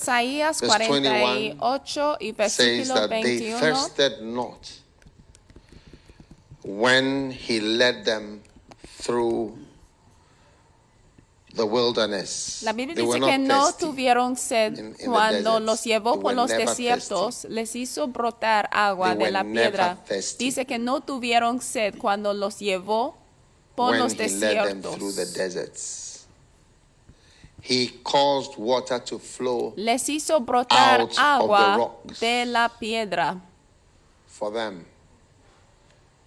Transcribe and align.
Isaías 0.00 0.60
Verse 0.60 0.86
21 0.88 1.56
48 1.58 2.16
y 2.20 2.32
versículo 2.32 2.94
that 2.94 3.08
they 3.10 3.22
21 3.22 3.60
thirsted 3.60 4.22
not 4.22 4.66
when 6.64 7.30
he 7.32 7.60
led 7.60 8.04
them 8.04 8.40
through 9.02 9.56
the 11.54 11.64
wilderness. 11.64 12.62
La 12.62 12.72
Biblia 12.72 12.94
dice 12.94 13.20
que 13.20 13.38
no 13.38 13.66
thirsty. 13.66 13.84
tuvieron 13.86 14.36
sed 14.36 14.78
in- 14.78 14.86
in 14.86 14.96
the 14.96 15.04
cuando 15.06 15.58
los 15.60 15.82
llevó 15.84 16.12
They 16.12 16.22
por 16.22 16.34
los 16.34 16.50
desiertos, 16.50 17.44
les 17.48 17.74
hizo 17.74 18.06
brotar 18.08 18.68
agua 18.72 19.16
They 19.16 19.24
de 19.26 19.30
la 19.32 19.42
piedra. 19.44 19.98
thirsty. 20.06 20.44
Dice 20.44 20.64
que 20.66 20.78
no 20.78 21.00
tuvieron 21.00 21.60
sed 21.60 21.96
cuando 21.98 22.32
los 22.34 22.58
llevó 22.60 23.16
por 23.74 23.92
when 23.92 24.00
los 24.00 24.12
he 24.12 24.28
led 24.28 24.64
them 24.64 24.82
through 24.82 25.12
the 25.14 25.26
desiertos. 25.26 26.09
He 27.62 27.88
caused 28.04 28.56
water 28.56 28.98
to 29.00 29.18
flow 29.18 29.74
Les 29.76 30.08
hizo 30.08 30.40
brotar 30.40 31.00
out 31.00 31.10
of 31.10 31.14
the 31.14 31.20
agua 31.20 31.76
rocks. 31.76 32.20
de 32.20 32.44
la 32.46 32.68
piedra. 32.68 33.40
for 34.26 34.50
them. 34.52 34.86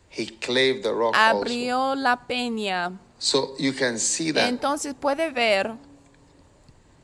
He 0.09 0.27
clave 0.27 0.83
the 0.83 0.93
rock 0.93 1.15
also. 1.17 1.41
Abrió 1.43 1.95
la 1.95 2.15
peña. 2.27 2.91
So 3.17 3.55
you 3.57 3.73
can 3.73 3.97
see 3.97 4.31
that 4.31 4.47
Entonces 4.47 4.93
puede 4.93 5.31
ver 5.33 5.75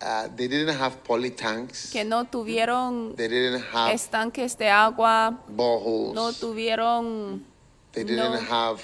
uh, 0.02 0.28
they 0.36 0.48
didn't 0.48 0.76
have 0.78 1.04
poly 1.04 1.32
tanks. 1.32 1.90
que 1.92 2.04
no 2.04 2.26
tuvieron 2.26 3.16
They 3.16 3.28
didn't 3.28 3.64
have 3.74 3.94
estanques 3.94 4.56
de 4.58 4.70
agua, 4.70 5.38
boreholes. 5.50 6.14
no 6.14 6.32
tuvieron 6.32 7.44
they 7.92 8.04
didn't 8.04 8.18
no 8.32 8.38
have 8.40 8.82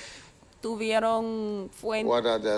tuvieron 0.66 1.70
fuen- 1.80 2.08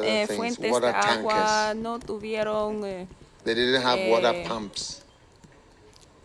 eh, 0.05 0.27
fuentes 0.27 0.71
Water 0.71 0.93
de 0.93 0.97
agua, 0.97 1.33
tankers. 1.33 1.83
no 1.83 1.99
tuvieron 1.99 2.85
eh, 2.85 3.05
they 3.43 3.53
didn't 3.53 3.83
have 3.83 4.09
water 4.09 4.33
Eh, 4.33 4.45
pumps. 4.47 5.01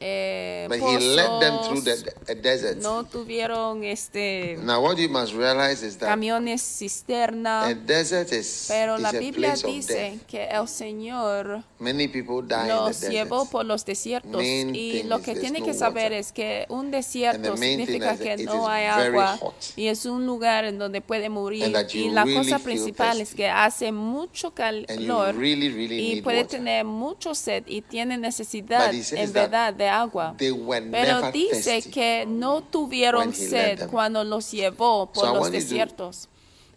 Eh, 0.04 0.66
But 0.68 0.78
he 0.80 0.98
led 0.98 1.40
them 1.40 1.58
through 1.62 1.82
pozos, 1.84 2.04
the, 2.04 2.12
the 2.26 2.34
desert. 2.34 2.78
no 2.82 3.04
tuvieron 3.04 3.84
este 3.84 4.56
Now 4.62 4.80
what 4.82 4.96
you 4.98 5.08
must 5.08 5.32
realize 5.34 5.82
is 5.86 5.96
that 5.98 6.08
camiones 6.10 6.62
cisterna, 6.62 7.66
a 7.66 7.74
desert 7.74 8.32
is, 8.32 8.66
pero 8.68 8.96
is 8.96 9.02
la 9.02 9.12
Biblia 9.12 9.54
dice 9.54 10.18
que 10.26 10.44
el 10.48 10.66
Señor 10.68 11.62
Many 11.78 12.08
people 12.08 12.42
die 12.42 12.68
los 12.68 13.02
in 13.02 13.08
the 13.08 13.14
llevó 13.14 13.36
desert. 13.38 13.52
por 13.52 13.64
los 13.64 13.84
desiertos 13.84 14.32
Main 14.42 14.74
y 14.74 15.02
lo 15.04 15.18
is 15.18 15.24
que 15.24 15.34
tiene 15.36 15.60
no 15.60 15.66
que 15.66 15.74
saber 15.74 16.04
water. 16.12 16.18
es 16.18 16.32
que 16.32 16.66
un 16.68 16.90
the 16.90 16.96
desierto 16.98 17.56
significa 17.56 18.16
que 18.16 18.36
no 18.44 18.68
hay 18.68 18.86
agua 18.86 19.38
y 19.76 19.86
es 19.86 20.04
un 20.06 20.26
lugar 20.26 20.64
en 20.64 20.78
donde 20.78 21.00
puede 21.00 21.28
morir 21.28 21.72
y 21.92 22.10
la 22.10 22.24
really 22.24 22.36
cosa 22.36 22.58
principal 22.58 23.20
es 23.20 23.34
que 23.34 23.48
hace 23.48 23.92
mucho 23.92 24.52
calor 24.54 25.34
really, 25.36 25.68
really 25.68 26.12
y 26.12 26.22
puede 26.22 26.42
water. 26.42 26.58
tener 26.58 26.84
mucho 26.84 27.34
sed 27.34 27.64
y 27.66 27.82
tiene 27.82 28.16
necesidad 28.18 28.92
en 28.94 29.32
that 29.32 29.32
verdad 29.32 29.74
de 29.74 29.88
agua. 29.92 30.34
Pero 30.38 31.30
dice 31.32 31.82
que 31.82 32.24
no 32.26 32.62
tuvieron 32.62 33.34
sed 33.34 33.88
cuando 33.90 34.24
los 34.24 34.50
llevó 34.50 35.06
por 35.06 35.24
So 35.24 35.30
I 35.30 35.34
los 35.34 35.40
want 35.42 35.54
you 35.54 35.60
to 35.60 35.64
desiertos. 35.64 36.28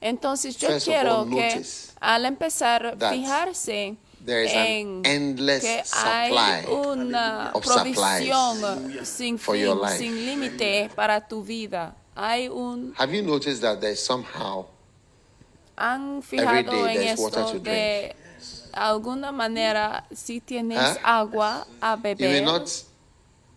Entonces 0.01 0.57
yo 0.57 0.69
quiero 0.83 1.21
all 1.21 1.29
que 1.29 1.63
al 1.99 2.25
empezar 2.25 2.97
fijarse 3.09 3.95
en 4.27 5.03
que 5.03 5.83
hay 5.93 6.65
una 6.67 7.53
provisión 7.53 9.05
sin 9.05 9.37
for 9.37 9.55
fin, 9.55 9.97
sin 9.97 10.25
límite 10.25 10.89
para 10.95 11.27
tu 11.27 11.43
vida. 11.43 11.95
Hay 12.15 12.47
un 12.47 12.93
Have 12.97 13.15
you 13.15 13.23
noticed 13.23 13.61
that 13.61 13.79
there's 13.79 13.99
somehow 13.99 14.65
han 15.75 16.21
fijado 16.21 16.87
en 16.87 17.01
esto 17.01 17.51
to 17.51 17.59
de 17.59 18.15
alguna 18.73 19.31
manera, 19.31 20.05
si 20.13 20.39
tienes 20.39 20.79
Huh? 20.79 20.99
agua 21.03 21.67
a 21.81 21.95
You 21.95 22.01
may 22.03 22.15
beber, 22.15 22.43
not 22.43 22.69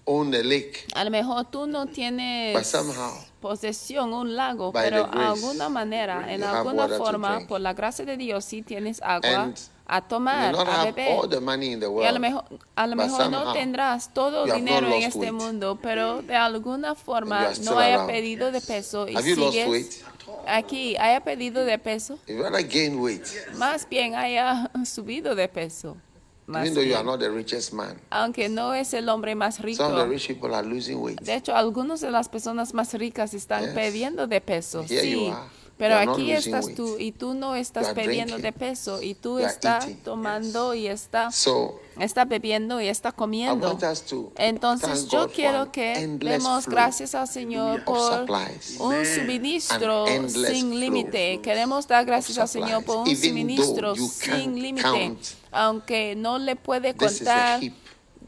own 0.08 0.30
the 0.30 0.42
lake, 0.42 0.86
a 0.94 1.04
lo 1.04 1.10
mejor 1.10 1.44
tú 1.50 1.66
no 1.66 1.86
tienes 1.86 2.54
but 2.54 2.64
somehow 2.64 3.12
posesión 3.40 4.12
un 4.14 4.34
lago, 4.34 4.72
by 4.72 4.84
pero 4.90 5.04
the 5.10 5.18
de 5.18 5.24
alguna 5.24 5.68
manera, 5.68 6.24
en 6.32 6.40
you 6.40 6.46
have 6.46 6.56
alguna 6.58 6.82
water 6.82 6.98
to 6.98 7.04
forma, 7.04 7.34
drink. 7.36 7.48
por 7.48 7.60
la 7.60 7.72
gracia 7.74 8.04
de 8.04 8.16
Dios, 8.16 8.44
si 8.44 8.62
tienes 8.62 9.00
agua 9.02 9.28
And 9.44 9.54
a 9.86 9.96
you 10.00 10.02
may 10.02 10.08
tomar, 10.08 10.52
not 10.52 10.68
a 10.68 10.70
have 10.72 10.86
all 10.88 11.22
beber. 11.22 11.28
the 11.30 11.40
money 11.40 11.72
in 11.72 11.80
the 11.80 11.86
Y 11.86 12.04
a 12.04 12.12
lo 12.12 12.18
world, 12.18 12.20
mejor, 12.20 12.44
a 12.76 12.86
lo 12.86 12.96
but 12.96 13.04
mejor 13.06 13.30
no 13.30 13.38
somehow 13.38 13.52
tendrás 13.54 14.12
todo 14.12 14.46
you 14.46 14.52
el 14.54 14.58
have 14.58 14.60
not 14.60 14.68
dinero 14.80 14.86
en 14.88 14.92
lost 15.02 15.06
este 15.16 15.18
weight. 15.30 15.32
mundo, 15.32 15.78
pero 15.80 16.22
de 16.22 16.34
alguna 16.36 16.88
you 16.90 16.94
forma 16.96 17.38
are 17.46 17.54
still 17.54 17.74
no 17.74 17.78
haya 17.78 17.94
around. 18.04 18.52
de 18.52 18.60
peso 18.60 19.06
y 19.08 19.16
Have 19.16 19.26
you 19.28 19.36
lost 19.36 19.52
sigues 19.52 19.68
weight? 19.70 19.92
aquí, 20.46 20.96
haya 20.96 21.20
pedido 21.22 21.64
de 21.64 21.78
peso, 21.78 22.18
if 22.26 22.36
you 22.36 22.42
rather 22.42 22.62
gain 22.66 22.98
weight, 23.00 23.24
más 23.56 23.88
bien 23.88 24.14
haya 24.14 24.70
subido 24.84 25.34
de 25.34 25.48
peso. 25.48 25.96
Más 26.48 26.62
even 26.64 26.74
though 26.74 26.82
you 26.88 26.94
are 26.96 27.04
not 27.04 27.20
the 27.20 27.28
richest 27.30 27.74
man. 27.74 28.00
Aunque 28.08 28.48
no 28.48 28.72
es 28.72 28.94
el 28.94 29.06
hombre 29.10 29.34
más 29.34 29.60
rico. 29.60 29.82
Some 29.84 29.94
of 29.94 30.02
the 30.02 30.08
rich 30.08 30.28
people 30.28 30.54
are 30.54 30.66
losing 30.66 30.96
weight. 30.98 31.20
De 31.20 31.34
hecho, 31.34 31.54
algunas 31.54 32.00
de 32.00 32.10
las 32.10 32.30
personas 32.30 32.72
más 32.72 32.94
ricas 32.94 33.34
están 33.34 33.64
Yes. 33.64 33.74
perdiendo 33.74 34.26
de 34.26 34.40
peso, 34.40 34.80
Here 34.88 35.02
sí. 35.02 35.10
You 35.26 35.32
are 35.32 35.42
not 35.78 36.08
aquí 36.08 36.32
estás 36.32 36.66
weight. 36.66 36.76
tú 36.76 36.96
y 36.98 37.12
tú 37.12 37.34
no 37.34 37.54
estás 37.54 37.94
perdiendo 37.94 38.34
drinking. 38.34 38.42
de 38.42 38.52
peso 38.52 39.02
y 39.02 39.14
tú 39.14 39.38
estás 39.38 39.84
eating. 39.84 40.02
tomando 40.02 40.74
y 40.74 40.86
está, 40.88 41.30
So 41.30 41.80
está 41.98 42.24
bebiendo 42.24 42.80
y 42.80 42.88
está 42.88 43.12
comiendo. 43.12 43.78
Entonces 44.36 45.08
yo 45.08 45.28
quiero 45.28 45.70
que 45.72 46.18
demos 46.20 46.66
gracias 46.66 47.14
al 47.14 47.28
Señor 47.28 47.84
por 47.84 48.26
un 48.80 49.06
suministro 49.06 50.06
sin 50.28 50.78
límite. 50.78 51.40
Queremos 51.42 51.86
dar 51.86 52.04
gracias 52.04 52.38
al 52.38 52.48
Señor 52.48 52.84
por 52.84 53.08
un 53.08 53.16
suministro 53.16 53.94
sin 53.96 54.60
límite, 54.60 55.16
aunque 55.50 56.14
no 56.16 56.38
le 56.38 56.56
puede 56.56 56.94
contar 56.94 57.60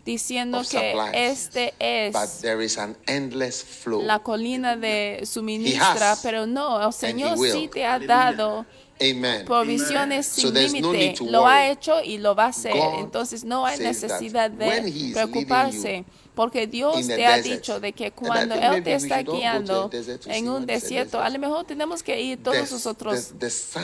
diciendo 0.05 0.62
que 0.69 0.94
este 1.12 1.75
But 2.12 2.23
es 2.25 2.41
there 2.41 2.64
is 2.64 2.79
an 2.79 2.97
endless 3.06 3.62
flow. 3.62 4.02
la 4.02 4.19
colina 4.20 4.76
de 4.76 5.23
suministra, 5.25 6.12
has, 6.12 6.20
pero 6.20 6.47
no, 6.47 6.87
el 6.87 6.93
Señor 6.93 7.38
sí 7.38 7.69
te 7.73 7.85
ha 7.85 7.99
dado 7.99 8.67
Amen. 9.00 9.44
provisiones 9.44 10.26
sin 10.26 10.52
no 10.52 10.61
límite. 10.61 11.14
Lo 11.25 11.47
ha 11.47 11.69
hecho 11.69 12.02
y 12.02 12.19
lo 12.19 12.35
va 12.35 12.44
a 12.44 12.49
hacer. 12.49 12.73
God 12.73 13.00
Entonces 13.00 13.44
no 13.44 13.64
hay 13.64 13.79
necesidad 13.79 14.50
de 14.50 15.12
preocuparse. 15.14 16.05
Porque 16.41 16.67
Dios 16.67 17.07
te 17.07 17.27
ha 17.27 17.37
dicho 17.43 17.81
de 17.81 17.93
que 17.93 18.13
cuando 18.13 18.55
Él 18.55 18.83
te 18.83 18.95
está 18.95 19.23
guiando 19.23 19.91
en 20.25 20.49
un 20.49 20.65
desierto, 20.65 21.21
a 21.21 21.29
lo 21.29 21.39
mejor 21.39 21.67
tenemos 21.67 22.03
que 22.03 22.19
ir 22.19 22.43
todos 22.43 22.57
The- 22.57 22.75
nosotros 22.75 23.35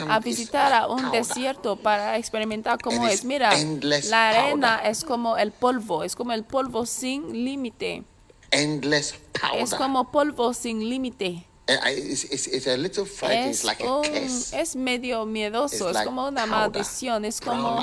a 0.09 0.17
is 0.17 0.25
visitar 0.25 0.73
a 0.73 0.87
un 0.87 1.11
desierto 1.11 1.75
para 1.75 2.17
experimentar 2.17 2.79
cómo 2.81 3.07
es. 3.07 3.23
Mira, 3.23 3.51
la 4.09 4.29
arena 4.29 4.81
es 4.83 5.03
como 5.03 5.37
el 5.37 5.51
polvo, 5.51 6.03
es 6.03 6.15
como 6.15 6.33
el 6.33 6.45
polvo 6.45 6.87
sin 6.87 7.45
límite. 7.45 8.03
Es 8.49 9.75
como 9.75 10.11
polvo 10.11 10.51
sin 10.55 10.89
límite. 10.89 11.45
I- 11.69 11.91
It's, 12.11 12.23
it's, 12.25 12.47
it's 12.47 12.67
a 12.67 12.77
little 12.77 13.05
frightening. 13.05 13.49
Es, 13.49 13.63
like 13.65 13.83
a 13.83 13.91
un- 13.97 14.05
es 14.05 14.75
medio 14.75 15.25
miedoso, 15.25 15.75
It's 15.75 15.85
es 15.87 15.93
like 15.93 16.05
como 16.05 16.27
una 16.27 16.41
powder. 16.45 16.57
maldición, 16.71 17.25
es 17.25 17.41
como 17.41 17.79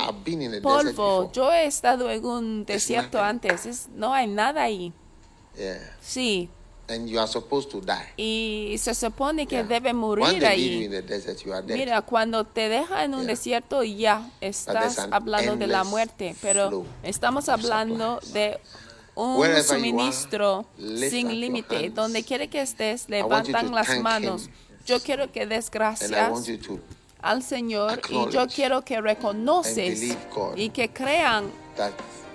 polvo. 0.63 1.31
Yo 1.33 1.53
he 1.53 1.67
estado 1.67 2.11
en 2.11 2.25
un 2.25 2.65
desierto 2.65 3.21
antes, 3.23 3.67
es- 3.67 3.89
no 3.95 4.13
hay 4.15 4.27
nada 4.27 4.63
ahí. 4.63 4.93
Yeah. 5.57 5.79
Sí, 6.01 6.49
And 6.87 7.09
you 7.09 7.19
are 7.19 7.27
supposed 7.29 7.71
to 7.71 7.81
die. 7.81 8.13
y 8.17 8.77
se 8.79 8.95
supone 8.95 9.47
que 9.47 9.57
Yeah. 9.57 9.65
debe 9.65 9.95
morir 9.95 10.45
ahí. 10.45 10.87
desert. 10.89 11.41
Mira, 11.67 12.03
cuando 12.03 12.45
te 12.45 12.69
deja 12.69 13.05
en 13.05 13.15
un 13.15 13.21
Yeah. 13.21 13.29
desierto 13.29 13.83
ya 13.85 14.31
estás 14.41 14.99
an 14.99 15.15
hablando 15.15 15.57
de 15.57 15.67
la 15.67 15.85
muerte, 15.85 16.35
pero 16.43 16.85
estamos 17.03 17.49
hablando 17.49 18.17
supplies. 18.21 18.33
de 18.35 18.61
un 19.15 19.63
suministro 19.63 20.67
sin 20.77 21.41
límite. 21.41 21.91
Donde 21.91 22.23
quiere 22.23 22.49
que 22.49 22.61
estés, 22.61 23.09
levantan 23.09 23.73
las 23.73 24.01
manos. 24.01 24.51
Yo 24.87 25.01
quiero 25.01 25.31
que 25.33 25.47
des 25.47 25.71
gracias 25.71 26.33
al 27.23 27.43
Señor 27.43 28.01
y 28.11 28.31
yo 28.31 28.47
quiero 28.47 28.83
que 28.83 29.01
reconoces 29.01 30.17
y 30.57 30.69
que 30.71 30.91
crean 30.91 31.51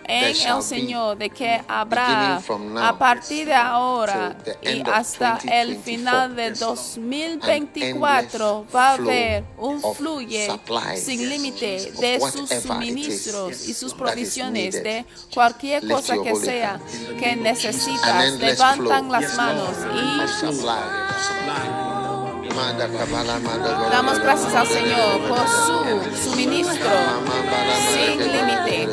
en 0.09 0.35
el 0.35 0.63
Señor 0.63 1.17
de 1.17 1.29
que 1.29 1.61
habrá 1.67 2.41
a 2.81 2.97
partir 2.97 3.45
de 3.45 3.53
ahora 3.53 4.35
y 4.61 4.81
hasta 4.89 5.39
el 5.43 5.75
2024, 5.75 5.83
final 5.83 6.35
de 6.35 6.49
yes, 6.49 6.59
2024 6.59 7.85
endless 7.85 8.75
va 8.75 8.89
a 8.89 8.93
haber 8.93 9.43
un 9.57 9.81
fluye 9.93 10.49
sin 10.97 11.29
límite 11.29 11.91
de 11.99 12.19
sus 12.19 12.49
suministros 12.49 13.67
y 13.67 13.73
sus 13.73 13.93
provisiones 13.93 14.83
de 14.83 15.05
cualquier 15.33 15.87
cosa 15.87 16.15
que 16.23 16.35
sea 16.35 16.79
que 17.19 17.35
necesitas. 17.35 18.33
Levantan 18.39 19.11
las 19.11 19.35
manos 19.35 19.75
y 19.93 21.88
Damos 23.91 24.19
gracias 24.19 24.53
al 24.53 24.67
manda 24.67 24.67
Señor 24.67 25.21
kabala, 25.21 25.27
por 25.27 25.47
su 25.47 26.29
suministro 26.29 26.91
sin 27.91 28.19
límite. 28.19 28.87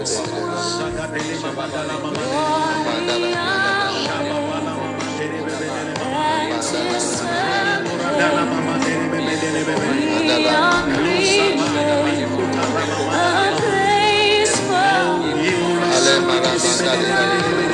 Ale, 16.88 17.65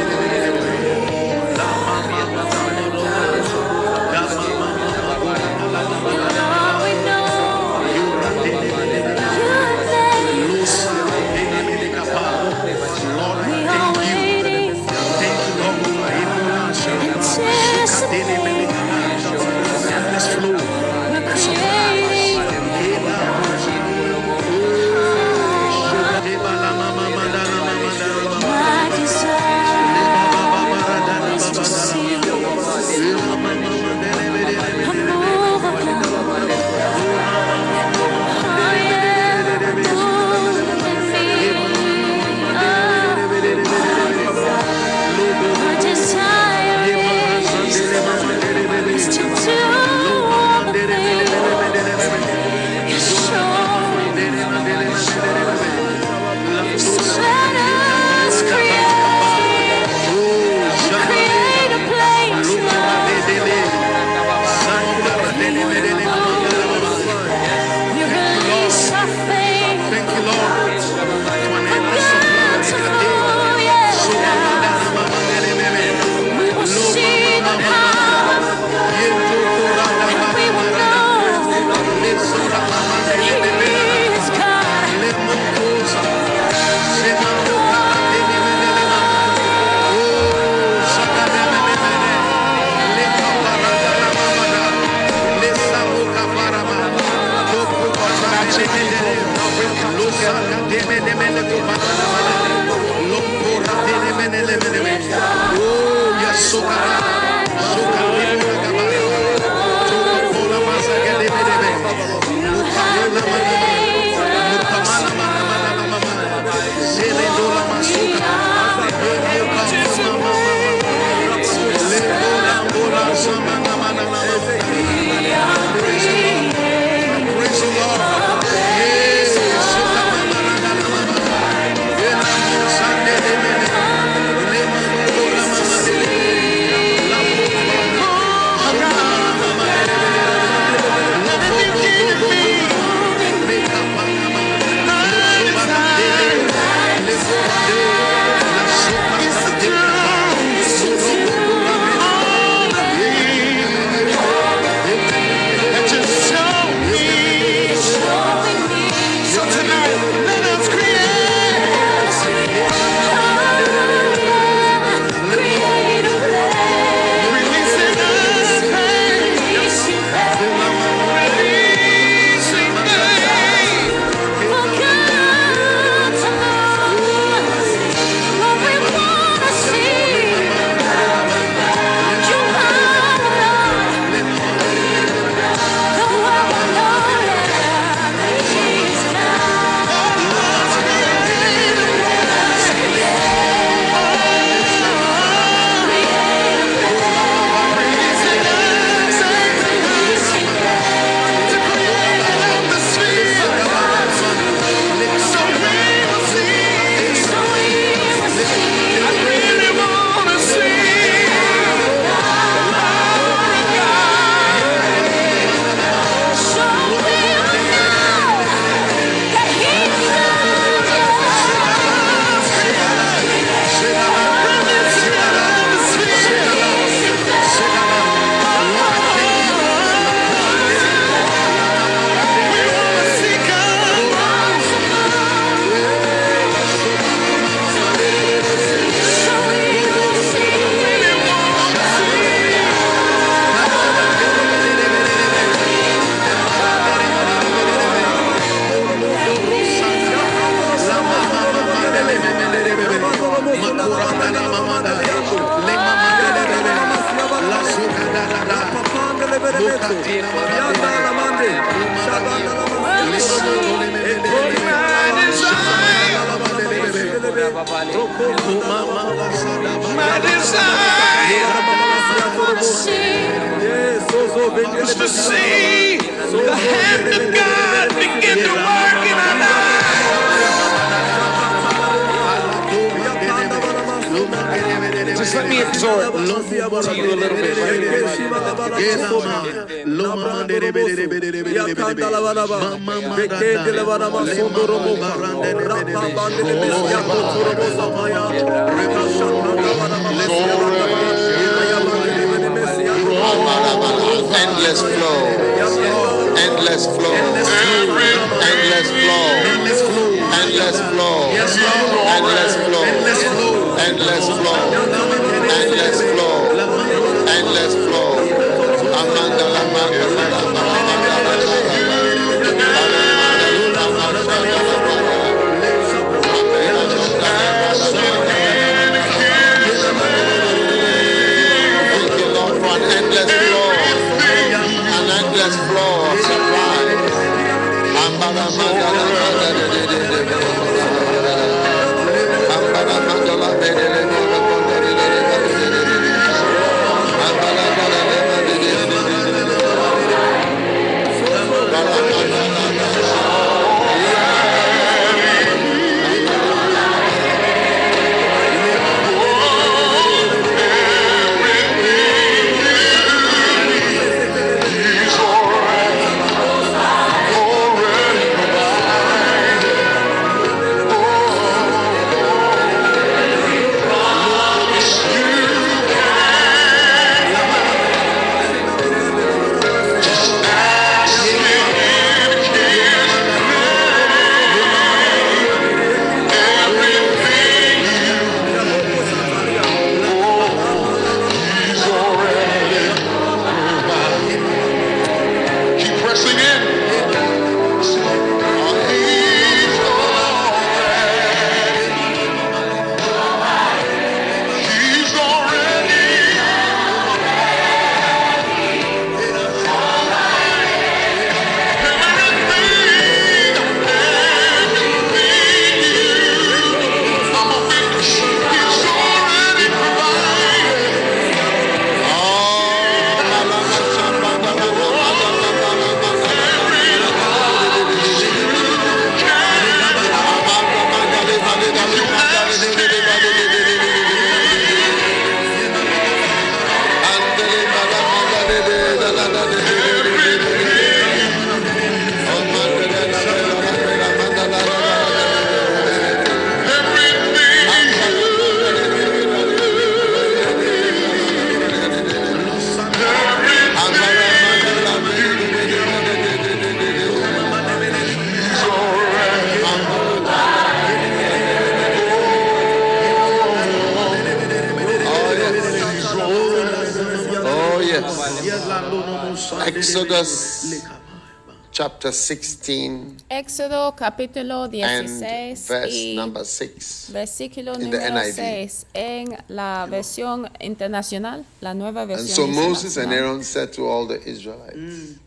chapter 472.02 472.12
16 472.12 473.16
Éxodo 473.30 473.94
capítulo 473.94 474.64
and 474.64 475.08
16 475.08 475.68
verse 475.68 476.14
number 476.16 476.44
6. 476.44 477.10
versículo 477.12 477.74
in 477.74 477.90
the 477.90 477.98
número 477.98 478.24
NIV. 478.24 478.34
6 478.34 478.86
en 478.94 479.36
la 479.48 479.86
versión 479.86 480.50
internacional, 480.60 481.44
la 481.60 481.74
nueva 481.74 482.04
versión. 482.04 482.20
And 482.20 482.28
so 482.28 482.46
Moses 482.48 482.96
and. 482.96 483.12
Aaron 483.12 483.44
said 483.44 483.72
to 483.74 483.86
all 483.86 484.06
the 484.06 484.20
Israelites, 484.28 485.20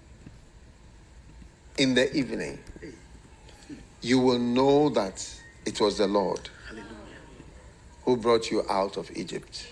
In 1.77 1.94
the 1.94 2.13
evening, 2.13 2.60
you 4.01 4.20
will 4.20 4.39
know 4.39 4.89
that 4.89 5.24
it 5.65 5.79
was 5.79 5.98
the 5.98 6.08
Lord 6.08 6.50
who 8.03 8.17
brought 8.17 8.51
you 8.51 8.63
out 8.70 8.98
of 8.98 9.10
Egypt. 9.15 9.67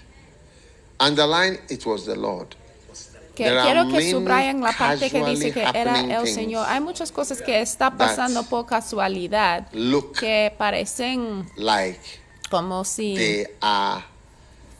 Underline, 1.00 1.60
it 1.69 1.86
was 1.86 2.05
the 2.05 2.15
Lord. 2.15 2.55
Que 3.35 3.45
quiero 3.45 3.87
que 3.89 4.11
subrayen 4.11 4.61
la 4.61 4.73
parte 4.73 5.09
que 5.09 5.23
dice 5.25 5.51
que 5.51 5.63
era 5.73 5.99
el 6.01 6.27
Señor. 6.27 6.65
Hay 6.69 6.79
muchas 6.81 7.11
cosas 7.11 7.41
que 7.41 7.61
está 7.61 7.91
pasando 7.97 8.43
por 8.43 8.65
casualidad 8.65 9.67
que 10.19 10.53
parecen 10.57 11.49
like 11.55 11.99
como 12.49 12.83
si 12.83 13.15
they 13.15 13.47
are 13.61 14.03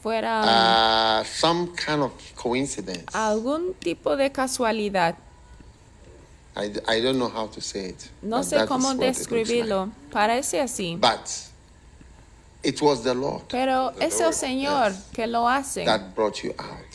fueran 0.00 0.44
uh, 0.44 1.24
some 1.24 1.68
kind 1.74 2.02
of 2.02 2.12
coincidence. 2.36 3.06
algún 3.12 3.74
tipo 3.80 4.16
de 4.16 4.30
casualidad. 4.30 5.16
I, 6.56 6.70
I 6.86 7.00
don't 7.00 7.18
know 7.18 7.30
how 7.30 7.48
to 7.48 7.60
say 7.60 7.88
it. 7.88 8.10
No 8.22 8.36
but 8.36 8.46
sé 8.46 8.66
cómo 8.68 8.90
looks 8.90 9.00
like. 9.00 9.18
describirlo. 9.18 9.90
Parece 10.12 10.60
así. 10.60 10.96
But 11.00 11.28
it 12.62 12.80
was 12.80 13.02
the 13.02 13.14
Lord 13.14 13.42
Pero 13.48 13.92
es 13.98 14.20
el 14.20 14.32
Señor 14.32 14.92
que 15.12 15.26
lo 15.26 15.48
hace. 15.48 15.84
that 15.84 16.14
brought 16.14 16.44
you 16.44 16.54
out. 16.58 16.94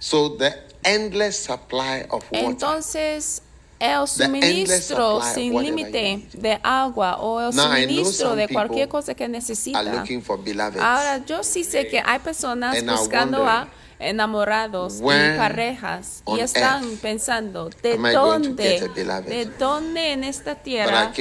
So 0.00 0.30
the 0.30 0.54
endless 0.82 1.38
supply 1.38 2.06
of 2.10 2.24
water, 2.32 2.46
Entonces, 2.46 3.42
el 3.78 4.08
suministro 4.08 5.20
sin 5.22 5.60
límite 5.62 6.26
de 6.32 6.58
agua 6.62 7.18
o 7.20 7.40
el 7.40 7.52
suministro 7.52 8.34
de 8.34 8.48
cualquier 8.48 8.88
cosa 8.88 9.14
que 9.14 9.28
necesita. 9.28 9.78
Ahora, 9.78 11.24
yo 11.26 11.42
sí 11.42 11.64
sé 11.64 11.86
que 11.86 12.02
hay 12.04 12.18
personas 12.18 12.76
buscando 12.84 13.46
a 13.46 13.68
enamorados 13.98 15.00
y 15.00 15.36
parejas 15.36 16.22
y 16.26 16.40
están 16.40 16.96
pensando 17.02 17.68
de 17.82 17.98
dónde 18.12 18.88
de 19.26 19.44
dónde 19.58 20.12
en 20.12 20.24
esta 20.24 20.54
tierra 20.54 21.12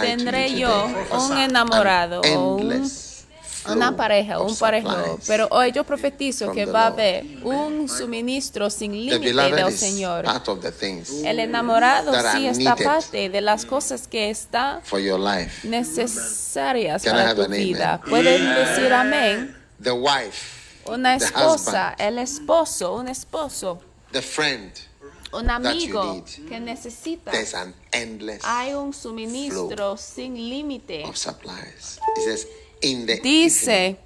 tendré 0.00 0.56
yo 0.56 0.86
un 1.10 1.36
enamorado 1.36 2.20
o 2.20 2.54
un 2.54 2.88
una 3.68 3.96
pareja, 3.96 4.40
un 4.40 4.56
parejo. 4.56 5.18
Pero 5.26 5.48
hoy 5.50 5.72
yo 5.72 5.84
profetizo 5.84 6.52
que 6.52 6.66
va 6.66 6.84
a 6.84 6.86
haber 6.88 7.24
un 7.44 7.88
suministro 7.88 8.70
sin 8.70 8.92
límite 8.92 9.32
del 9.32 9.72
Señor. 9.72 10.24
El 11.24 11.40
enamorado 11.40 12.12
sí 12.32 12.46
está 12.46 12.76
parte 12.76 13.28
de 13.28 13.40
las 13.40 13.64
cosas 13.64 14.06
que 14.08 14.30
están 14.30 14.80
necesarias 15.64 17.04
para 17.04 17.34
tu 17.34 17.46
vida. 17.48 18.00
Pueden 18.08 18.54
decir 18.54 18.92
amén. 18.92 19.56
The 19.82 19.92
wife, 19.92 20.82
Una 20.86 21.18
The 21.18 21.24
esposa, 21.26 21.94
husband. 21.94 22.00
el 22.00 22.18
esposo, 22.18 22.94
un 22.94 23.08
esposo, 23.08 23.78
the 24.12 24.22
friend, 24.22 24.72
un 25.32 25.50
amigo 25.50 26.24
que 26.48 26.58
necesita. 26.60 27.30
there's 27.30 27.52
an 27.54 27.74
endless 27.92 28.40
Hay 28.44 28.72
un 28.72 28.94
suministro 28.94 29.96
sin 29.98 30.34
límite. 30.48 31.04
In 32.82 33.06
the 33.06 33.20
Dice 33.20 33.96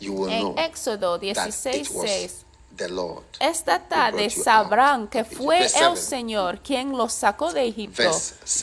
you 0.00 0.12
will 0.12 0.30
en 0.30 0.40
know 0.42 0.54
Éxodo 0.56 1.18
that 1.18 1.46
it 1.48 1.52
16, 1.54 1.96
was 1.96 2.10
6. 2.10 2.44
the 2.76 2.88
Lord. 2.88 3.22
Esta 3.40 3.78
tarde 3.78 4.30
sabrán 4.30 5.08
que 5.08 5.24
fue 5.24 5.66
el. 5.76 5.96
Señor 5.96 6.60
quien 6.62 6.96
los 6.96 7.12
sacó 7.12 7.52
de 7.52 7.66
Egipto. 7.66 8.10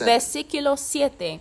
Versículo 0.04 0.76
7. 0.76 1.40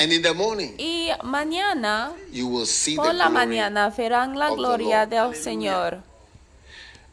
And 0.00 0.12
in 0.12 0.22
the 0.22 0.32
morning, 0.32 0.74
Y 0.78 1.10
mañana, 1.24 2.12
you 2.30 2.46
will 2.46 2.66
see 2.66 2.94
the 2.94 3.02
por 3.02 3.14
la 3.14 3.28
mañana, 3.28 3.90
verán 3.90 4.38
la 4.38 4.50
gloria 4.50 5.06
del 5.06 5.34
Señor. 5.34 6.02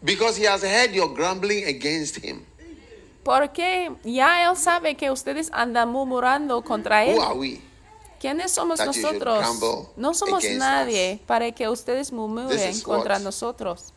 because 0.03 0.37
he 0.37 0.45
has 0.45 0.61
heard 0.63 0.91
your 0.93 1.11
grumbling 1.13 1.65
against 1.65 2.17
him. 2.17 2.45
Porque 3.23 3.91
ya 4.03 4.47
Él 4.47 4.55
sabe 4.55 4.95
que 4.95 5.09
ustedes 5.09 5.49
andan 5.51 5.89
murmurando 5.89 6.61
contra 6.63 7.05
Él. 7.05 7.15
Who 7.17 7.21
are 7.23 7.33
we? 7.35 7.59
¿Quiénes 8.25 8.51
somos 8.51 8.79
nosotros? 8.79 9.45
No 9.95 10.15
somos 10.15 10.43
nadie 10.57 11.21
para 11.27 11.51
que 11.51 11.69
ustedes 11.69 12.11
murmuren 12.11 12.81
contra 12.81 13.19
nosotros. 13.19 13.93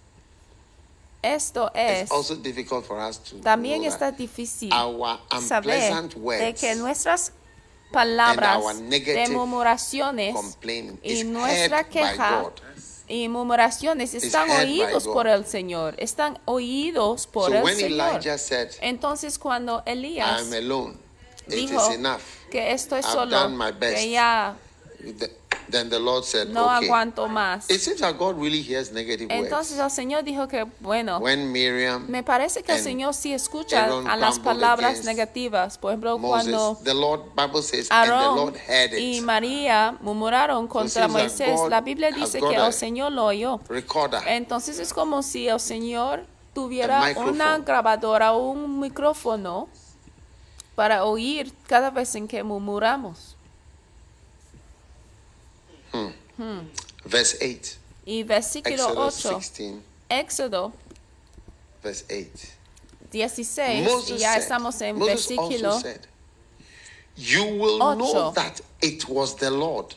Esto 1.22 1.72
es, 1.74 2.02
It's 2.02 2.12
also 2.12 2.36
difficult 2.36 2.84
for 2.84 2.98
us 2.98 3.18
to 3.18 3.36
también 3.38 3.82
está 3.84 4.12
difícil 4.12 4.70
saber 5.48 5.92
de 6.38 6.54
que 6.54 6.76
nuestras 6.76 7.32
palabras 7.90 8.62
de 8.88 9.28
murmuraciones 9.28 10.36
y 11.02 11.24
nuestra 11.24 11.88
queja 11.88 12.52
y 13.08 13.28
murmuraciones 13.28 14.14
están 14.14 14.48
oídos 14.50 15.08
por 15.08 15.26
el 15.26 15.44
Señor, 15.44 15.94
están 15.98 16.38
oídos 16.44 17.26
por 17.26 17.52
el 17.52 17.66
Señor. 17.74 18.20
Entonces 18.80 19.38
cuando 19.38 19.82
Elías 19.86 20.44
dijo 21.56 21.90
is 21.90 21.96
enough. 21.96 22.20
que 22.50 22.72
estoy 22.72 23.00
I've 23.00 23.12
solo, 23.12 23.30
done 23.30 23.56
my 23.56 23.72
best. 23.72 23.96
que 23.96 24.10
ya 24.10 24.56
The- 25.18 25.38
Then 25.70 25.90
the 25.90 25.98
Lord 25.98 26.24
said, 26.24 26.48
no 26.48 26.64
okay. 26.64 26.88
aguanto 26.88 27.28
más. 27.28 27.68
It 27.68 27.80
seems 27.80 28.00
that 28.00 28.16
God 28.16 28.40
really 28.40 28.62
hears 28.62 28.90
negative 28.90 29.28
Entonces 29.30 29.76
words. 29.76 29.84
el 29.84 29.90
Señor 29.90 30.24
dijo 30.24 30.48
que, 30.48 30.64
bueno, 30.80 31.18
When 31.18 31.52
Miriam, 31.52 32.06
me 32.08 32.22
parece 32.22 32.62
que 32.62 32.72
el 32.72 32.82
Señor 32.82 33.12
sí 33.12 33.34
escucha 33.34 33.84
Aaron 33.84 34.08
a 34.08 34.16
las 34.16 34.38
palabras 34.38 35.04
negativas. 35.04 35.76
Por 35.76 35.92
ejemplo, 35.92 36.18
Moses, 36.18 36.50
cuando 36.54 36.78
the 36.84 36.94
Lord, 36.94 37.34
Bible 37.36 37.62
says, 37.62 37.88
and 37.90 38.08
the 38.08 38.14
Aarón 38.14 38.36
Lord 38.36 38.56
heard 38.56 38.94
y 38.94 39.18
it. 39.18 39.22
María 39.22 39.94
murmuraron 40.00 40.66
contra 40.68 41.02
that 41.02 41.10
Moisés, 41.10 41.54
God 41.54 41.68
la 41.68 41.82
Biblia 41.82 42.12
dice 42.12 42.40
que 42.40 42.54
el 42.54 42.72
Señor 42.72 43.12
lo 43.12 43.26
oyó. 43.26 43.60
Recorder. 43.68 44.22
Entonces 44.26 44.78
es 44.78 44.94
como 44.94 45.22
si 45.22 45.48
el 45.48 45.60
Señor 45.60 46.24
tuviera 46.54 47.12
una 47.18 47.58
grabadora 47.58 48.32
o 48.32 48.52
un 48.52 48.80
micrófono 48.80 49.68
para 50.78 51.04
oír 51.04 51.52
cada 51.66 51.90
vez 51.90 52.14
en 52.14 52.28
que 52.28 52.40
murmuramos. 52.44 53.34
Verse 57.04 57.36
8. 57.42 57.78
Y 58.06 58.22
versículo 58.22 58.76
Exodus 58.76 59.26
8, 59.26 59.28
16, 59.40 59.74
Éxodo 60.08 60.72
verse 61.82 62.04
8. 62.08 62.48
16, 63.10 63.80
y 63.80 63.82
Moses 63.82 64.20
ya 64.20 64.34
said, 64.34 64.42
estamos 64.42 64.80
en 64.80 64.98
Moses 64.98 65.14
versículo 65.14 65.80
said, 65.80 66.06
You 67.16 67.42
will 67.42 67.78
know 67.78 68.28
Ocho. 68.28 68.32
that 68.36 68.60
it 68.80 69.08
was 69.08 69.34
the 69.34 69.50
Lord 69.50 69.96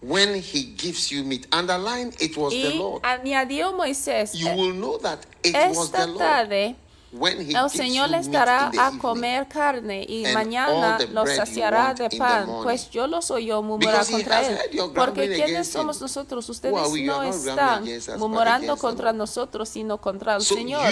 when 0.00 0.34
he 0.34 0.64
gives 0.76 1.12
you 1.12 1.22
meat. 1.22 1.46
Underline, 1.52 2.12
it 2.18 2.36
was 2.36 2.52
the 2.52 2.70
Y 2.70 2.74
Lord. 2.76 3.02
añadió 3.04 3.72
Moisés, 3.72 4.34
You 4.34 4.48
will 4.48 4.74
know 4.74 4.98
that 4.98 5.24
it 5.44 5.54
was 5.54 5.92
the 5.92 6.08
Lord 6.08 6.18
tarde 6.18 6.74
el 7.12 7.70
Señor 7.70 8.10
les 8.10 8.30
dará 8.30 8.70
a 8.78 8.92
comer 8.98 9.46
carne 9.48 10.04
y 10.08 10.24
mañana 10.32 10.98
los 11.12 11.30
saciará 11.30 11.94
de 11.94 12.08
pan, 12.10 12.48
pues 12.62 12.90
yo 12.90 13.06
los 13.06 13.30
oyó 13.30 13.62
murmurar 13.62 14.06
contra 14.06 14.46
él. 14.46 14.58
Porque 14.94 15.28
¿quiénes 15.34 15.68
somos 15.68 16.00
nosotros? 16.00 16.48
Ustedes 16.48 16.74
no 17.04 17.22
están 17.22 17.84
murmurando 18.18 18.76
contra 18.76 19.12
nosotros, 19.12 19.68
sino 19.68 19.98
contra 19.98 20.36
el 20.36 20.42
Señor. 20.42 20.82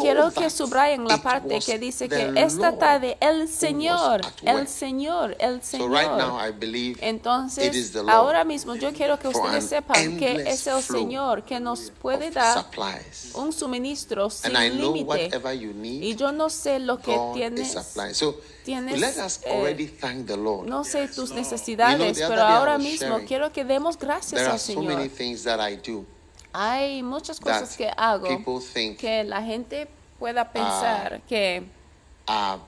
Quiero 0.00 0.30
que 0.32 0.50
subrayen 0.50 1.06
la 1.06 1.18
parte 1.18 1.60
que 1.60 1.78
dice 1.78 2.08
que 2.08 2.32
esta 2.36 2.76
tarde 2.78 3.16
el 3.20 3.48
Señor, 3.48 4.20
el. 4.42 4.68
Señor, 4.68 5.36
el 5.38 5.62
Señor. 5.62 5.90
Entonces, 7.00 7.92
ahora 8.08 8.44
mismo 8.44 8.74
yo 8.74 8.92
quiero 8.92 9.18
que 9.18 9.28
ustedes 9.28 9.64
an 9.64 9.68
sepan 9.68 10.16
que 10.16 10.44
es 10.46 10.66
el 10.66 10.82
Señor 10.82 11.44
que 11.44 11.60
nos 11.60 11.92
puede 12.00 12.30
dar 12.30 12.66
un 13.34 13.52
suministro 13.52 14.30
sin 14.30 14.56
And 14.56 14.80
Y 15.28 15.74
need, 15.74 16.16
yo 16.16 16.32
no 16.32 16.48
sé 16.48 16.78
lo 16.78 16.98
que 16.98 17.16
tienes, 17.34 17.76
tienes, 18.64 18.98
let 19.00 19.18
us 19.18 19.40
eh, 19.44 19.50
already 19.50 19.86
thank 19.86 20.26
the 20.26 20.36
Lord. 20.36 20.68
no 20.68 20.84
sé 20.84 21.08
tus 21.08 21.30
You 21.30 21.36
know, 21.36 21.42
necesidades, 21.42 22.18
pero 22.18 22.42
ahora 22.42 22.78
mismo 22.78 23.08
sharing, 23.08 23.26
quiero 23.26 23.52
que 23.52 23.64
demos 23.64 23.98
gracias 23.98 24.32
There 24.40 24.46
are 24.46 24.52
al 24.52 24.58
so 24.58 24.72
Señor. 24.72 24.96
many 24.96 25.08
things 25.08 25.44
that 25.44 25.60
I 25.60 25.76
do 25.76 26.06
Hay 26.52 27.02
muchas 27.02 27.38
that 27.40 27.60
cosas 27.60 27.76
que 27.76 27.90
hago 27.96 28.26
people 28.28 28.60
think 28.60 28.98
que 28.98 29.22
la 29.24 29.42
gente 29.42 29.88
pueda 30.18 30.50
pensar 30.52 31.20
que, 31.28 31.62
are 32.26 32.60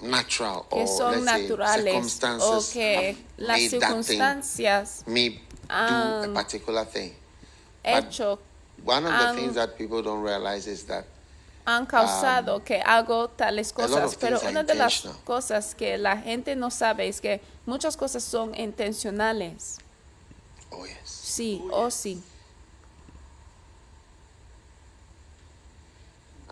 natural 0.00 0.66
que 0.68 0.80
or 0.82 0.86
son 0.88 1.24
let's 1.24 1.30
say 1.30 1.42
naturales 1.42 1.94
o 1.94 2.08
circumstances 2.10 2.72
que 2.72 2.96
have 3.08 3.16
las 3.36 3.58
made 3.58 3.70
that 3.70 3.80
thing 3.80 3.80
circunstancias 3.80 5.04
me 5.06 5.28
do 5.30 5.38
a 5.68 6.22
han 6.24 6.34
particular 6.34 6.84
thing. 6.86 7.12
hecho 7.84 8.38
One 8.84 9.06
of 9.06 9.12
the 9.12 9.40
things 9.40 9.54
that 9.54 9.76
people 9.78 10.02
don't 10.02 10.22
realize 10.22 10.66
is 10.66 10.84
that 10.86 11.04
han 11.64 11.86
causado 11.86 12.62
que 12.64 12.80
hago 12.84 13.28
tales 13.28 13.70
Um, 13.70 13.82
cosas, 13.82 14.16
pero 14.16 14.40
una 14.48 14.62
de 14.62 14.74
las 14.74 15.02
cosas 15.24 15.74
que 15.74 15.96
la 15.98 16.16
gente 16.18 16.56
no 16.56 16.70
sabe 16.70 17.06
es 17.08 17.20
que 17.20 17.40
muchas 17.66 17.96
cosas 17.96 18.24
son 18.24 18.54
intencionales. 18.58 19.78
oh 20.70 20.84
yes, 20.86 20.96
Sí, 21.04 21.62
o 21.70 21.90
sí. 21.90 22.22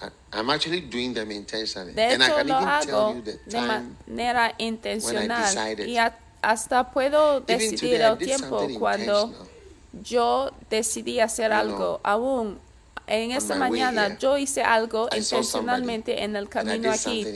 I, 0.00 0.08
I'm 0.32 0.48
actually 0.50 0.80
doing 0.80 1.12
them 1.12 1.30
intentionally, 1.30 1.92
De 1.92 2.02
and 2.04 2.22
I 2.22 2.26
hecho, 2.26 2.36
can 2.36 2.46
lo 2.48 2.54
even 2.56 2.80
tell 2.86 2.94
hago 2.94 3.14
you 3.16 3.22
the 3.22 3.38
de 3.46 3.60
manera 4.06 4.54
intencional. 4.58 5.78
y 5.88 5.96
a- 5.98 6.16
hasta 6.42 6.90
puedo 6.90 7.40
decidir 7.40 7.80
today, 7.98 8.00
I 8.00 8.06
el 8.12 8.18
tiempo 8.18 8.68
cuando 8.78 9.30
yo 9.92 10.50
decidí 10.70 11.20
hacer 11.20 11.50
You 11.50 11.56
algo. 11.56 12.00
Aún 12.02 12.58
en 13.10 13.32
esta 13.32 13.56
mañana 13.56 14.16
yo 14.18 14.38
hice 14.38 14.62
algo 14.62 15.08
intencionalmente 15.14 16.22
en 16.22 16.36
el 16.36 16.48
camino 16.48 16.90
aquí. 16.92 17.26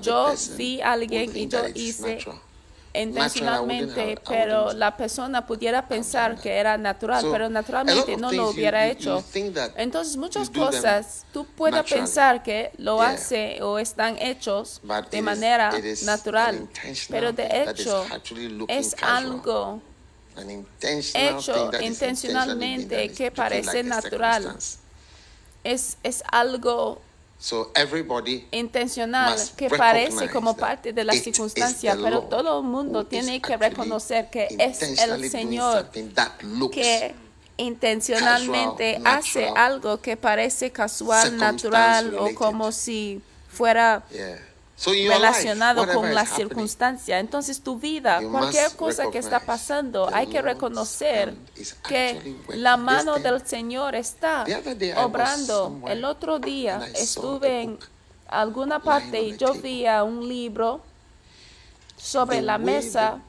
Yo 0.00 0.34
vi 0.56 0.80
a 0.80 0.92
alguien 0.92 1.36
y 1.36 1.46
yo 1.46 1.60
hice 1.74 2.18
intencionalmente, 2.94 4.18
pero 4.26 4.72
la 4.72 4.96
persona 4.96 5.44
pudiera 5.46 5.86
pensar 5.86 6.40
que 6.40 6.56
era 6.56 6.78
natural, 6.78 7.26
pero 7.30 7.50
naturalmente 7.50 8.16
no 8.16 8.32
lo 8.32 8.48
hubiera 8.50 8.86
hecho. 8.86 9.22
Entonces 9.76 10.16
muchas 10.16 10.48
cosas 10.48 11.26
tú 11.32 11.44
puedes 11.44 11.82
pensar 11.82 12.42
que 12.42 12.70
lo 12.78 13.02
hace 13.02 13.60
o 13.62 13.78
están 13.78 14.16
hechos 14.18 14.80
de 15.10 15.22
manera 15.22 15.70
natural, 16.04 16.68
pero 17.10 17.32
de 17.32 17.48
hecho 17.62 18.06
es 18.68 18.96
algo 19.02 19.82
hecho 21.14 21.70
intencionalmente 21.80 23.12
que 23.12 23.30
parece 23.30 23.82
natural. 23.82 24.56
Es, 25.64 25.96
es 26.02 26.22
algo 26.30 27.00
So 27.38 27.72
everybody 27.74 28.46
intencional 28.52 29.36
que 29.56 29.68
parece 29.68 30.30
como 30.30 30.56
parte 30.56 30.92
de 30.92 31.04
la 31.04 31.12
circunstancia, 31.12 31.96
pero 32.00 32.22
todo 32.22 32.60
el 32.60 32.64
mundo 32.64 33.04
tiene 33.04 33.42
que 33.42 33.56
reconocer 33.56 34.30
que 34.30 34.48
es 34.58 34.80
el 34.80 35.30
Señor 35.30 35.90
que 36.72 37.14
intencionalmente 37.56 38.94
casual, 38.94 39.18
hace 39.18 39.40
natural, 39.42 39.72
algo 39.72 40.00
que 40.00 40.16
parece 40.16 40.70
casual, 40.70 41.36
natural 41.36 42.14
o 42.14 42.34
como 42.34 42.72
si 42.72 43.20
fuera 43.48 44.02
Yeah. 44.10 44.53
Relacionado 44.86 45.86
con 45.92 46.14
la 46.14 46.26
circunstancia. 46.26 47.20
Entonces 47.20 47.60
tu 47.60 47.78
vida, 47.78 48.20
cualquier 48.30 48.74
cosa 48.76 49.10
que 49.10 49.18
está 49.18 49.40
pasando, 49.40 50.08
hay 50.12 50.26
que 50.26 50.42
reconocer 50.42 51.34
que 51.88 52.36
la 52.48 52.76
mano 52.76 53.18
del 53.18 53.46
Señor 53.46 53.94
está 53.94 54.44
obrando. 54.96 55.80
El 55.86 56.04
otro 56.04 56.38
día 56.38 56.88
estuve 56.94 57.62
en 57.62 57.78
alguna 58.26 58.80
parte 58.80 59.22
y 59.22 59.36
yo 59.36 59.54
vi 59.54 59.86
un 59.86 60.28
libro 60.28 60.82
sobre 61.96 62.42
la 62.42 62.58
mesa 62.58 63.22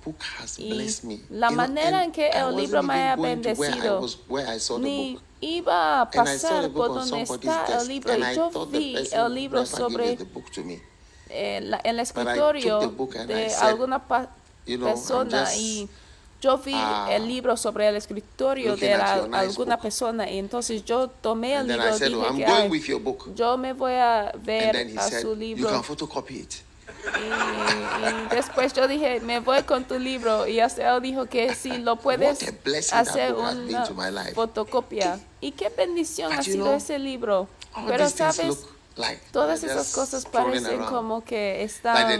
y 0.57 0.89
la 1.29 1.51
manera 1.51 2.03
en 2.03 2.11
que 2.11 2.27
el 2.27 2.55
libro 2.55 2.83
me 2.83 3.13
I 3.13 3.21
bendecido, 3.21 4.05
ni 4.79 5.17
iba 5.39 6.01
a 6.01 6.09
pasar 6.09 6.69
por 6.71 6.89
on 6.89 7.09
donde 7.09 7.21
está 7.21 7.67
el 7.79 7.87
libro. 7.87 8.17
y 8.17 8.35
yo 8.35 8.65
vi 8.65 8.97
el 9.11 9.33
libro 9.33 9.65
sobre 9.65 10.17
eh, 11.29 11.57
el 11.83 11.97
I 11.97 12.01
escritorio 12.01 12.79
de 13.27 13.49
said, 13.49 13.61
alguna 13.67 14.03
You 14.67 14.77
know, 14.77 14.89
persona 14.89 15.45
just, 15.45 15.57
y 15.57 15.87
yo 16.41 16.57
vi 16.57 16.73
ah, 16.75 17.07
el 17.11 17.27
libro 17.27 17.55
sobre 17.57 17.87
el 17.87 17.95
escritorio 17.95 18.75
de 18.75 18.97
la- 18.97 19.13
alguna 19.13 19.75
book. 19.75 19.81
persona 19.83 20.29
y 20.29 20.37
entonces 20.39 20.83
yo 20.85 21.07
tomé 21.07 21.53
el 21.53 21.59
and 21.59 21.69
then 21.69 21.77
libro 21.79 21.89
y 21.89 21.99
dije 22.33 22.45
que 22.45 22.45
going 22.51 22.61
"Ay, 22.63 22.69
with 22.69 22.83
your 22.85 23.01
book. 23.01 23.35
yo 23.35 23.57
me 23.57 23.73
voy 23.73 23.93
a 23.93 24.31
ver 24.43 24.75
a 24.97 25.01
said, 25.09 25.21
su 25.21 25.35
libro 25.35 25.69
y, 27.05 27.25
y 28.07 28.35
después 28.35 28.73
yo 28.73 28.87
dije 28.87 29.19
me 29.21 29.39
voy 29.39 29.61
con 29.63 29.83
tu 29.85 29.99
libro 29.99 30.47
y 30.47 30.59
él 30.59 31.01
dijo 31.01 31.25
que 31.25 31.53
si 31.53 31.77
lo 31.77 31.95
puedes 31.97 32.39
hacer 32.91 33.33
una 33.33 34.25
fotocopia. 34.33 35.19
Y 35.41 35.51
qué 35.51 35.69
bendición 35.69 36.31
But 36.31 36.39
ha 36.39 36.43
sido 36.43 36.65
know, 36.65 36.73
ese 36.75 36.97
libro. 36.97 37.47
pero 37.87 38.09
sabes 38.09 38.65
like 38.97 39.21
todas 39.31 39.63
esas 39.63 39.93
cosas 39.93 40.25
parecen 40.25 40.83
como 40.85 41.23
que 41.23 41.53
Like 41.57 41.63
están 41.63 42.11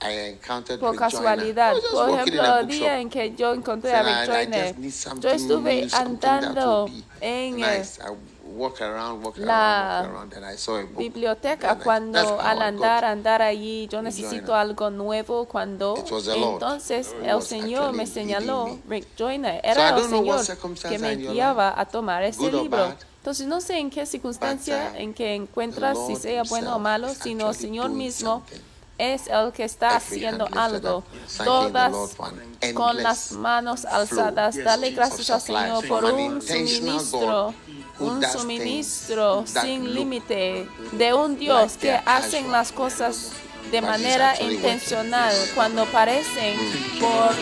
encountered 0.00 0.78
por 0.80 0.96
casualidad. 0.96 1.74
Por 1.92 2.10
ejemplo, 2.10 2.58
el 2.58 2.66
día 2.68 3.00
en 3.00 3.10
que 3.10 3.34
yo 3.34 3.52
encontré 3.52 3.90
Said, 3.90 4.06
a 4.06 4.10
"I- 4.10 4.14
Rick 4.14 4.22
I 4.22 4.26
Joyner, 4.46 4.66
just 4.68 4.78
need 4.78 4.92
something 4.92 5.28
yo 5.28 5.34
estuve 5.34 5.74
new, 5.86 5.90
andando 5.92 6.86
en 7.20 7.56
nice. 7.56 8.00
I 8.00 8.10
walk 8.56 8.80
around, 8.80 9.24
walk 9.24 9.36
la 9.38 9.98
around, 10.00 10.06
walk 10.06 10.14
around, 10.14 10.34
and 10.34 10.54
I 10.54 10.56
saw 10.56 10.76
a 10.76 10.82
book. 10.84 10.96
biblioteca 10.98 11.72
And 11.72 11.82
cuando 11.82 12.40
al 12.40 12.62
andar, 12.62 13.04
andar 13.04 13.42
allí, 13.42 13.88
yo 13.88 14.00
necesito 14.00 14.54
algo 14.54 14.90
nuevo 14.90 15.46
cuando 15.46 15.96
entonces 15.96 17.14
el 17.24 17.42
Señor 17.42 17.92
me 17.92 18.06
señaló. 18.06 18.78
Rick 18.88 19.08
Joyner, 19.18 19.60
So 19.62 19.68
era 19.70 19.88
el 19.90 20.08
know 20.08 20.20
what 20.22 20.42
Señor 20.44 20.80
que 20.88 20.98
me 20.98 21.16
guiaba 21.16 21.74
a 21.78 21.84
tomar 21.86 22.22
ese 22.22 22.50
libro. 22.52 22.94
Entonces 23.28 23.46
no 23.46 23.60
sé 23.60 23.76
en 23.76 23.90
qué 23.90 24.06
circunstancia 24.06 24.98
en 24.98 25.12
que 25.12 25.34
encuentras, 25.34 25.98
si 26.06 26.16
sea 26.16 26.44
bueno 26.44 26.76
o 26.76 26.78
malo, 26.78 27.10
is 27.10 27.18
sino 27.18 27.50
el 27.50 27.54
Señor 27.54 27.90
mismo 27.90 28.42
es 28.96 29.26
el 29.26 29.52
que 29.52 29.64
está 29.64 29.96
haciendo 29.96 30.48
algo. 30.50 31.04
Todas 31.44 32.16
con 32.72 33.02
las 33.02 33.32
manos 33.32 33.84
alzadas, 33.84 34.56
dale 34.64 34.92
gracias 34.92 35.28
al 35.28 35.42
Señor 35.42 35.86
por 35.86 36.06
un 36.06 36.40
suministro, 36.40 37.52
un 37.98 38.24
suministro 38.24 39.44
sin 39.46 39.92
límite 39.92 40.66
de 40.92 41.12
un 41.12 41.38
Dios 41.38 41.76
que 41.76 42.00
hacen 42.06 42.50
las 42.50 42.72
cosas 42.72 43.32
de 43.70 43.80
manera 43.82 44.34
intencional 44.40 45.34
cuando 45.54 45.84
parecen 45.86 46.56
por 47.00 47.34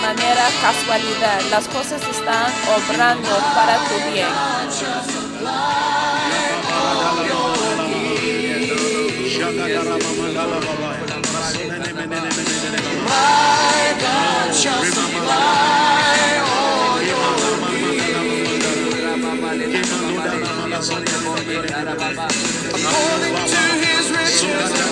manera 0.00 0.48
casualidad. 0.60 1.40
Las 1.50 1.68
cosas 1.68 2.02
están 2.02 2.52
obrando 2.76 3.30
para 3.54 3.78
tu 3.84 3.94
bien. 4.12 4.26
According 22.74 23.34
to 23.34 23.60
his 23.82 24.10
riches 24.10 24.91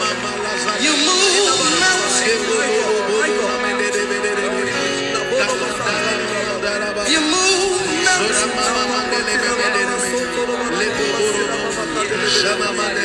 Shama 12.41 12.73
Mane. 12.73 13.00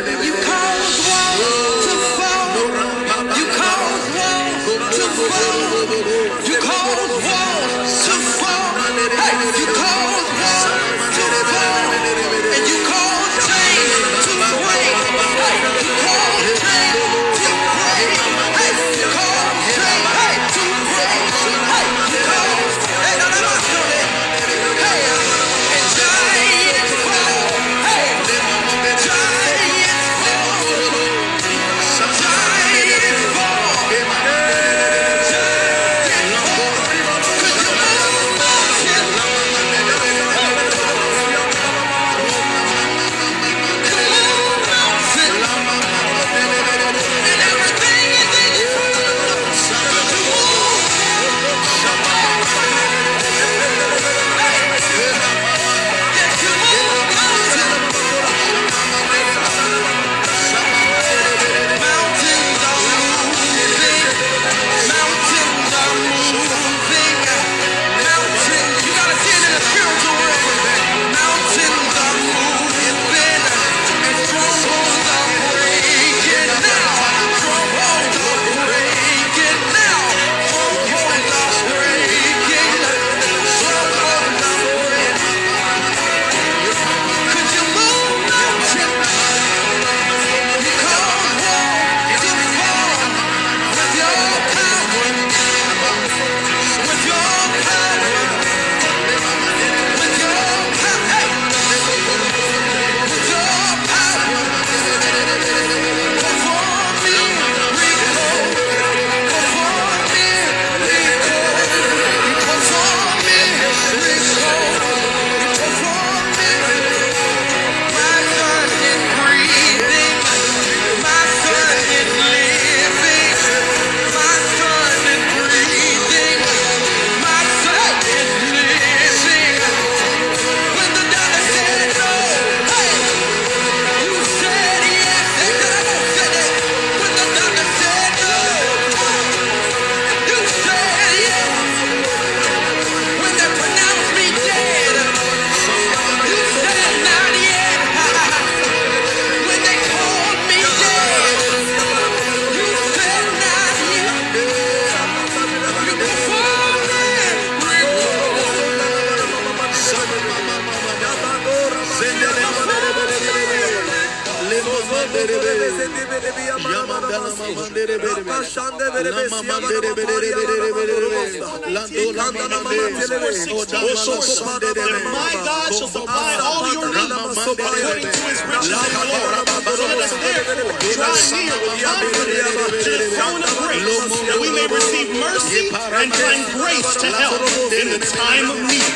us 180.07 180.15
therefore 180.23 180.95
draw 180.99 181.15
near 181.35 181.57
with 181.67 181.83
confidence 181.83 182.55
to 182.85 182.91
the 182.91 183.07
throne 183.17 183.43
of 183.43 183.51
grace, 183.59 183.83
that 184.27 184.39
we 184.41 184.49
may 184.55 184.67
receive 184.71 185.11
mercy 185.19 185.67
and 185.75 186.13
find 186.13 186.43
grace 186.55 186.95
to 186.97 187.07
help 187.11 187.43
in 187.75 187.91
the 187.91 187.99
time 187.99 188.51
of 188.51 188.59
need. 188.71 188.87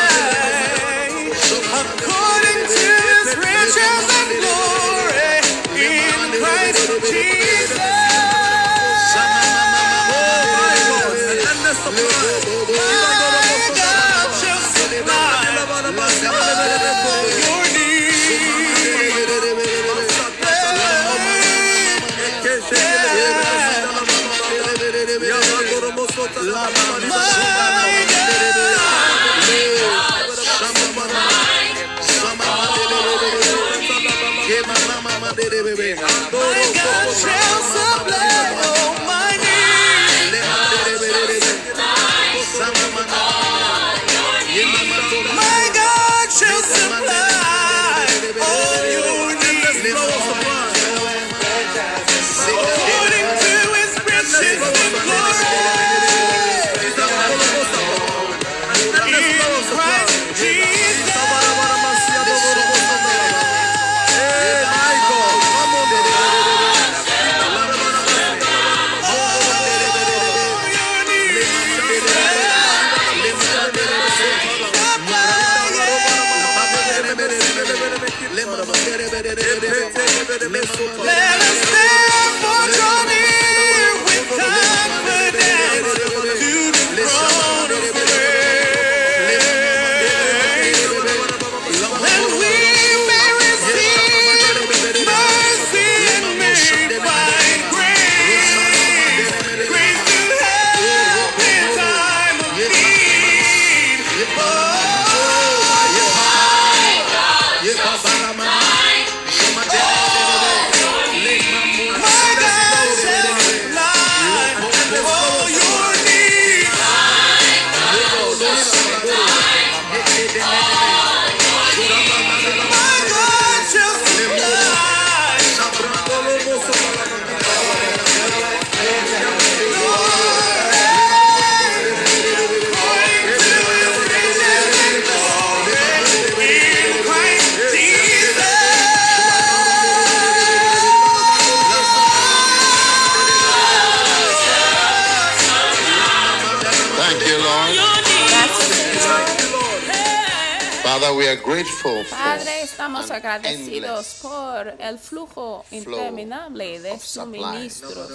Agradecidos 153.13 154.19
por 154.21 154.67
el 154.79 154.97
flujo 154.99 155.65
interminable 155.71 156.79
de 156.79 156.97
suministros. 156.99 158.09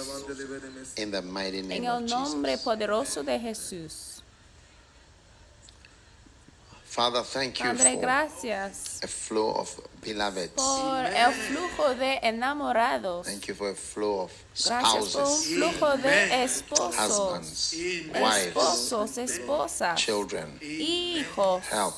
in 0.97 1.11
the 1.11 1.21
mighty 1.21 1.59
En 1.59 1.67
name 1.69 1.85
el 1.85 2.03
of 2.03 2.09
nombre 2.09 2.51
Jesus. 2.51 2.63
poderoso 2.65 3.23
de 3.23 3.39
Jesús. 3.39 4.15
Father, 6.85 7.21
thank 7.21 7.59
you 7.59 7.65
Padre, 7.65 7.93
for 7.93 8.01
gracias 8.01 8.99
a 9.03 9.07
flow 9.07 9.51
of 9.51 9.79
beloveds. 10.01 10.53
por 10.55 11.05
el 11.05 11.31
flujo 11.33 11.93
de 11.95 12.19
enamorados. 12.23 13.27
Thank 13.27 13.47
you 13.47 13.53
for 13.53 13.69
a 13.69 13.75
flow 13.75 14.21
of 14.23 14.31
Gracias 14.65 14.81
por 14.81 15.01
un 15.01 15.07
spouses, 15.27 15.45
flujo 15.55 15.97
de 16.01 16.43
esposos, 16.43 16.95
husbands, 16.97 17.73
wives, 17.75 18.47
esposos, 18.47 19.17
esposas, 19.19 19.95
children, 19.99 20.57
hijos, 20.61 21.63
help, 21.71 21.93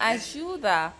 ayuda, 0.00 0.92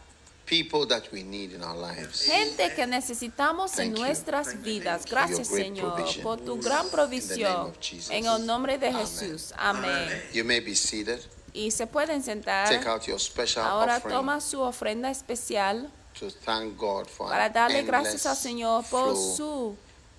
people 0.52 0.86
that 0.86 1.10
we 1.10 1.22
need 1.22 1.52
in 1.54 1.62
our 1.62 1.76
lives. 1.76 2.26
gente 2.26 2.74
que 2.74 2.86
necesitamos 2.86 3.78
en 3.78 3.94
nuestras 3.94 4.60
vidas. 4.62 5.06
Gracias, 5.06 5.48
Señor, 5.48 5.96
por 6.22 6.38
tu 6.40 6.60
gran 6.60 6.90
provisión. 6.90 7.72
En 8.10 8.26
el 8.26 8.44
nombre 8.44 8.76
de. 8.76 8.92
Jesús. 8.92 9.54
Amén. 9.56 10.08
You 10.34 10.44
may 10.44 10.60
be 10.60 10.74
seated. 10.74 11.20
Y 11.54 11.70
se 11.70 11.86
pueden 11.86 12.22
sentar. 12.22 12.68
Take 12.68 12.86
out 12.86 13.06
your 13.06 13.18
special 13.18 13.64
Ahora 13.64 13.96
offering 13.96 14.14
toma 14.14 14.40
su 14.40 14.60
ofrenda 14.60 15.10
especial 15.10 15.90
to 16.18 16.30
thank 16.44 16.76
God 16.76 17.06
for 17.06 17.28
para 17.28 17.48
darle 17.48 17.82
gracias 17.82 18.26
al 18.26 18.36
Señor 18.36 18.84
por 18.90 19.16
su 19.16 19.74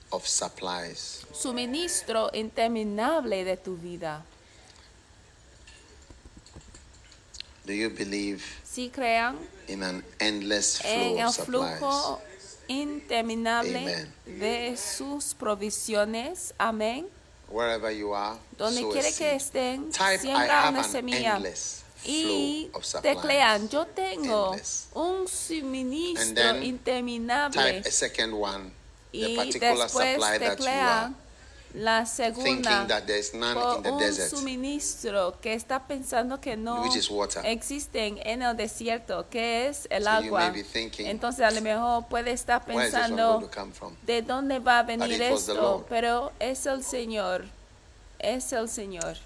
of 0.10 0.28
supplies. 0.28 1.22
suministro 1.32 2.32
interminable 2.34 3.44
de 3.44 3.58
tu 3.58 3.76
vida. 3.78 4.26
Do 7.66 7.74
you 7.74 7.90
believe 7.90 8.44
Si 8.74 8.90
crean 8.90 9.38
in 9.68 9.84
an 9.84 10.04
endless 10.20 10.82
en 10.84 11.12
flow 11.14 11.20
el 11.20 11.28
of 11.28 11.36
supplies? 11.36 11.78
flujo 11.78 12.22
interminable 12.68 13.78
Amen. 13.78 14.14
de 14.26 14.76
sus 14.78 15.36
provisiones. 15.36 16.56
Amén. 16.58 17.08
Wherever 17.50 17.92
you 17.92 18.16
are, 18.16 18.40
Donde 18.58 18.82
que 19.16 19.36
estén, 19.36 19.92
Type, 19.92 20.18
siembra 20.18 20.70
una 20.70 20.84
semilla. 20.84 21.40
Y 22.04 22.72
teclean, 23.04 23.70
yo 23.70 23.86
tengo 23.86 24.54
Endless. 24.54 24.88
un 24.96 25.28
suministro 25.28 26.58
interminable. 26.64 27.62
Type 27.62 27.88
a 27.88 27.92
second 27.92 28.34
one, 28.34 28.72
the 29.12 29.20
Y 29.20 29.36
particular 29.36 29.78
después 29.78 30.14
supply 30.14 30.40
that 30.40 30.40
you 30.40 30.48
are 30.48 30.56
teclean 30.56 31.23
la 31.74 32.06
thinking 32.06 32.36
segunda 32.36 32.88
that 32.88 33.06
there 33.06 33.18
is 33.20 33.34
none 33.34 33.56
por 33.56 33.78
in 33.78 33.84
the 33.84 33.92
un 33.92 33.98
desert, 34.00 34.30
suministro 34.30 35.40
que 35.42 35.54
está 35.56 35.80
pensando 35.88 36.40
que 36.40 36.56
no 36.56 36.84
existen 37.44 38.20
en 38.24 38.42
el 38.44 38.56
desierto, 38.56 39.26
que 39.30 39.68
es 39.68 39.88
el 39.90 40.04
So 40.04 40.10
agua. 40.10 40.40
may 40.52 40.62
be 40.62 40.64
thinking, 40.64 41.08
Entonces 41.08 41.46
a 41.46 41.52
lo 41.52 41.62
mejor 41.62 42.06
puede 42.08 42.32
estar 42.32 42.64
pensando 42.64 43.50
de 44.04 44.22
dónde 44.22 44.60
va 44.60 44.80
a 44.80 44.84
venir 44.84 45.22
esto, 45.22 45.86
pero 45.90 46.32
es 46.40 46.66
el 46.68 46.84
Señor, 46.84 47.46
es 48.20 48.54
el 48.54 48.70
Señor, 48.70 49.18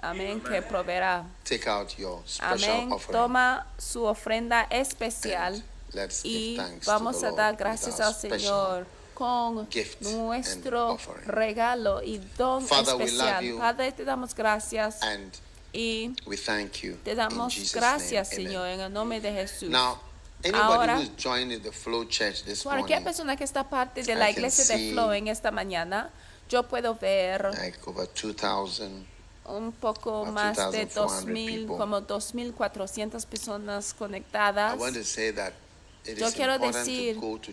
amén, 0.00 0.40
que 0.40 0.62
proveerá. 0.62 1.24
Take 1.44 1.68
out 1.68 1.90
your 1.98 2.20
special 2.26 2.70
Amén. 2.70 2.92
offering. 2.92 3.12
Toma 3.20 3.66
su 3.76 4.04
ofrenda 4.04 4.66
especial 4.70 5.54
and 5.54 5.64
let's 5.94 6.22
give 6.22 6.32
y 6.32 6.56
thanks 6.56 6.86
vamos 6.86 7.16
to 7.16 7.20
the 7.22 7.26
a 7.26 7.30
Lord 7.30 7.38
dar 7.38 7.56
gracias 7.56 8.00
al 8.00 8.14
special 8.14 8.38
Señor 8.40 8.86
con 9.14 9.68
nuestro 10.00 10.98
regalo 11.26 12.02
y 12.02 12.18
don 12.36 12.64
Father, 12.66 13.00
especial. 13.00 13.56
Padre, 13.58 13.92
te 13.92 14.04
damos 14.04 14.34
gracias 14.34 15.02
And 15.02 15.32
y 15.72 16.14
we 16.26 16.36
thank 16.36 16.72
you. 16.82 16.96
te 17.04 17.14
damos 17.14 17.72
gracias, 17.72 18.30
name. 18.32 18.40
Amen. 18.42 18.48
Señor, 18.48 18.66
en 18.68 18.80
el 18.80 18.92
nombre 18.92 19.20
de 19.20 19.32
Jesús. 19.32 19.70
Now, 19.70 19.98
anybody 20.44 20.62
Ahora- 20.62 20.98
who's 20.98 21.10
joining 21.16 21.62
the 21.62 21.72
Flow 21.72 22.04
Church 22.04 22.42
this 22.44 22.62
Cualquier 22.62 23.00
morning, 23.00 23.04
persona 23.04 23.36
que 23.36 23.44
está 23.44 23.68
parte 23.68 24.02
de 24.02 24.12
I 24.12 24.16
la 24.16 24.30
iglesia 24.30 24.64
de 24.76 24.90
Flow 24.92 25.12
en 25.12 25.28
esta 25.28 25.50
mañana, 25.50 26.10
yo 26.48 26.64
puedo 26.64 26.94
ver 26.94 27.50
like 27.54 27.78
over 27.86 28.06
2,000, 28.12 29.06
un 29.46 29.72
poco 29.72 30.24
más 30.26 30.56
de 30.72 30.84
2,400 30.86 31.24
2.000, 31.24 31.46
people. 31.62 31.76
como 31.78 32.00
2.400 32.02 33.24
personas 33.26 33.92
I 33.92 33.98
conectadas. 33.98 34.78
want 34.78 34.94
to 34.94 35.04
say 35.04 35.32
that 35.32 35.52
Yo 36.04 36.32
quiero 36.32 36.58
decir- 36.58 37.14
to 37.20 37.38
to 37.38 37.52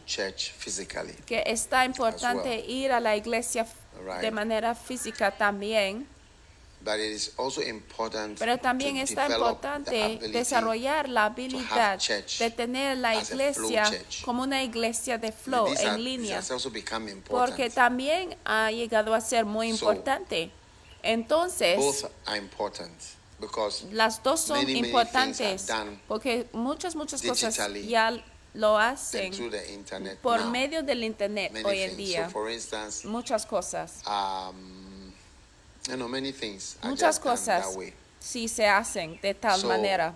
que 1.26 1.44
está 1.46 1.86
importante 1.86 2.50
well. 2.50 2.70
ir 2.70 2.92
a 2.92 3.00
la 3.00 3.16
iglesia 3.16 3.66
Right. 4.04 4.22
de 4.22 4.32
manera 4.32 4.74
física 4.76 5.30
también, 5.32 6.08
But 6.82 6.96
it 6.96 7.12
is 7.12 7.34
also 7.38 7.62
important 7.62 8.40
pero 8.40 8.58
también 8.58 8.96
to 8.96 9.02
está 9.04 9.28
importante 9.30 10.18
desarrollar 10.32 11.10
la 11.10 11.26
habilidad 11.26 12.00
de 12.40 12.50
tener 12.52 12.98
la 12.98 13.16
iglesia 13.16 13.84
como 14.24 14.44
una 14.44 14.64
iglesia 14.64 15.18
de 15.18 15.34
flow 15.34 15.68
These 15.68 15.86
are- 15.86 15.90
en 15.90 15.96
these 15.98 16.04
línea, 16.04 16.42
porque 17.28 17.70
también 17.70 18.36
ha 18.46 18.72
llegado 18.72 19.14
a 19.14 19.20
ser 19.20 19.44
muy 19.46 19.68
So, 19.76 19.92
importante. 19.92 20.52
Entonces, 21.04 21.78
Both 21.78 22.06
are 22.26 22.38
important 22.38 22.94
because 23.40 23.86
las 23.92 24.22
dos 24.24 24.40
son 24.42 24.60
many, 24.66 24.80
importantes 24.80 25.70
are 25.70 26.00
porque 26.08 26.48
muchas, 26.54 26.96
muchas 26.96 27.22
cosas 27.22 27.58
ya 27.88 28.12
lo 28.54 28.78
hacen 28.78 29.32
por 30.22 30.40
now, 30.40 30.50
medio 30.50 30.82
del 30.84 31.04
internet 31.04 31.52
many 31.52 31.66
hoy 31.66 31.82
en 31.82 31.98
día. 31.98 32.26
So, 32.26 32.32
for 32.32 32.50
instance, 32.50 33.06
Muchas 33.08 33.46
cosas. 33.46 34.02
um, 34.08 35.14
you 35.88 35.96
know, 35.96 36.08
many 36.08 36.32
things 36.32 36.78
Muchas 36.84 37.20
cosas 37.20 37.66
sí 38.20 38.48
se 38.48 38.68
hacen 38.68 39.20
de 39.22 39.34
tal 39.34 39.60
So, 39.62 39.68
manera. 39.68 40.16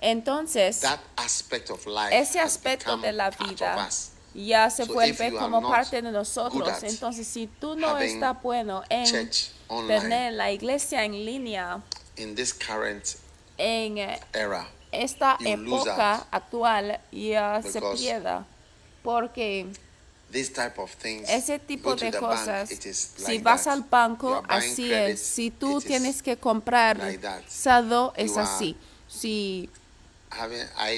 Entonces, 0.00 0.80
That 0.80 1.00
aspect 1.16 1.70
of 1.70 1.86
life 1.86 2.12
ese 2.12 2.40
aspecto 2.40 2.96
de 2.96 3.12
la 3.12 3.30
vida 3.30 3.88
ya 4.34 4.70
se 4.70 4.86
So 4.86 4.94
vuelve 4.94 5.30
como 5.32 5.60
parte 5.60 6.00
de 6.02 6.10
nosotros. 6.10 6.82
Entonces, 6.82 7.26
si 7.26 7.46
tú 7.46 7.76
no 7.76 7.98
estás 7.98 8.40
bueno 8.42 8.82
en 8.88 9.30
online 9.68 10.00
tener 10.00 10.32
la 10.32 10.50
iglesia 10.50 11.04
en 11.04 11.24
línea 11.24 11.80
in 12.16 12.34
this 12.34 12.52
current 12.52 13.16
en 13.58 13.98
eh, 13.98 14.20
era, 14.32 14.66
esta 14.92 15.38
época 15.44 16.26
actual, 16.30 17.00
ya 17.10 17.60
se 17.62 17.80
Because 17.80 18.00
pierda. 18.00 18.46
Porque 19.02 19.66
this 20.30 20.52
type 20.52 20.80
of 20.80 20.94
things, 20.96 21.28
ese 21.28 21.58
tipo 21.58 21.96
de 21.96 22.12
cosas, 22.12 22.68
si 22.68 23.38
vas 23.38 23.66
al 23.66 23.82
banco, 23.82 24.42
así 24.48 24.92
es. 24.92 25.20
Si 25.20 25.50
tú 25.50 25.80
tienes 25.80 26.22
que 26.22 26.36
comprar 26.36 26.98
sado, 27.48 28.12
es 28.16 28.36
así. 28.36 28.76
Si 29.08 29.68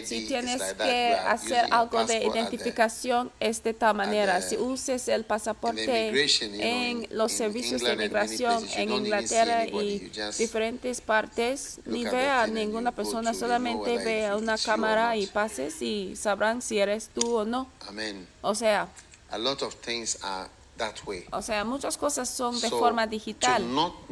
Si 0.04 0.26
tienes 0.26 0.62
que 0.74 1.14
hacer 1.14 1.66
algo 1.70 2.04
de 2.04 2.24
identificación 2.24 3.32
es 3.40 3.62
de 3.62 3.74
tal 3.74 3.94
manera. 3.94 4.40
Si 4.40 4.56
uses 4.56 5.08
el 5.08 5.24
pasaporte 5.24 6.08
en 6.40 7.06
los 7.10 7.32
servicios 7.32 7.82
de 7.82 7.94
inmigración 7.94 8.66
en 8.76 8.90
Inglaterra 8.90 9.66
y 9.66 10.10
diferentes 10.38 11.00
partes, 11.00 11.80
ni 11.84 12.04
ve 12.04 12.28
a 12.28 12.46
ninguna 12.46 12.92
persona, 12.92 13.34
solamente 13.34 13.98
ve 13.98 14.26
a 14.26 14.36
una 14.36 14.56
cámara 14.58 15.16
y 15.16 15.26
pases 15.26 15.80
y 15.82 16.16
sabrán 16.16 16.62
si 16.62 16.78
eres 16.78 17.10
tú 17.14 17.36
o 17.36 17.44
no. 17.44 17.68
O 18.42 18.54
sea, 18.54 18.88
A 19.30 19.38
lot 19.38 19.62
of 19.62 19.74
things 19.80 20.16
are. 20.22 20.48
O 21.30 21.40
sea, 21.42 21.64
muchas 21.64 21.96
cosas 21.96 22.28
son 22.28 22.60
de 22.60 22.68
So, 22.68 22.78
forma 22.78 23.06
digital. 23.06 23.64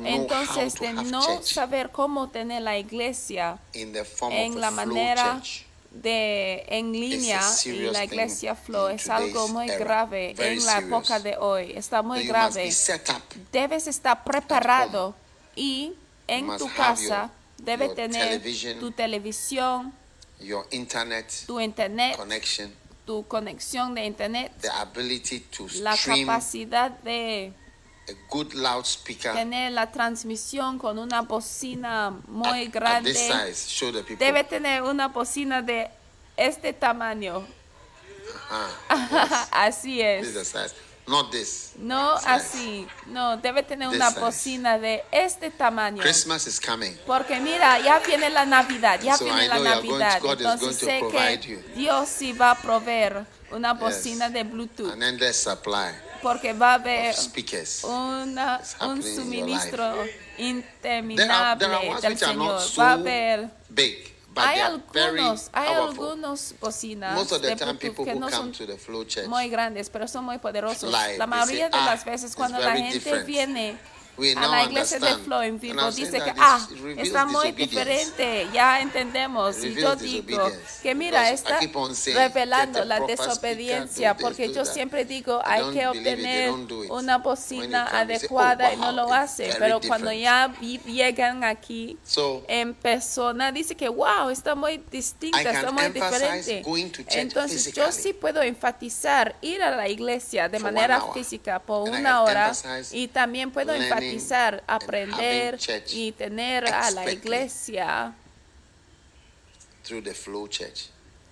Entonces, 0.05 0.75
de 0.75 0.93
no 0.93 1.43
saber 1.43 1.91
cómo 1.91 2.29
tener 2.31 2.63
la 2.63 2.79
iglesia 2.79 3.59
In 3.73 3.93
the 3.93 4.05
form 4.05 4.33
en 4.33 4.61
la 4.61 4.71
manera 4.71 5.43
de 5.91 6.65
en 6.69 6.93
línea 6.93 7.41
y 7.67 7.73
la 7.91 8.05
iglesia 8.05 8.55
flow 8.55 8.89
in 8.89 8.97
es 8.97 9.09
algo 9.11 9.49
muy 9.49 9.69
era. 9.69 9.79
grave 9.79 10.35
Very 10.37 10.59
en 10.59 10.65
la 10.65 10.73
serious. 10.77 10.89
época 10.89 11.21
de 11.21 11.37
hoy. 11.37 11.73
Está 11.73 12.01
muy 12.03 12.27
grave. 12.27 12.73
Debes 13.53 13.87
estar 13.87 14.25
preparado 14.25 15.15
y 15.55 15.93
en 16.29 16.57
tu 16.57 16.67
casa 16.73 17.31
your- 17.59 17.67
your 17.89 17.95
tener 17.95 18.23
television, 18.41 18.79
tu 18.81 18.91
televisión, 18.93 19.93
Your 20.41 20.67
internet 20.73 21.31
tu 21.47 21.61
internet, 21.61 22.17
connection, 22.17 22.75
tu 23.05 23.27
conexión 23.27 23.95
de 23.95 24.05
internet, 24.05 24.53
the 24.61 24.71
ability 24.71 25.41
to 25.41 25.67
la 25.81 25.97
stream 25.97 26.27
capacidad 26.27 26.91
de 27.03 27.53
a 28.09 28.13
good 28.31 28.53
loudspeaker 28.55 29.33
tener 29.33 29.73
la 29.73 29.91
transmisión 29.91 30.79
con 30.79 30.99
una 30.99 31.23
bocina 31.23 32.11
muy 32.27 32.49
at, 32.49 32.57
at 32.57 32.63
this 32.63 32.73
grande. 32.73 33.15
size. 33.15 33.69
Show 33.69 33.93
the 33.93 34.03
people. 34.03 34.17
Debe 34.25 34.45
tener 34.45 34.83
una 34.83 35.09
bocina 35.09 35.63
de 35.63 35.89
este 36.37 36.73
tamaño. 36.73 37.47
Ah, 38.51 39.47
así 39.67 39.99
this 39.99 40.29
is 40.29 40.29
es. 40.29 40.35
the 40.35 40.45
size. 40.45 40.75
Not 41.07 41.33
this. 41.33 41.73
No 41.79 42.17
size. 42.19 42.29
así. 42.31 42.87
No, 43.07 43.37
debe 43.37 43.63
tener 43.65 43.89
This 43.89 43.97
una 43.97 44.11
size. 44.11 44.21
bocina 44.21 44.79
de 44.79 45.03
este 45.11 45.51
tamaño. 45.51 46.01
Christmas 46.01 46.47
is 46.47 46.61
coming. 46.61 46.93
Porque 47.07 47.41
mira, 47.41 47.81
ya 47.81 47.99
viene 47.99 48.31
la 48.31 48.45
Navidad, 48.47 49.01
ya 49.03 49.17
So 49.17 49.25
viene 49.25 49.47
I 49.47 49.49
la 49.49 49.57
to- 49.57 49.65
Navidad. 49.65 50.21
God 50.23 50.41
is 50.41 50.47
Entonces 50.47 50.77
sé 50.79 51.01
to 51.01 51.09
provide 51.09 51.41
que 51.41 51.49
you. 51.55 51.63
Dios 51.75 52.09
sí 52.09 52.33
va 52.33 52.53
a 52.53 52.55
proveer 52.55 53.27
una 53.51 53.75
bocina 53.75 54.27
Yes. 54.27 54.35
de 54.35 54.43
Bluetooth. 54.45 54.93
An 54.93 55.03
endless 55.03 55.43
supply 55.43 55.91
Porque 56.23 56.53
va 56.53 56.71
a 56.71 56.75
haber 56.75 57.15
una, 57.83 58.61
un 58.83 59.03
suministro 59.03 59.93
There 59.93 60.01
are, 60.03 60.15
interminable 60.39 61.67
there 61.67 61.75
are 61.91 62.01
del 62.01 62.17
Señor. 62.19 62.61
Va 62.79 62.91
a 62.91 62.93
haber 62.93 63.51
big, 63.69 64.12
hay 64.37 64.61
algunos, 64.61 65.51
hay 65.53 65.73
algunos 65.75 66.55
bocinas 66.61 67.15
Most 67.15 67.33
of 67.33 67.43
the 67.43 67.55
de 67.55 67.75
people 67.75 68.05
que 68.05 68.15
no 68.15 68.31
son 68.31 68.53
muy 69.29 69.49
grandes, 69.49 69.91
pero 69.91 70.07
son 70.09 70.25
muy 70.25 70.39
poderosos. 70.39 70.91
La 71.19 71.27
mayoría 71.27 71.69
de 71.69 71.77
las 71.77 72.03
"Ah, 72.03 72.05
veces 72.11 72.31
it's 72.31 72.37
cuando 72.37 72.59
la 72.59 72.73
gente 72.73 72.95
different." 72.95 73.27
viene 73.27 73.79
a 74.37 74.47
la 74.47 74.65
iglesia 74.65 74.99
de 74.99 75.07
saying 75.25 75.59
dice 75.59 76.21
que 76.21 76.33
ah 76.39 76.69
está 76.99 77.25
muy 77.25 77.53
diferente 77.53 78.47
ya 78.53 78.81
entendemos 78.81 79.65
y 79.65 79.75
yo 79.75 79.97
digo 79.97 80.51
que 80.83 80.95
mira 80.95 81.31
está 81.31 81.61
revelando 82.15 82.85
la 82.85 83.01
desobediencia 83.01 84.15
porque 84.17 84.53
yo 84.53 84.65
siempre 84.65 85.05
digo 85.05 85.41
hay 85.45 85.65
que 85.73 85.87
obtener 85.87 86.51
una 86.91 87.19
bocina 87.19 87.89
say, 87.89 88.01
adecuada 88.01 88.69
"Oh, 88.71 88.73
y 88.73 88.77
no 88.77 88.93
lo 88.93 89.05
it's 89.05 89.13
hace 89.13 89.47
very 89.49 89.59
pero 89.59 89.81
cuando 89.81 90.11
different." 90.11 90.61
ya 90.61 90.83
llegan 90.85 91.45
aquí 91.45 91.97
en 92.49 92.75
persona 92.75 93.51
dice 93.51 93.75
que 93.75 93.89
wow 93.89 94.29
está 94.29 94.55
muy 94.55 94.83
distinta 94.91 95.41
está 95.41 95.73
muy 95.73 95.89
diferente 95.89 96.63
entonces 97.09 97.73
yo 97.73 97.91
sí 97.93 98.13
puedo 98.13 98.43
enfatizar 98.43 99.37
ir 99.41 99.63
a 99.63 99.75
la 99.75 99.89
iglesia 99.89 100.51
de 100.51 100.59
manera 100.59 101.01
física 101.15 101.59
por 101.59 101.89
una 101.89 102.23
hora 102.23 102.53
y 102.91 103.09
también 103.09 103.51
puedo 103.51 103.73
learning 103.73 104.02
enfatizar 104.03 104.63
aprender 104.67 105.59
y 105.91 106.13
tener 106.13 106.67
a 106.67 106.91
la 106.91 107.11
iglesia 107.11 108.15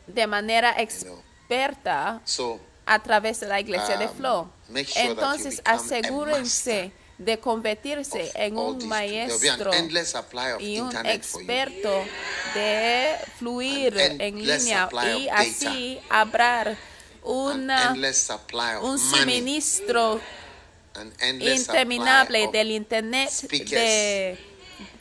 de 0.07 0.27
manera 0.27 0.75
experta 0.79 2.21
a 2.87 3.03
través 3.03 3.41
de 3.41 3.47
la 3.47 3.61
iglesia 3.61 3.97
de 3.97 4.07
Um, 4.07 4.15
Flow. 4.15 4.51
Entonces 4.97 5.63
asegúrense 5.65 6.93
de 7.19 7.39
convertirse 7.39 8.33
en 8.35 8.57
un 8.57 8.89
maestro 8.89 9.71
y 10.59 10.81
un 10.81 11.07
experto 11.07 12.05
de 12.55 13.15
fluir 13.39 13.97
en 13.99 14.39
línea 14.39 14.89
y 15.17 15.29
así 15.29 16.01
habrá 16.09 16.77
una, 17.23 17.95
un 18.83 18.99
suministro 18.99 20.21
interminable 21.41 22.49
del 22.53 22.71
internet 22.73 23.31
de 23.49 24.39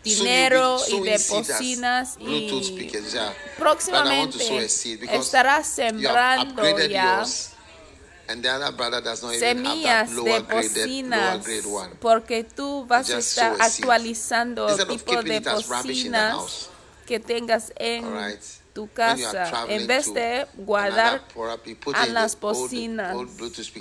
dinero 0.03 0.77
y 0.87 1.01
de 1.01 1.17
bocinas 1.29 2.17
y 2.19 2.63
speakers. 2.63 3.13
Yeah. 3.13 3.33
Próximamente 3.57 4.39
sow 4.39 4.57
a 4.57 4.69
seed 4.69 4.99
because 5.01 5.25
estará 5.25 5.51
you 5.51 5.57
have 5.57 5.65
sembrando 5.65 6.79
ya 6.87 7.25
semillas 9.39 10.11
lower 10.11 10.45
de 10.45 10.53
bocinas 10.53 11.45
grade 11.45 11.95
porque 11.99 12.43
tú 12.43 12.85
vas 12.85 13.09
a 13.09 13.17
estar 13.17 13.55
actualizando 13.59 14.67
tipo 14.87 15.21
de 15.23 15.39
bocinas 15.39 16.69
que 17.05 17.19
tengas 17.19 17.73
en. 17.75 18.05
Tu 18.74 18.88
casa 18.91 19.65
en 19.67 19.88
vez 19.88 20.13
de 20.13 20.45
guardar 20.57 21.24
a 21.93 22.05
las 22.05 22.39
bocinas 22.39 23.15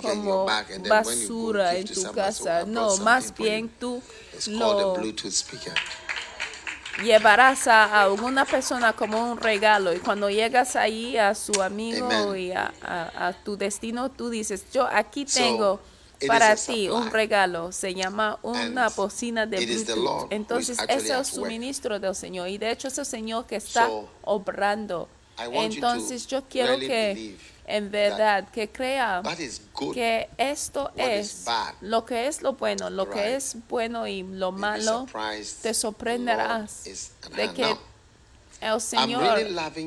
como 0.01 0.45
basura 0.87 1.75
en 1.75 1.87
tu 1.87 2.11
casa. 2.11 2.65
No 2.65 2.97
más 2.97 3.33
bien 3.35 3.69
tú 3.79 4.01
lo 4.47 4.93
llevarás 7.03 7.67
a, 7.67 8.01
alguna 8.03 8.45
persona 8.45 8.93
como 8.93 9.31
un 9.31 9.37
regalo 9.39 9.93
y 9.93 9.99
cuando 9.99 10.29
llegas 10.29 10.75
ahí 10.75 11.17
a 11.17 11.33
su 11.33 11.61
amigo 11.61 12.09
Amen. 12.11 12.37
y 12.37 12.51
a, 12.51 12.73
a- 12.81 13.27
a 13.27 13.33
tu 13.33 13.55
destino 13.57 14.09
tú 14.11 14.29
dices 14.29 14.65
yo 14.73 14.87
aquí 14.91 15.25
tengo 15.25 15.79
para 16.27 16.55
ti 16.55 16.89
un 16.89 17.11
regalo 17.11 17.71
se 17.71 17.93
llama 17.93 18.39
una 18.41 18.89
bocina 18.89 19.45
de 19.45 19.65
Bluetooth. 19.65 20.27
Entonces 20.31 20.77
ese 20.87 20.93
es 20.93 21.09
el 21.09 21.25
suministro 21.25 21.99
del 21.99 22.15
Señor 22.15 22.49
y 22.49 22.57
de 22.57 22.71
hecho 22.71 22.87
es 22.87 22.97
el 22.97 23.05
Señor 23.05 23.45
que 23.45 23.55
está 23.55 23.89
obrando. 24.23 25.07
Entonces 25.37 26.27
yo 26.27 26.43
quiero 26.49 26.77
que 26.79 27.37
en 27.65 27.91
verdad 27.91 28.49
que 28.49 28.69
crea 28.69 29.21
que 29.93 30.29
esto 30.37 30.91
es 30.95 31.45
lo 31.81 32.05
que 32.05 32.27
es 32.27 32.41
lo 32.41 32.53
bueno, 32.53 32.89
lo 32.89 33.09
que 33.09 33.35
es 33.35 33.55
bueno 33.69 34.07
y 34.07 34.23
lo 34.23 34.51
malo, 34.51 35.07
te 35.61 35.73
sorprenderás 35.73 36.83
de 37.35 37.53
que 37.53 37.75
el 38.61 38.81
Señor, 38.81 39.39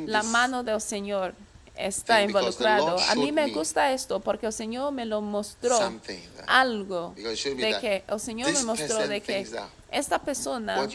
la 0.07 0.23
mano 0.23 0.63
del 0.63 0.81
Señor 0.81 1.35
está 1.77 2.23
involucrado. 2.23 2.97
A 3.09 3.15
mí 3.15 3.33
me 3.33 3.51
gusta 3.51 3.93
esto 3.93 4.21
porque 4.21 4.47
el 4.47 4.53
Señor 4.53 4.93
me 4.93 5.05
lo 5.05 5.21
mostró 5.21 5.79
algo 6.47 7.15
de 7.17 7.79
que 7.81 8.05
el 8.07 8.21
Señor 8.21 8.53
me 8.53 8.63
mostró 8.63 9.07
de 9.09 9.21
que 9.21 9.47
esta 9.91 10.19
persona 10.19 10.89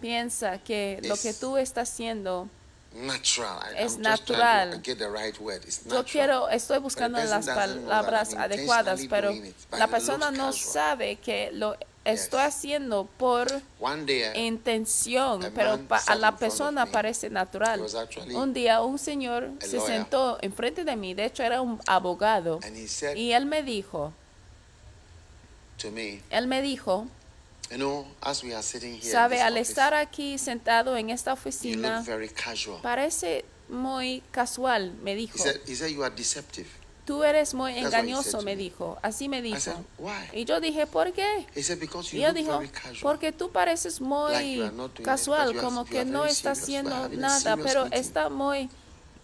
piensa 0.00 0.58
que 0.58 1.00
lo 1.02 1.16
que 1.16 1.32
tú 1.34 1.56
estás 1.56 1.90
haciendo 1.90 2.48
natural. 2.94 3.74
Es 3.76 3.94
I'm 3.94 4.02
natural. 4.02 4.70
trying 4.70 4.82
to 4.82 4.90
get 4.90 4.98
the 4.98 5.10
right 5.10 5.38
word. 5.40 5.64
It's 5.64 5.84
Yo 5.84 6.04
quiero, 6.04 6.48
estoy 6.48 6.78
buscando 6.78 7.18
las 7.18 7.46
palabras 7.46 8.34
adecuadas, 8.34 9.00
pero 9.08 9.32
la 9.72 9.88
persona 9.88 10.30
no 10.30 10.52
sabe 10.52 11.16
que 11.16 11.50
lo 11.52 11.76
estoy 12.04 12.40
haciendo 12.40 13.06
por 13.18 13.48
I- 13.50 14.46
intención, 14.46 15.40
pero 15.54 15.70
a 16.06 16.14
la 16.16 16.28
persona 16.38 16.84
parece 16.92 17.30
natural. 17.30 17.80
Un 18.36 18.52
día 18.52 18.82
un 18.82 18.98
señor 18.98 19.50
se 19.60 19.78
sentó 19.86 20.38
enfrente 20.42 20.84
de 20.84 20.96
mí, 20.96 21.14
de 21.14 21.24
hecho 21.26 21.42
era 21.42 21.60
un 21.62 21.80
abogado, 21.86 22.60
y 23.18 23.32
él 23.32 23.46
me 23.46 23.62
dijo, 23.62 24.12
él 26.30 26.46
me 26.46 26.62
dijo, 26.62 27.06
sabe, 29.10 29.40
al 29.40 29.54
estar 29.62 29.94
aquí 29.94 30.38
sentado 30.38 30.96
en 30.96 31.10
esta 31.10 31.32
oficina, 31.32 31.98
parece 32.82 33.44
muy 33.68 34.22
casual, 34.30 34.92
me 35.02 35.14
dijo. 35.14 35.38
Said, 37.06 37.12
he 37.12 37.12
said. 37.12 37.16
Tú 37.16 37.22
eres 37.22 37.54
muy 37.54 37.72
That's 37.74 37.86
he 37.86 37.90
said 37.90 38.00
engañoso, 38.04 38.42
me 38.42 38.56
dijo. 38.56 38.98
Así 39.02 39.28
me 39.28 39.42
dijo. 39.42 39.60
said? 39.60 39.74
Y 40.32 40.44
yo 40.44 40.60
dije, 40.60 40.86
¿por 40.86 41.12
qué? 41.12 41.46
He 41.54 41.62
said, 41.62 41.78
Y 42.12 42.22
él 42.22 42.34
dijo, 42.34 42.60
porque 43.02 43.32
tú 43.32 43.50
pareces 43.50 44.00
Like 44.00 44.06
muy 44.06 44.62
it, 44.96 45.02
casual, 45.04 45.50
are- 45.50 45.60
como 45.60 45.84
que 45.84 46.04
no 46.04 46.20
very 46.22 46.32
está 46.32 46.54
serious. 46.54 46.84
We 46.84 46.88
are 46.88 47.04
haciendo 47.06 47.20
nada, 47.20 47.56
pero 47.62 47.84
meeting. 47.84 47.98
está 48.00 48.28
muy 48.30 48.68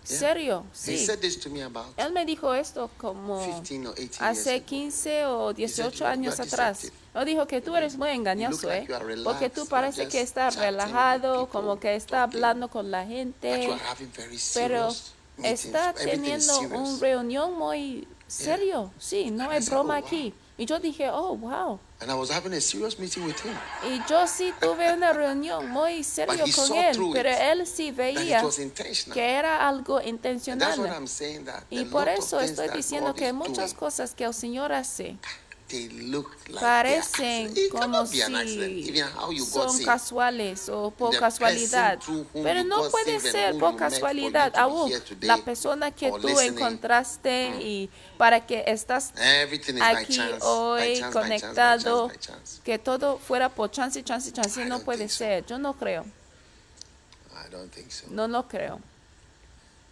Yeah. 0.08 0.18
serio. 0.18 0.64
He 0.72 0.96
Sí. 0.96 1.06
said 1.06 1.18
this 1.20 1.38
to 1.40 1.50
me 1.50 1.62
about 1.62 1.92
Él 1.98 2.10
me 2.12 2.24
dijo 2.24 2.54
esto 2.54 2.90
como 2.96 3.38
15 3.44 3.86
or 3.86 3.94
18 3.98 4.18
years 4.18 4.20
hace 4.22 4.54
ago. 4.56 4.64
15 4.66 5.26
o 5.26 5.48
said, 5.48 5.56
18 5.56 5.98
"You 5.98 6.04
are 6.06 6.12
años 6.14 6.40
atrás. 6.40 6.90
Él 7.14 7.24
dijo 7.26 7.46
que 7.46 7.60
tú 7.60 7.76
eres 7.76 7.96
muy 7.98 8.08
engañoso, 8.08 8.66
like 8.68 8.90
¿eh? 8.90 9.16
Porque 9.22 9.50
tú 9.50 9.66
parece 9.66 10.08
que 10.08 10.22
estás 10.22 10.56
relajado, 10.56 11.44
people, 11.44 11.52
como 11.52 11.78
que 11.78 11.96
está 11.96 12.22
hablando 12.22 12.68
con 12.68 12.90
la 12.90 13.04
gente, 13.04 13.68
pero. 14.54 14.88
Está 15.44 15.92
teniendo 15.92 16.60
una 16.60 16.98
reunión 16.98 17.56
muy 17.58 18.06
serio. 18.26 18.92
Sí, 18.98 19.30
no 19.30 19.50
said, 19.50 19.68
broma 19.68 19.96
aquí. 19.96 20.32
Y 20.56 20.66
yo 20.66 20.78
dije, 20.78 21.08
oh, 21.10 21.34
wow. 21.36 21.80
And 22.00 22.10
I 22.10 22.14
was 22.14 22.30
having 22.30 22.52
a 22.52 22.60
serious 22.60 22.98
meeting 22.98 23.24
with 23.24 23.40
him. 23.42 23.56
Y 23.82 24.02
yo 24.06 24.26
sí 24.26 24.52
tuve 24.60 24.92
una 24.92 25.14
reunión 25.14 25.70
muy 25.70 26.04
serio 26.04 26.44
he 26.44 26.52
con 26.52 26.76
él, 26.76 26.98
pero 27.14 27.30
él 27.30 27.66
sí 27.66 27.92
veía 27.92 28.42
que 29.12 29.30
era 29.32 29.66
algo 29.66 29.98
And 29.98 30.22
that's 30.22 30.46
what 30.46 30.86
intencional. 30.86 30.86
I'm 30.86 31.06
saying 31.06 31.46
that 31.46 31.64
Y 31.70 31.86
por 31.86 32.08
eso 32.10 32.40
estoy 32.40 32.68
diciendo 32.68 33.14
que 33.14 33.32
muchas 33.32 33.72
cosas 33.72 34.14
que 34.14 34.24
el 34.24 34.34
Señor 34.34 34.72
hace 34.72 35.16
parecen 36.58 37.54
como 37.70 38.06
si 38.06 38.20
son 39.44 39.84
casuales 39.84 40.68
o 40.68 40.90
por 40.90 41.16
casualidad. 41.18 41.98
Pero 42.32 42.64
no 42.64 42.88
puede 42.90 43.20
ser 43.20 43.58
por 43.58 43.76
casualidad. 43.76 44.52
Aún 44.56 44.92
la 45.20 45.38
persona 45.38 45.90
que 45.90 46.10
tú 46.10 46.38
encontraste 46.40 47.48
y 47.60 47.90
para 48.16 48.46
que 48.46 48.64
estás 48.66 49.12
aquí 49.80 50.20
hoy 50.40 51.00
conectado, 51.12 52.10
que 52.64 52.78
todo 52.78 53.18
fuera 53.18 53.48
por 53.48 53.70
chance, 53.70 54.02
chance, 54.02 54.32
chance, 54.32 54.64
no 54.64 54.80
puede 54.80 55.08
ser. 55.08 55.46
Yo 55.46 55.58
no 55.58 55.74
creo, 55.74 56.04
no 58.10 58.28
lo 58.28 58.48
creo. 58.48 58.80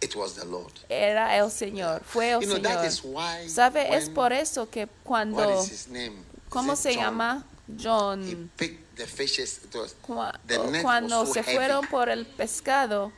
It 0.01 0.15
was 0.15 0.35
the 0.35 0.45
Lord. 0.45 0.71
Era 0.89 1.35
el 1.37 1.49
Señor, 1.51 2.01
fue 2.05 2.31
el 2.31 2.41
You 2.41 2.47
know, 2.47 2.59
that 2.61 2.79
Señor. 2.79 2.85
is 2.87 3.01
why 3.03 3.47
¿Sabe? 3.49 3.95
Es 3.95 4.09
por 4.09 4.31
eso 4.31 4.69
que 4.69 4.83
what 4.85 4.89
cuando, 5.03 5.61
is 5.61 5.69
his 5.71 5.87
name? 5.89 6.13
Is 6.19 6.49
¿cómo 6.49 6.75
se 6.77 6.93
John? 6.93 7.03
llama? 7.03 7.43
He 7.67 7.83
John. 7.83 8.49
picked 8.57 8.95
the 8.95 9.05
fishes. 9.05 9.59
It 9.63 9.75
was 9.75 9.95
Cua- 10.01 10.37
the 10.47 10.57
net 10.71 10.81
cuando 10.83 11.19
was 11.21 11.27
so 11.29 11.33
se 11.35 11.43
heavy. 11.43 11.57
fueron 11.57 11.87
por 11.87 12.09
el 12.09 12.25
pescado, 12.25 13.11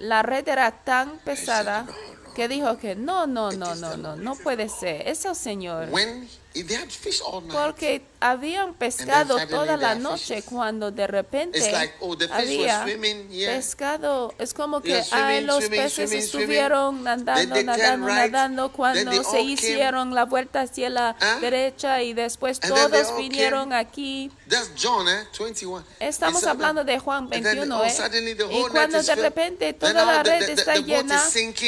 la 0.00 0.22
red 0.22 0.48
era 0.48 0.70
tan 0.72 1.18
pesada 1.18 1.82
"No, 1.82 1.92
no, 1.92 2.34
que 2.34 2.48
dijo 2.48 2.78
que 2.78 2.94
no, 2.94 3.26
no, 3.26 3.50
no, 3.52 3.74
no, 3.74 3.96
no, 3.96 4.08
Lord." 4.14 4.18
no 4.20 4.34
puede 4.36 4.68
ser. 4.68 5.06
Es 5.06 5.24
el 5.26 5.34
Señor. 5.36 5.88
When 5.90 6.28
Porque 7.52 8.02
habían 8.20 8.74
pescado 8.74 9.36
toda 9.46 9.76
la 9.76 9.94
noche 9.94 10.42
cuando 10.42 10.90
de 10.90 11.06
repente 11.06 11.58
like, 11.70 11.94
oh, 12.00 12.16
había 12.32 12.84
here. 12.86 13.54
pescado. 13.56 14.34
Es 14.38 14.54
como 14.54 14.80
que 14.80 15.02
swimming, 15.04 15.46
los 15.46 15.64
swimming, 15.64 15.80
peces 15.80 15.94
swimming, 16.10 16.24
estuvieron 16.24 17.04
nadando, 17.04 17.54
they 17.54 17.64
nadando, 17.64 18.06
right. 18.06 18.16
nadando 18.16 18.72
cuando 18.72 19.12
se 19.22 19.30
came. 19.30 19.42
hicieron 19.42 20.14
la 20.14 20.24
vuelta 20.24 20.62
hacia 20.62 20.90
la 20.90 21.16
Huh? 21.20 21.40
derecha 21.40 22.02
y 22.02 22.12
después 22.12 22.58
And 22.62 22.74
todos 22.74 23.16
vinieron 23.16 23.70
came. 23.70 23.76
aquí. 23.80 24.30
That's 24.48 24.70
John, 24.80 25.08
eh? 25.08 25.26
21. 25.38 25.84
Estamos 26.00 26.44
hablando 26.44 26.84
de 26.84 26.98
Juan 26.98 27.24
and 27.24 27.30
then, 27.32 27.42
21, 27.44 27.78
oh, 27.80 27.84
¿eh? 27.84 27.90
suddenly 27.90 28.34
the 28.34 28.44
Y 28.50 28.62
cuando 28.70 29.02
de 29.02 29.14
repente 29.14 29.72
toda 29.74 30.04
la 30.04 30.22
red 30.22 30.40
the- 30.40 30.46
the- 30.46 30.52
está 30.54 30.74
the 30.74 30.82
llena 30.82 31.22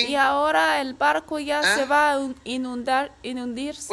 y 0.08 0.14
ahora 0.16 0.80
el 0.80 0.94
barco 0.94 1.38
ya 1.38 1.60
¿Ah? 1.60 1.76
se 1.76 1.84
va 1.84 2.12
a 2.12 2.18
un- 2.18 2.36
inundar, 2.44 3.12
inundirse. 3.22 3.88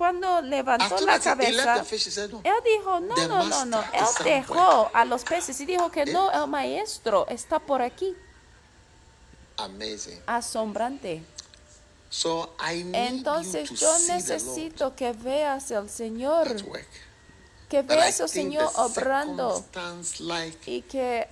Cuando 0.00 0.40
levantó 0.40 0.84
after 0.86 1.02
la 1.02 1.18
that, 1.18 1.22
cabeza, 1.22 1.84
fish. 1.84 2.08
Said, 2.08 2.30
no. 2.30 2.40
él 2.42 2.54
dijo, 2.64 3.00
no, 3.00 3.14
no, 3.28 3.44
no, 3.44 3.64
no. 3.66 3.80
Él 3.92 4.04
dejó 4.24 4.90
a 4.94 5.04
los 5.04 5.24
peces 5.24 5.60
y 5.60 5.66
dijo 5.66 5.90
que 5.90 6.06
no, 6.06 6.32
el 6.32 6.46
maestro 6.48 7.26
está 7.28 7.58
por 7.58 7.82
aquí. 7.82 8.16
Amazing. 9.58 10.18
Asombrante. 10.26 11.22
So 12.08 12.54
I 12.58 12.82
need 12.82 12.94
Entonces 12.94 13.68
you 13.68 13.76
to 13.76 13.82
yo 13.82 13.94
see 13.98 14.06
the 14.06 14.12
Lord 14.14 14.22
necesito 14.22 14.96
que 14.96 15.12
veas 15.12 15.70
al 15.70 15.90
Señor, 15.90 16.48
at 16.48 16.62
work. 16.62 16.86
que 17.68 17.82
veas 17.82 18.20
al 18.22 18.28
Señor 18.30 18.70
obrando 18.76 19.56
circumstance-like 19.56 20.58
y 20.70 20.80
que 20.80 21.28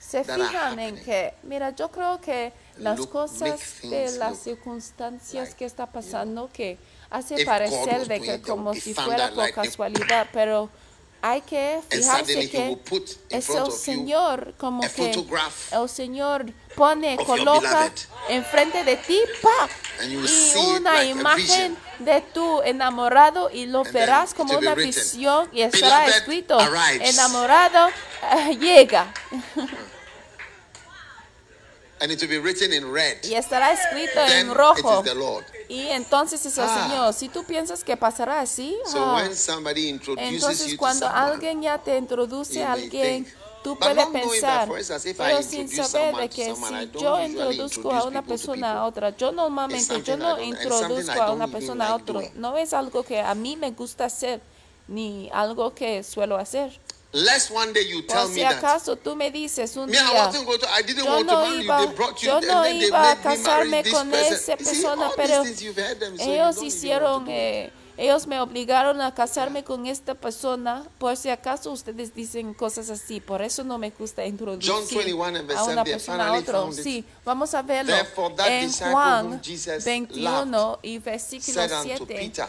se 0.00 0.24
fijan 0.24 0.80
en 0.80 0.96
que, 1.02 1.34
mira, 1.44 1.70
yo 1.70 1.92
creo 1.92 2.20
que 2.20 2.52
las 2.78 2.98
look- 2.98 3.10
cosas 3.10 3.60
de 3.82 4.10
las 4.18 4.38
circunstancias 4.40 5.44
like, 5.50 5.56
que 5.58 5.64
está 5.64 5.86
pasando 5.86 6.50
que 6.52 6.76
hace 7.12 7.44
parecer 7.44 8.06
de 8.08 8.20
que 8.20 8.40
como 8.40 8.74
si 8.74 8.94
fuera 8.94 9.30
por 9.30 9.52
casualidad, 9.52 10.26
pero 10.32 10.70
hay 11.20 11.40
que 11.42 11.80
fijarse 11.88 12.50
que 12.50 12.76
es 13.28 13.48
el 13.50 13.70
Señor 13.70 14.54
como 14.58 14.80
que 14.80 15.12
el 15.72 15.88
Señor 15.88 16.46
pone, 16.74 17.16
coloca 17.24 17.92
enfrente 18.28 18.82
de 18.82 18.96
ti, 18.96 19.20
¡pa! 19.40 19.68
Y 20.04 20.16
una 20.56 21.04
imagen 21.04 21.76
de 22.00 22.22
tu 22.22 22.62
enamorado 22.62 23.50
y 23.50 23.66
lo 23.66 23.84
verás 23.84 24.34
como 24.34 24.58
una 24.58 24.74
visión 24.74 25.48
y 25.52 25.62
estará 25.62 26.00
"Beloved 26.00 26.16
escrito, 26.16 26.58
arrives." 26.58 27.14
enamorado 27.14 27.88
eh, 27.88 28.56
llega. 28.58 29.12
and 32.00 32.10
it 32.10 32.20
will 32.20 32.28
be 32.28 32.38
written 32.38 32.72
in 32.72 32.90
red. 32.90 33.18
Y 33.22 33.34
estará 33.34 33.72
escrito 33.72 34.14
Then 34.26 34.46
en 34.46 34.50
it 34.50 34.56
rojo. 34.56 34.98
is 34.98 35.04
the 35.04 35.14
Lord. 35.14 35.44
Y 35.72 35.88
entonces 35.88 36.44
es 36.44 36.58
el 36.58 36.64
Ah. 36.68 36.86
Señor. 36.88 37.14
Si 37.14 37.28
tú 37.30 37.44
piensas 37.44 37.82
que 37.82 37.96
pasará 37.96 38.40
así, 38.40 38.76
So 38.84 38.98
ah, 39.02 39.14
when 39.16 39.34
somebody 39.34 39.88
introduces 39.88 40.34
entonces 40.34 40.66
you 40.66 40.76
to 40.76 40.78
cuando 40.78 41.06
someone, 41.06 41.32
alguien 41.32 41.62
ya 41.62 41.78
te 41.78 41.96
introduce 41.96 42.62
a 42.62 42.72
alguien, 42.72 43.26
tú 43.64 43.78
puedes 43.78 44.06
pensar, 44.08 44.68
pero 45.16 45.42
sin 45.42 45.68
saber 45.70 46.14
de 46.16 46.28
que 46.28 46.54
si 46.54 47.00
yo 47.00 47.18
introduzco 47.24 47.90
a 47.90 48.04
una 48.04 48.20
persona 48.22 48.72
a 48.80 48.84
otra, 48.84 49.16
yo 49.16 49.32
normalmente 49.32 50.02
yo 50.02 50.16
no 50.18 50.38
introduzco 50.42 51.22
a 51.22 51.32
una 51.32 51.48
persona 51.48 51.94
a 51.94 51.98
doing. 51.98 52.32
No 52.34 52.58
es 52.58 52.74
algo 52.74 53.02
que 53.02 53.20
a 53.20 53.34
mí 53.34 53.56
me 53.56 53.70
gusta 53.70 54.04
hacer, 54.04 54.42
ni 54.88 55.30
algo 55.32 55.74
que 55.74 56.02
suelo 56.02 56.36
hacer. 56.36 56.78
Lest 57.12 57.50
one 57.50 57.74
day 57.74 57.86
you 57.86 58.00
tell 58.02 58.22
Por 58.22 58.28
me 58.30 58.34
si 58.36 58.40
that. 58.40 58.56
acaso 58.56 58.96
tú 58.96 59.14
me 59.14 59.30
dices 59.30 59.76
un 59.76 59.90
día, 59.90 60.00
yo 60.06 60.14
want 60.14 60.34
to 60.34 61.34
no 61.34 61.44
marry 61.44 61.64
iba, 61.64 61.80
you. 61.82 61.86
They 61.86 61.94
brought 61.94 62.22
you 62.22 62.28
yo 62.28 62.40
no 62.40 62.66
iba 62.66 63.10
a 63.10 63.16
casarme 63.16 63.84
con 63.90 64.14
esa 64.14 64.56
persona, 64.56 65.10
pero 65.14 65.44
ellos 66.18 66.62
hicieron, 66.62 67.26
eh, 67.28 67.70
ellos 67.98 68.26
me 68.26 68.40
obligaron 68.40 69.02
a 69.02 69.14
casarme 69.14 69.62
con 69.62 69.86
esta 69.86 70.14
persona, 70.14 70.84
por 70.96 71.14
si 71.18 71.28
acaso 71.28 71.70
ustedes 71.70 72.14
dicen 72.14 72.54
cosas 72.54 72.88
así, 72.88 73.20
por 73.20 73.42
eso 73.42 73.62
no 73.62 73.76
me 73.76 73.90
gusta 73.90 74.24
introducir 74.24 74.72
John 74.72 74.84
21 74.88 75.36
and 75.36 75.46
verse 75.46 75.60
a 75.60 75.64
una 75.64 75.84
7, 75.84 75.90
persona 75.90 76.28
a 76.28 76.32
otro. 76.32 76.72
Sí, 76.72 77.04
vamos 77.26 77.52
a 77.52 77.60
verlo 77.60 77.92
en 77.94 78.72
Juan 78.72 79.26
whom 79.26 79.40
Jesus 79.42 79.84
21 79.84 80.78
y 80.82 80.96
versículo 80.98 81.52
Said 81.52 81.72
unto 81.72 82.06
7 82.06 82.06
Peter, 82.06 82.48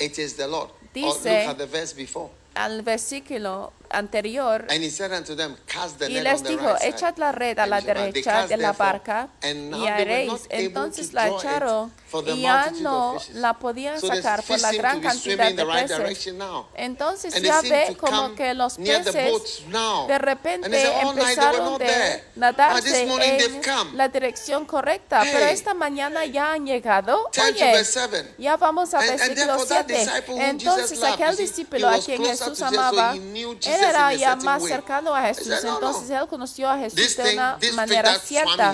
It 0.00 0.18
is 0.18 0.34
the 0.34 0.48
Lord. 0.48 0.70
Or 0.70 0.76
Dice- 0.92 1.24
look 1.24 1.50
at 1.50 1.56
the 1.58 1.66
verse 1.66 1.94
before. 1.94 2.30
Al 2.64 2.82
versículo 2.82 3.72
anterior 3.90 4.66
And 4.68 4.82
he 4.82 4.90
said 4.90 5.12
unto 5.12 5.34
them, 5.34 5.56
Cast 5.66 5.98
the 5.98 6.10
Y 6.10 6.20
les 6.20 6.42
dijo, 6.42 6.76
echad 6.80 7.18
la 7.18 7.32
red 7.32 7.58
a 7.58 7.62
And 7.64 7.70
la 7.70 7.78
he 7.78 7.82
said, 7.82 7.96
"They 7.96 8.12
derecha 8.12 8.46
de 8.46 8.56
la 8.56 8.72
barca 8.72 9.28
y 9.42 9.86
haréis. 9.86 10.46
Entonces 10.48 11.10
to 11.10 11.14
la 11.16 11.28
echaron 11.28 11.92
y 12.26 12.42
ya 12.42 12.70
no 12.80 13.18
la 13.34 13.54
podían 13.54 14.00
sacar 14.00 14.42
por 14.42 14.60
la 14.60 14.72
gran 14.72 15.00
cantidad 15.00 15.52
de 15.52 15.64
right 15.64 15.88
peces. 15.88 16.34
Entonces 16.74 17.34
And 17.34 17.42
they 17.42 17.50
ya 17.50 17.60
ve 17.62 17.96
como 17.96 18.34
que 18.34 18.54
los 18.54 18.76
peces 18.76 19.64
de 20.08 20.18
repente 20.18 20.68
they 20.68 20.82
say, 20.84 20.94
"All 21.02 21.14
night 21.14 21.38
they 21.38 21.46
were 21.46 21.56
empezaron 21.56 21.78
de. 21.78 21.86
Ah, 21.86 22.20
nadarse 22.36 23.02
en 23.02 23.62
come." 23.62 23.96
la 23.96 24.08
dirección 24.08 24.64
correcta, 24.66 25.22
pero 25.22 25.46
esta 25.46 25.74
mañana 25.74 26.24
ya 26.24 26.52
han 26.52 26.66
llegado. 26.66 27.30
Oye, 27.40 27.72
verse 27.72 28.00
7. 28.00 28.34
ya 28.38 28.56
vamos 28.56 28.92
a 28.94 29.00
versículo 29.00 29.34
therefore 29.34 29.66
that 29.66 29.86
7. 29.86 29.98
disciple 29.98 30.34
whom 30.34 30.40
Entonces 30.42 31.02
aquel 31.02 31.36
discípulo 31.36 31.88
a 31.88 31.98
quien 31.98 32.24
Jesús 32.24 32.60
amaba, 32.62 33.14
él 33.14 33.79
era 33.82 34.14
ya 34.14 34.36
más 34.36 34.62
cercano 34.64 35.14
a 35.14 35.22
Jesús, 35.22 35.46
said, 35.46 35.64
"No, 35.64 35.80
no. 35.80 35.88
entonces 35.88 36.10
él 36.10 36.26
conoció 36.28 36.68
a 36.68 36.78
Jesús 36.78 37.16
de 37.16 37.32
una 37.34 37.58
manera 37.74 38.18
cierta. 38.18 38.72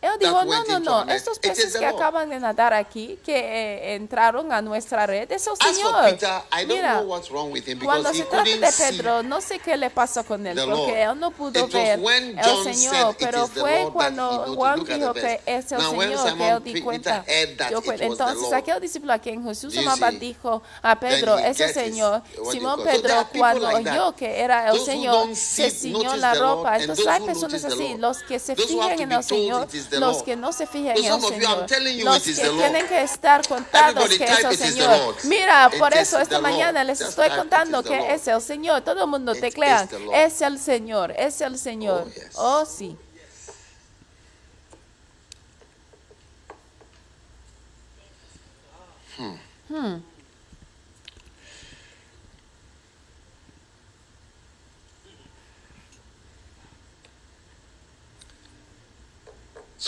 That 0.00 0.18
dijo, 0.18 0.44
no, 0.44 0.64
no, 0.64 0.78
no, 0.80 1.12
estos 1.12 1.38
peces 1.38 1.74
que 1.74 1.84
Lord." 1.84 1.96
acaban 1.96 2.30
de 2.30 2.40
nadar 2.40 2.74
aquí, 2.74 3.18
que 3.24 3.36
eh, 3.36 3.94
entraron 3.94 4.52
a 4.52 4.62
nuestra 4.62 5.06
red, 5.06 5.30
es 5.30 5.46
el 5.46 5.52
As 5.52 5.58
for 5.58 5.74
Señor. 5.74 6.04
Peter, 6.04 6.66
Mira, 6.66 7.04
cuando 7.82 8.12
se 8.12 8.24
trata 8.24 8.44
de 8.50 8.72
Pedro, 8.72 9.22
no 9.22 9.40
sé 9.40 9.58
qué 9.58 9.76
le 9.76 9.90
pasó 9.90 10.24
con 10.24 10.46
él, 10.46 10.58
porque 10.64 11.02
él 11.02 11.18
no 11.18 11.30
pudo 11.30 11.66
It 11.66 11.72
ver 11.72 11.98
el 11.98 12.74
Señor, 12.74 12.94
said, 12.94 13.10
"It 13.10 13.16
pero 13.18 13.46
fue 13.46 13.88
cuando 13.92 14.46
noted." 14.46 14.54
Juan 14.54 14.84
dijo 14.84 15.14
que 15.14 15.40
es 15.46 15.72
el 15.72 15.78
Now, 15.78 15.90
Señor 15.90 16.36
que 16.36 16.48
él 16.48 16.62
di 16.64 16.80
cuenta. 16.80 17.24
Entonces 17.26 18.52
aquel 18.52 18.80
discípulo 18.80 19.12
a 19.12 19.18
quien 19.18 19.42
Jesús 19.44 19.76
amaba 19.78 20.10
dijo 20.10 20.62
a 20.82 20.98
Pedro, 20.98 21.38
ese 21.38 21.72
Señor, 21.72 22.22
Simón 22.50 22.82
Pedro 22.82 23.26
cuando 23.36 23.68
oyó 23.68 24.14
que 24.14 24.40
era 24.40 24.70
el 24.70 24.80
Señor, 24.80 25.34
se 25.34 25.70
ciñó 25.70 26.16
la 26.16 26.34
ropa. 26.34 26.78
Entonces 26.78 27.06
hay 27.06 27.22
personas 27.22 27.64
así, 27.64 27.96
los 27.98 28.22
que 28.22 28.38
se 28.38 28.56
fijan 28.56 29.00
en 29.00 29.12
el 29.12 29.24
Señor, 29.24 29.68
los 29.92 30.22
que 30.22 30.36
no 30.36 30.52
se 30.52 30.66
fijan 30.66 30.96
en 30.96 31.04
el 31.04 31.20
Señor, 31.20 31.66
los 32.04 32.22
que 32.22 32.32
tienen 32.34 32.86
que 32.86 33.02
estar 33.02 33.46
contados 33.46 34.08
que 34.08 34.24
es 34.24 34.44
el 34.44 34.56
Señor. 34.56 35.16
Mira, 35.24 35.70
por 35.78 35.94
eso 35.94 36.18
esta 36.18 36.40
mañana 36.40 36.84
les 36.84 37.00
estoy 37.00 37.30
contando 37.30 37.82
que 37.82 38.14
es 38.14 38.26
el 38.28 38.40
Señor. 38.40 38.82
Todo 38.82 39.04
el 39.04 39.10
mundo 39.10 39.34
Lord. 39.34 40.14
es 40.14 40.40
el 40.40 40.58
Señor, 40.58 41.12
es 41.16 41.40
el 41.40 41.58
Señor. 41.58 42.06
Oh. 42.34 42.64
Oh, 49.70 50.00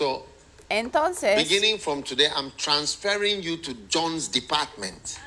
So 0.01 0.25
Entonces, 0.71 1.37
Beginning 1.37 1.79
from 1.79 2.03
today, 2.03 2.29
I'm 2.35 2.53
transferring 2.57 3.43
you 3.43 3.59
to 3.59 3.75
John's 3.91 4.29
department. 4.29 5.19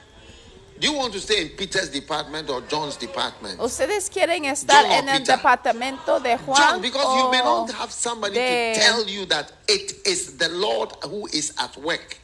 Do 0.80 0.88
you 0.88 0.94
want 0.98 1.14
to 1.14 1.20
stay 1.20 1.42
in 1.44 1.50
Peter's 1.50 1.90
department 1.92 2.50
or 2.50 2.62
John's 2.62 2.96
department? 2.98 3.60
¿ustedes 3.60 4.10
quieren 4.10 4.46
estar 4.46 4.84
en 4.86 5.08
el 5.10 5.20
Peter? 5.20 5.38
departamento 5.38 6.20
de 6.24 6.38
Juan 6.40 6.58
John, 6.58 6.82
because 6.82 7.06
you 7.20 7.30
may 7.30 7.40
not 7.44 7.72
have 7.74 7.92
somebody 7.92 8.34
de- 8.34 8.74
to 8.74 8.80
tell 8.80 9.06
you 9.08 9.26
that 9.28 9.52
it 9.68 9.94
is 10.08 10.38
the 10.38 10.50
Lord 10.50 10.92
who 11.04 11.28
is 11.28 11.54
at 11.60 11.78
work. 11.78 12.18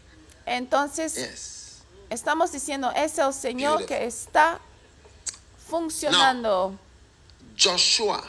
Entonces, 0.47 1.15
Yes. 1.17 1.81
estamos 2.09 2.51
diciendo, 2.51 2.91
es 2.95 3.19
el 3.19 3.31
Señor 3.31 3.77
Beautiful. 3.79 3.85
que 3.85 4.07
está 4.07 4.59
funcionando. 5.67 6.71
Now, 6.71 6.79
Joshua 7.55 8.23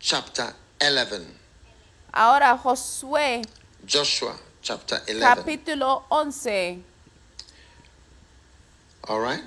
chapter 0.00 0.52
11. 0.80 1.43
Ahora, 2.16 2.56
Josué, 2.56 3.42
Joshua 3.84 4.36
chapter 4.62 5.02
11. 5.08 5.20
capítulo 5.20 6.04
11. 6.10 6.80
All 9.08 9.20
right? 9.20 9.42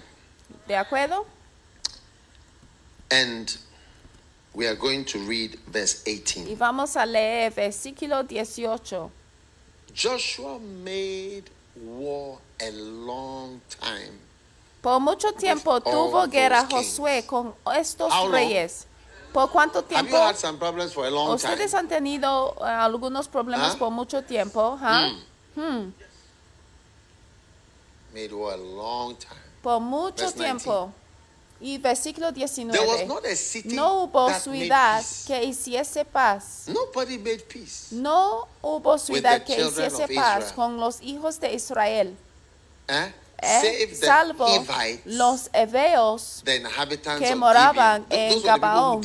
¿De 0.68 0.76
acuerdo? 0.76 1.26
And 3.10 3.58
we 4.54 4.68
are 4.68 4.76
going 4.76 5.06
to 5.06 5.20
read 5.20 5.58
verse 5.68 6.04
Y 6.06 6.18
18. 6.26 6.58
vamos 6.58 6.98
a 6.98 7.06
leer 7.06 7.52
versículo 7.52 8.28
18. 8.28 9.12
Joshua 9.96 10.60
made 10.60 11.46
war 11.78 12.40
a 12.60 12.70
long 12.72 13.62
time. 13.80 14.20
Por 14.82 15.00
mucho 15.00 15.32
tiempo 15.32 15.80
tuvo 15.80 16.28
guerra. 16.28 16.68
Josué 16.70 17.26
con 17.26 17.56
estos 17.78 18.12
reyes. 18.30 18.87
¿Por 19.38 19.52
cuánto 19.52 19.80
Have 19.80 19.88
tiempo? 19.88 20.18
you 20.18 20.24
had 20.24 20.36
some 20.36 20.58
problems 20.58 20.94
for 20.94 21.06
a 21.06 21.12
long 21.12 21.38
time? 21.38 21.54
Ustedes 21.54 21.72
han 21.76 21.88
tenido 21.88 22.56
eh, 22.60 22.64
algunos 22.64 23.28
problemas 23.28 23.76
¿Ah? 23.76 23.78
por 23.78 23.92
mucho 23.92 24.24
tiempo, 24.24 24.80
¿ah? 24.82 25.12
Mm. 25.56 25.62
Hmm. 25.62 25.94
Made 28.16 28.34
war 28.34 28.56
a 28.56 28.58
long 28.58 29.16
time. 29.16 29.40
Por 29.62 29.80
mucho 29.80 30.24
Verse 30.26 30.34
19. 30.40 30.44
tiempo. 30.64 30.92
Y 31.60 31.78
versículo 31.78 32.34
There 32.34 32.48
was 32.48 32.56
19. 32.58 33.08
not 33.08 33.26
a 33.26 33.36
city 33.36 33.76
No 33.76 34.06
hubo 34.06 34.28
that 34.28 34.42
ciudad 34.42 35.04
que 35.28 35.44
hiciese 35.44 36.04
paz. 36.04 36.64
Nobody 36.68 37.20
made 37.20 37.44
peace. 37.48 37.92
No 37.92 38.48
hubo 38.64 38.98
ciudad 38.98 39.44
que 39.44 39.54
hiciese 39.62 40.08
paz 40.16 40.46
Israel. 40.46 40.54
con 40.56 40.78
los 40.78 41.00
hijos 41.02 41.40
de 41.40 41.54
Israel. 41.54 42.18
Eh? 42.88 43.14
Eh, 43.40 43.62
Save 43.62 43.88
the 43.88 43.96
salvo 43.96 44.48
los 45.06 45.50
heveos. 45.54 46.44
que 47.20 47.36
moraban 47.36 48.06
en 48.10 48.42
Gabaón. 48.42 49.02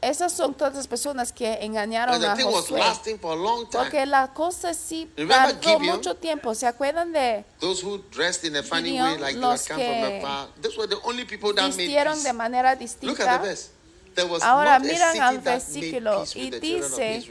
Esas 0.00 0.32
son 0.32 0.54
todas 0.54 0.74
las 0.74 0.86
personas 0.86 1.32
que 1.32 1.58
engañaron 1.62 2.22
a 2.22 2.36
Josué. 2.36 2.82
Porque 3.70 4.06
la 4.06 4.32
cosa 4.34 4.74
sí 4.74 5.10
tardó 5.28 5.78
mucho 5.78 6.14
tiempo. 6.14 6.54
¿Se 6.54 6.66
acuerdan 6.66 7.12
de 7.12 7.44
Those 7.60 7.84
who 7.84 7.98
dressed 8.10 8.44
in 8.44 8.56
a 8.56 8.62
funny 8.62 8.90
Gideon, 8.90 9.12
way, 9.12 9.18
like 9.18 9.34
they 9.34 9.40
los 9.40 9.62
que 9.66 10.18
afar, 10.22 10.48
those 10.60 10.76
were 10.78 10.88
the 10.88 11.00
only 11.04 11.24
people 11.24 11.52
that 11.54 11.70
made 11.70 11.88
vistieron 11.88 12.22
de 12.22 12.32
manera 12.32 12.70
Look 12.70 13.20
at 13.20 13.40
distinta? 13.40 13.40
Ahora 14.42 14.78
miran 14.78 15.20
al 15.20 15.38
versículo 15.38 16.24
y 16.34 16.50
dice 16.50 17.24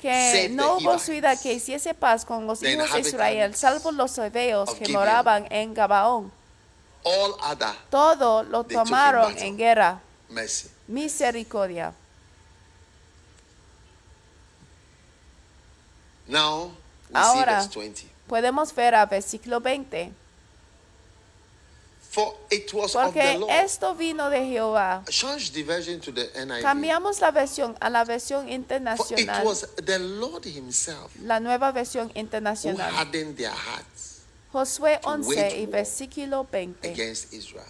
que 0.00 0.48
no 0.50 0.76
hubo 0.76 0.98
ciudad 0.98 1.40
que 1.40 1.54
hiciese 1.54 1.94
paz 1.94 2.24
con 2.24 2.46
los 2.46 2.62
hijos 2.62 2.92
de 2.92 3.00
Israel, 3.00 3.54
salvo 3.54 3.92
los 3.92 4.16
heveos 4.18 4.68
of 4.70 4.78
que 4.78 4.88
moraban 4.92 5.46
en 5.50 5.74
Gabaón. 5.74 6.32
Todo 7.90 8.42
lo 8.42 8.64
tomaron 8.64 9.36
en 9.38 9.56
guerra. 9.56 10.00
Misericordia. 10.86 11.94
Now 16.26 16.72
we 17.10 17.20
Ahora. 17.20 17.60
see 17.62 17.68
verse 17.68 18.04
20. 18.04 18.14
Podemos 18.26 18.74
ver 18.74 18.94
a 18.94 19.06
versículo 19.06 19.60
20. 19.60 20.12
For 22.14 22.32
it 22.48 22.72
was 22.72 22.94
of 22.94 23.12
the 23.12 23.20
Porque 23.20 23.38
Lord. 23.40 23.50
esto 23.50 23.92
vino 23.96 24.30
de 24.30 24.38
Jehová. 24.46 25.02
Change 25.10 25.50
the 25.50 25.64
version 25.64 25.98
to 25.98 26.12
the 26.12 26.30
NIV. 26.46 26.62
Cambiamos 26.62 27.20
la 27.20 27.32
versión 27.32 27.76
a 27.80 27.90
la 27.90 28.04
versión 28.04 28.42
For 28.44 28.48
it 28.50 28.54
internacional. 28.54 29.44
was 29.44 29.66
the 29.84 29.98
Lord 29.98 30.44
Himself 30.46 31.10
La 31.20 31.40
nueva 31.40 31.72
versión 31.72 32.06
who 32.14 32.20
internacional. 32.20 32.88
hardened 32.94 33.36
their 33.36 33.50
hearts 33.50 34.20
Josué 34.52 35.00
to 35.00 35.08
11 35.08 35.26
wage 35.28 35.58
y 35.58 35.66
versículo 35.66 36.46
20. 36.48 36.88
against 36.88 37.32
Israel. 37.32 37.66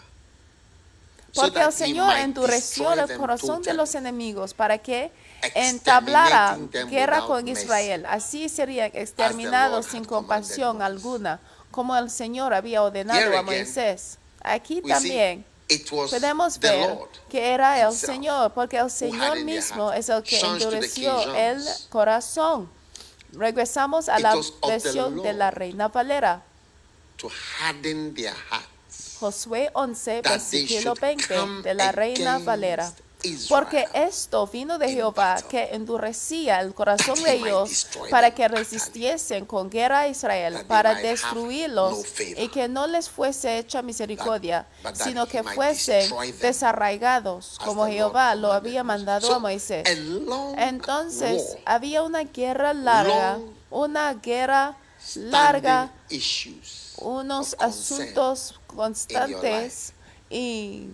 So 1.32 1.40
Porque 1.40 1.55
that 1.61 1.66
el 1.68 1.72
Señor 1.72 2.14
endureció 2.18 2.92
el 2.92 3.16
corazón 3.16 3.62
de 3.62 3.70
totally, 3.70 3.76
los 3.78 3.95
enemigos 3.95 4.53
para 4.53 4.76
que 4.76 5.11
entablara 5.55 6.59
guerra 6.90 7.22
con. 7.26 7.49
Israel. 7.49 8.05
Así 8.07 8.51
serían 8.51 8.90
exterminados 8.92 9.86
sin 9.86 10.05
compasión 10.05 10.82
alguna, 10.82 11.40
como 11.70 11.97
el 11.97 12.11
Señor 12.11 12.53
había 12.53 12.82
ordenado 12.82 13.18
Here 13.18 13.36
a 13.36 13.40
again, 13.40 13.47
Moisés. 13.64 14.18
Aquí 14.45 14.82
también 14.82 15.45
podemos 16.11 16.59
ver 16.59 16.99
que 17.28 17.55
era 17.55 17.86
el 17.86 17.92
Señor, 17.95 18.53
porque 18.53 18.76
el 18.76 18.90
Señor 18.90 19.42
mismo 19.42 19.92
es 19.92 20.09
el 20.09 20.22
que 20.22 20.38
endureció 20.38 21.34
el 21.34 21.64
corazón. 21.88 22.70
Regresamos 23.32 24.09
a 24.09 24.20
la 24.20 24.36
versión 24.68 25.20
de 25.22 25.32
la 25.32 25.51
Reina 25.51 25.88
Valera. 25.88 26.42
to 27.16 27.28
harden 27.28 28.14
their 28.14 28.34
hearts. 28.51 29.16
Josué 29.18 29.70
11, 29.74 30.22
that 30.22 30.40
they 30.51 30.66
versículo 30.66 30.82
should 30.82 31.01
20 31.01 31.28
come 31.28 31.62
de 31.62 31.74
la 31.74 31.92
Reina 31.92 32.38
Valera. 32.38 32.92
Porque 33.48 33.86
esto 33.92 34.46
vino 34.46 34.78
de 34.78 34.90
Jehová 34.90 35.36
que 35.48 35.70
endurecía 35.72 36.60
el 36.60 36.74
corazón 36.74 37.22
de 37.22 37.34
ellos 37.34 37.86
para 38.10 38.34
que 38.34 38.48
resistiesen 38.48 39.46
con 39.46 39.70
guerra 39.70 40.00
a 40.00 40.08
Israel, 40.08 40.64
para 40.66 40.94
destruirlos 40.94 42.04
y 42.36 42.48
que 42.48 42.68
no 42.68 42.86
les 42.86 43.08
fuese 43.08 43.58
hecha 43.58 43.82
misericordia, 43.82 44.66
sino 44.94 45.26
que 45.26 45.42
fuesen 45.42 46.10
desarraigados, 46.40 47.58
como 47.64 47.86
Jehová 47.86 48.34
lo 48.34 48.52
había 48.52 48.84
mandado 48.84 49.34
a 49.34 49.38
Moisés. 49.38 49.84
Entonces 50.56 51.56
había 51.64 52.02
una 52.02 52.24
guerra 52.24 52.74
larga, 52.74 53.38
una 53.70 54.14
guerra 54.14 54.76
larga 55.16 55.92
unos 56.98 57.56
asuntos 57.58 58.60
constantes 58.66 59.92
y 60.30 60.88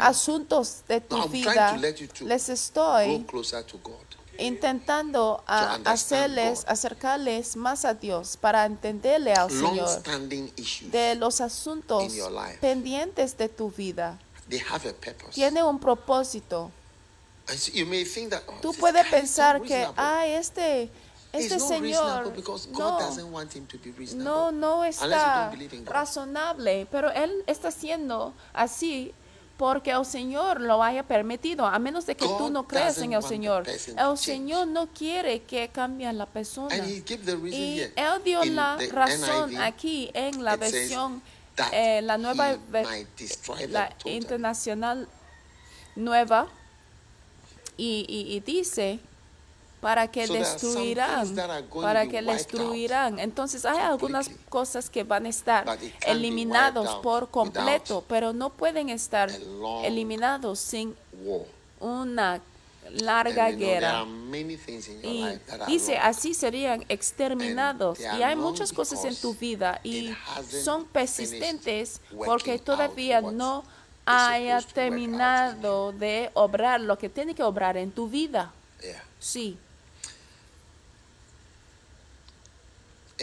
asuntos 0.00 0.82
de 0.88 1.00
tu 1.00 1.28
vida 1.28 1.76
les 1.76 2.48
estoy 2.48 3.26
intentando 4.38 5.42
a 5.46 5.74
hacerles 5.84 6.64
acercarles 6.66 7.56
más 7.56 7.84
a 7.84 7.94
Dios 7.94 8.36
para 8.36 8.66
entenderle 8.66 9.32
al 9.32 9.50
Señor 9.50 10.02
de 10.90 11.14
los 11.14 11.40
asuntos 11.40 12.12
pendientes 12.60 13.36
de 13.36 13.48
tu 13.48 13.70
vida. 13.70 14.18
They 14.48 14.60
have 14.60 14.86
a 14.88 14.92
purpose. 14.92 15.32
tiene 15.32 15.62
un 15.62 15.78
propósito. 15.78 16.70
Oh, 17.46 18.52
tú 18.60 18.72
puedes 18.74 19.06
pensar 19.08 19.60
que 19.62 19.86
ah 19.96 20.26
este 20.26 20.90
este 21.32 21.58
señor 21.58 22.32
no 22.72 22.98
doesn't 22.98 23.32
want 23.32 23.54
him 23.54 23.66
to 23.66 23.76
be 23.78 23.90
reasonable. 23.92 24.24
no 24.24 24.52
no 24.52 24.84
está 24.84 25.52
razonable, 25.84 26.86
pero 26.90 27.10
él 27.10 27.42
está 27.46 27.68
haciendo 27.68 28.32
así 28.52 29.12
porque 29.56 29.92
el 29.92 30.04
Señor 30.04 30.60
lo 30.60 30.82
haya 30.82 31.04
permitido, 31.04 31.64
a 31.66 31.78
menos 31.78 32.06
de 32.06 32.16
que 32.16 32.24
tú 32.26 32.38
God 32.38 32.50
no 32.50 32.66
creas 32.66 32.98
en 32.98 33.12
el 33.12 33.22
Señor. 33.22 33.64
El. 33.68 34.18
Señor 34.18 34.66
no 34.66 34.88
quiere 34.88 35.42
que 35.42 35.68
cambie 35.68 36.12
la 36.12 36.26
persona. 36.26 36.74
And 36.74 36.84
he 36.84 37.00
gave 37.00 37.24
the 37.24 37.36
reason 37.36 37.60
Y 37.60 37.78
here. 37.78 37.92
él 37.96 38.22
dio 38.24 38.44
In 38.44 38.56
la 38.56 38.76
razón 38.90 39.50
NIV, 39.50 39.60
aquí 39.62 40.10
en 40.12 40.42
la 40.44 40.56
versión, 40.56 41.22
eh, 41.72 42.02
la 42.02 42.18
nueva, 42.18 42.58
la 43.68 43.94
internacional 44.04 45.08
nueva, 45.94 46.48
y, 47.76 48.04
y- 48.08 48.34
y 48.36 48.40
dice 48.40 48.98
para 49.84 50.08
que 50.08 50.26
destruirán, 50.26 51.36
para 51.74 52.06
que 52.06 52.22
destruirán. 52.22 53.18
Entonces 53.18 53.66
hay 53.66 53.76
algunas 53.76 54.30
cosas 54.48 54.88
que 54.88 55.04
van 55.04 55.26
a 55.26 55.28
estar 55.28 55.78
eliminados 56.06 56.88
por 57.02 57.28
completo, 57.28 58.02
pero 58.08 58.32
no 58.32 58.48
pueden 58.48 58.88
estar 58.88 59.30
eliminados 59.82 60.58
sin 60.58 60.96
una 61.80 62.40
larga 62.92 63.50
guerra. 63.50 64.06
Y 65.02 65.26
dice, 65.66 65.98
así 65.98 66.32
serían 66.32 66.82
exterminados. 66.88 68.00
Y 68.00 68.22
hay 68.22 68.36
muchas 68.36 68.72
cosas 68.72 69.04
en 69.04 69.14
tu 69.14 69.34
vida 69.34 69.80
y 69.84 70.14
son 70.64 70.86
persistentes 70.86 72.00
porque 72.24 72.58
todavía 72.58 73.20
no 73.20 73.64
haya 74.06 74.62
terminado 74.62 75.92
de 75.92 76.30
obrar 76.32 76.80
lo 76.80 76.96
que 76.96 77.10
tiene 77.10 77.34
que 77.34 77.42
obrar 77.42 77.76
en 77.76 77.92
tu 77.92 78.08
vida. 78.08 78.50
Sí, 79.18 79.58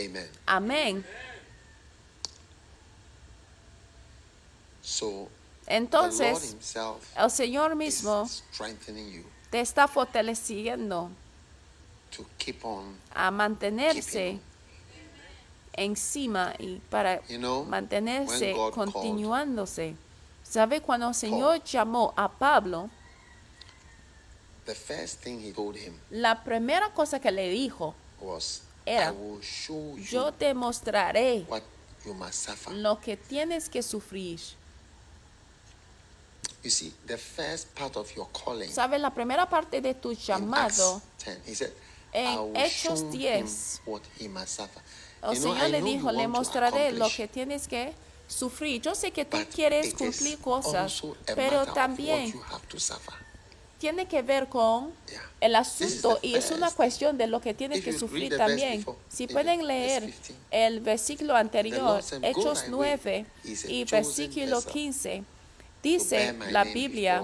Amen. 0.05 0.29
amén. 0.45 1.05
So 4.81 5.05
the 5.05 5.13
Lord 5.13 5.29
Entonces, 5.67 6.51
Himself 6.53 7.05
el 7.15 7.29
Señor 7.29 7.71
is 7.71 7.77
mismo 7.77 8.25
strengthening 8.27 9.11
you. 9.11 9.23
te 9.49 9.59
está 9.61 9.87
fortaleciendo. 9.87 11.09
to 12.11 12.25
keep 12.37 12.65
on. 12.65 12.97
a 13.13 13.31
mantenerse 13.31 14.39
encima 15.73 16.53
y 16.59 16.81
para 16.89 17.21
mantenerse 17.67 18.53
continuándose. 18.73 19.95
¿Sabe 20.43 20.81
cuando 20.81 21.07
el 21.07 21.15
Señor 21.15 21.63
llamó 21.63 22.13
a 22.17 22.27
Pablo? 22.29 22.89
The 24.65 24.75
first 24.75 25.21
thing 25.23 25.39
he 25.39 25.51
told 25.53 25.75
him 25.75 25.93
La 26.09 26.43
primera 26.43 26.93
cosa 26.93 27.19
que 27.19 27.31
le 27.31 27.49
dijo, 27.49 27.95
was, 28.19 28.61
Era, 28.91 29.13
yo 30.09 30.33
te 30.33 30.53
mostraré 30.53 31.45
lo 32.71 32.99
que 32.99 33.15
tienes 33.15 33.69
que 33.69 33.81
sufrir. 33.81 34.39
You 36.61 36.69
see, 36.69 36.93
the 37.07 37.17
first 37.17 37.73
part 37.73 37.95
of 37.95 38.13
your 38.15 38.27
calling 38.31 38.69
¿Sabe? 38.69 38.99
La 38.99 39.11
primera 39.11 39.49
parte 39.49 39.81
de 39.81 39.95
tu 39.95 40.13
llamado, 40.13 41.01
Acts 41.17 41.25
10, 41.25 41.41
he 41.47 41.55
said, 41.55 41.71
en 42.11 42.55
Hechos 42.55 42.99
show 42.99 43.11
him 43.11 43.45
10, 43.45 43.81
what 43.85 44.01
he 44.19 44.27
must 44.27 44.57
suffer. 44.57 44.81
el 45.23 45.37
Señor 45.37 45.69
le 45.69 45.81
dijo, 45.81 46.11
le 46.11 46.27
mostraré 46.27 46.91
lo 46.91 47.09
que 47.09 47.27
tienes 47.27 47.67
que 47.67 47.93
sufrir. 48.27 48.81
Yo 48.81 48.93
sé 48.93 49.11
que 49.11 49.23
tú 49.23 49.37
quieres 49.55 49.93
cumplir 49.93 50.37
cosas, 50.39 51.01
pero 51.33 51.65
también 51.73 52.33
tiene 53.81 54.05
que 54.05 54.21
ver 54.21 54.47
con 54.47 54.91
el 55.41 55.55
asunto 55.55 56.19
y 56.21 56.35
es 56.35 56.51
una 56.51 56.69
cuestión 56.69 57.17
de 57.17 57.25
lo 57.25 57.41
que 57.41 57.55
tienes 57.55 57.79
If 57.79 57.85
que 57.85 57.93
sufrir 57.93 58.37
también. 58.37 58.85
Si 59.09 59.25
pueden 59.25 59.65
leer 59.65 60.03
verse 60.03 60.17
15. 60.21 60.35
el 60.51 60.79
versículo 60.81 61.35
anterior, 61.35 61.81
Lord 61.81 62.03
said, 62.03 62.21
"Go 62.21 62.27
Hechos 62.27 62.65
thy 62.65 62.71
way, 62.73 62.99
9 63.01 63.25
is 63.43 63.65
a 63.65 63.71
y 63.71 63.83
versículo 63.85 64.57
vessel 64.57 64.71
15, 64.71 65.09
to 65.09 65.23
bear 65.23 65.25
dice 65.83 66.35
la 66.51 66.63
Biblia, 66.63 67.23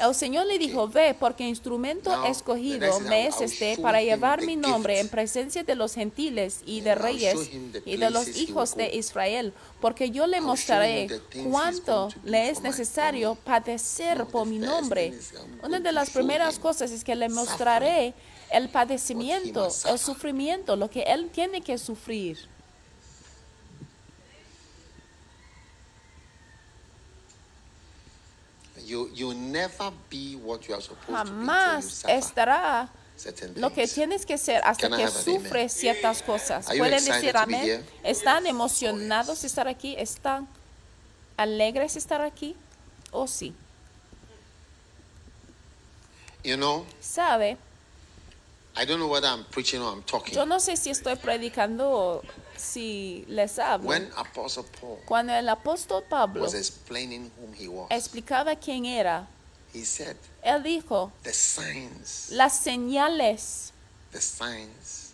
el 0.00 0.14
Señor 0.14 0.46
le 0.46 0.58
dijo, 0.58 0.88
ve, 0.88 1.14
porque 1.18 1.46
instrumento 1.48 2.24
escogido 2.26 3.00
me 3.00 3.26
es 3.26 3.40
este 3.40 3.78
para 3.78 4.02
llevar 4.02 4.42
mi 4.42 4.56
nombre 4.56 5.00
en 5.00 5.08
presencia 5.08 5.62
de 5.62 5.74
los 5.74 5.94
gentiles 5.94 6.60
y 6.66 6.80
de 6.80 6.94
reyes 6.94 7.50
y 7.84 7.96
de 7.96 8.10
los 8.10 8.36
hijos 8.36 8.74
de. 8.76 8.88
Israel, 8.98 9.52
porque 9.80 10.10
yo 10.10 10.26
le 10.26 10.40
mostraré 10.40 11.08
cuánto 11.50 12.08
le 12.24 12.50
es 12.50 12.60
necesario 12.62 13.34
padecer 13.36 14.26
por 14.26 14.46
mi 14.46 14.58
nombre. 14.58 15.18
Una 15.62 15.80
de 15.80 15.92
las 15.92 16.10
primeras 16.10 16.58
cosas 16.58 16.90
es 16.90 17.04
que 17.04 17.14
le 17.14 17.28
mostraré 17.28 18.14
el 18.50 18.68
padecimiento, 18.68 19.68
el 19.88 19.98
sufrimiento, 19.98 20.76
lo 20.76 20.90
que 20.90 21.02
él 21.02 21.30
tiene 21.30 21.60
que 21.60 21.78
sufrir. 21.78 22.38
You 28.88 29.10
you 29.12 29.34
never 29.34 29.92
be 30.08 30.36
what 30.42 30.66
you 30.66 30.74
are 30.74 30.80
supposed 30.80 31.06
to 31.06 31.12
be 31.12 31.18
until 31.18 31.34
you 31.34 31.40
Jamás 31.42 32.04
estará 32.08 32.88
lo 33.56 33.70
que 33.70 33.86
tienes 33.86 34.24
que 34.24 34.38
ser 34.38 34.62
hasta 34.64 34.88
Can 34.88 34.98
que 34.98 35.08
sufres 35.08 35.72
ciertas 35.72 36.22
cosas. 36.22 36.66
¿Pueden 36.66 37.04
decir 37.04 37.36
amén? 37.36 37.84
¿Están 38.02 38.46
emocionados 38.46 39.42
de 39.42 39.48
estar 39.48 39.68
aquí? 39.68 39.94
¿Están 39.98 40.48
alegres 41.36 41.94
de 41.94 41.98
estar 41.98 42.22
aquí? 42.22 42.56
¿O 43.10 43.26
sí? 43.26 43.54
You 46.44 46.56
know, 46.56 46.86
¿Sabe? 47.00 47.58
I 48.74 48.86
don't 48.86 49.00
know 49.00 49.08
whether 49.08 49.28
I'm 49.28 49.44
preaching 49.50 49.82
or 49.82 49.92
I'm 49.92 50.02
talking. 50.02 50.34
Yo 50.34 50.46
no 50.46 50.60
sé 50.60 50.76
si 50.76 50.88
estoy 50.88 51.16
predicando 51.16 51.90
o 51.90 52.22
si 52.58 53.24
les 53.28 53.58
hablo. 53.58 53.88
When 53.88 54.10
Apostle 54.16 54.64
Paul 54.80 54.98
Cuando 55.06 55.32
el 55.32 55.48
apóstol 55.48 56.02
Pablo 56.08 56.42
was 56.42 56.54
explaining 56.54 57.30
whom 57.40 57.52
he 57.54 57.68
was, 57.68 57.88
explicaba 57.90 58.56
quién 58.56 58.84
era, 58.86 59.26
he 59.74 59.84
said, 59.84 60.16
él 60.42 60.62
dijo, 60.62 61.12
the 61.22 61.32
signs, 61.32 62.30
las 62.32 62.58
señales, 62.64 63.72
the 64.12 64.20
signs 64.20 65.12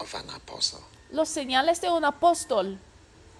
of 0.00 0.14
an 0.14 0.28
apostle 0.30 0.80
los 1.10 1.28
señales 1.28 1.80
de 1.80 1.90
un 1.90 2.04
apóstol 2.04 2.78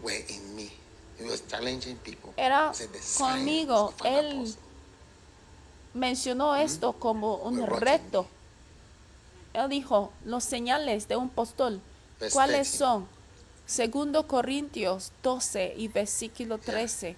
were 0.03 0.25
in 0.29 0.55
me. 0.57 0.71
He 1.19 1.25
was 1.25 1.43
challenging 1.49 1.97
people. 1.99 2.33
Era 2.37 2.71
He 2.71 2.75
said, 2.75 2.93
the 2.93 2.99
signs 2.99 3.39
conmigo. 3.39 3.89
of 3.89 4.01
an 4.03 4.07
Él 4.13 4.33
apostle. 4.41 4.61
mencionó 5.95 6.57
esto 6.57 6.93
como 6.95 7.37
un 7.37 7.61
Were 7.61 7.81
reto. 7.81 8.27
Él 9.55 9.69
dijo, 9.69 10.13
los 10.25 10.43
señales 10.45 11.07
de 11.09 11.17
un 11.17 11.29
apóstol, 11.29 11.81
¿cuáles 12.33 12.69
13. 12.69 12.79
son? 12.79 13.09
Segundo 13.67 14.27
Corintios 14.27 15.13
12 15.23 15.75
y 15.77 15.89
versículo 15.89 16.59
13. 16.59 17.17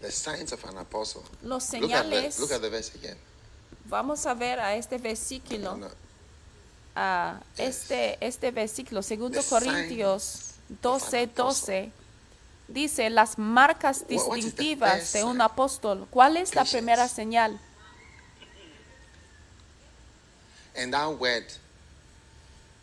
The 0.00 0.10
signs 0.10 0.52
of 0.52 0.64
an 0.66 0.78
apostle. 0.78 1.22
Los 1.42 1.72
Look 1.72 1.92
at, 1.92 2.04
the, 2.04 2.16
señales, 2.16 2.38
look 2.38 2.52
at 2.52 2.60
the 2.60 2.68
verse 2.68 2.92
again. 2.94 3.16
vamos 3.86 4.26
a 4.26 4.34
ver 4.34 4.60
a 4.60 4.76
este 4.76 4.98
versículo, 4.98 5.76
No, 5.76 5.88
no. 5.88 5.90
a 6.94 7.40
este, 7.56 8.18
este 8.20 8.50
versículo, 8.50 9.02
segundo 9.02 9.40
The 9.40 9.48
Corintios 9.48 10.22
signs 10.22 10.58
of 10.70 10.82
12, 10.82 11.22
an 11.22 11.30
apostle. 11.30 11.74
12, 11.76 11.92
dice 12.68 13.10
las 13.10 13.38
marcas 13.38 14.06
distintivas 14.06 15.12
de 15.14 15.24
un 15.24 15.40
apóstol. 15.40 16.06
¿Cuál 16.10 16.36
es 16.36 16.54
la 16.54 16.64
primera 16.64 17.08
señal? 17.08 17.58
And 20.76 20.92
that 20.92 21.08
word 21.18 21.44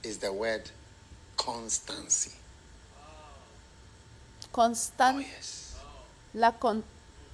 is 0.03 0.17
the 0.19 0.31
word 0.31 0.69
constancy. 1.37 2.31
Constan- 4.53 5.15
Oh, 5.15 5.19
yes. 5.19 5.75
la 6.33 6.51
con- 6.51 6.83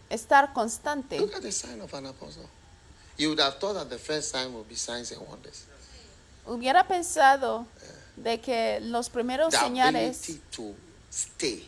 estar 0.09 0.53
constante. 0.53 1.19
Look 1.19 1.35
at 1.35 1.41
the 1.41 1.51
sign 1.51 1.81
of 1.81 1.93
an 1.93 2.05
apostle. 2.07 2.47
You 3.17 3.29
would 3.29 3.39
have 3.39 3.57
thought 3.59 3.73
that 3.73 3.89
the 3.89 3.97
first 3.97 4.29
sign 4.31 4.53
would 4.53 4.67
be 4.69 4.75
signs 4.75 5.11
and 5.11 5.21
wonders. 5.27 5.65
Hubiera 6.45 6.87
pensado 6.87 7.65
de 8.15 8.39
que 8.39 8.79
los 8.81 9.09
primeros 9.09 9.51
The 9.51 9.57
señales 9.57 10.39
to 10.51 10.75
stay 11.11 11.65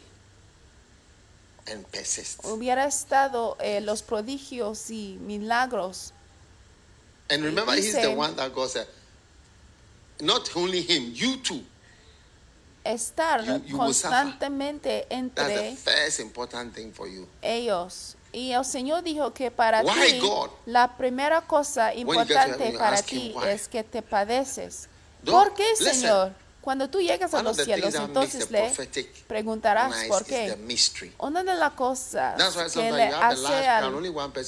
and 1.68 1.86
persist. 1.92 2.42
hubiera 2.44 2.86
estado 2.86 3.58
eh, 3.60 3.82
los 3.82 4.02
prodigios 4.04 4.90
y 4.92 5.18
milagros. 5.22 6.14
And 7.30 7.44
remember, 7.44 7.74
he's 7.76 7.94
the 7.94 8.10
one 8.12 8.36
that 8.36 8.54
God 8.54 8.70
said, 8.70 8.88
not 10.22 10.50
only 10.56 10.82
him, 10.82 11.12
you 11.14 11.38
too. 11.38 11.62
Estar 12.84 13.44
You- 13.46 13.62
you 13.68 13.78
constantemente 13.78 15.06
That's 15.10 15.10
the 15.10 15.16
entre 15.16 15.76
first 15.76 16.20
important 16.22 16.74
thing 16.74 16.92
for 16.94 17.08
you. 17.08 17.28
ellos. 17.42 18.16
Y 18.32 18.52
el 18.52 18.64
Señor 18.64 19.04
dijo 19.04 19.34
que 19.34 19.52
para 19.52 19.82
Why, 19.84 20.14
ti 20.14 20.20
God? 20.20 20.50
la 20.66 20.96
primera 20.98 21.42
cosa 21.42 21.94
importante 21.94 22.64
heaven, 22.64 22.78
para 22.78 23.02
ti 23.02 23.34
es 23.48 23.68
que 23.68 23.84
te 23.84 24.02
padeces. 24.02 24.88
Don't- 25.24 25.32
¿Por 25.32 25.54
qué, 25.56 25.68
listen. 25.72 25.94
Señor? 26.02 26.34
Cuando 26.62 26.90
tú 26.90 27.00
llegas 27.00 27.34
a 27.34 27.42
los 27.42 27.58
cielos, 27.58 27.96
entonces 27.96 28.52
le 28.52 28.72
preguntarás 29.28 30.06
por 30.08 30.26
qué. 30.26 30.58
Una 31.18 31.44
de 31.44 31.56
las 31.56 31.74
cosas 31.74 32.36
que 32.74 32.92
le 32.92 33.08
hace 33.08 33.68
al 33.68 33.92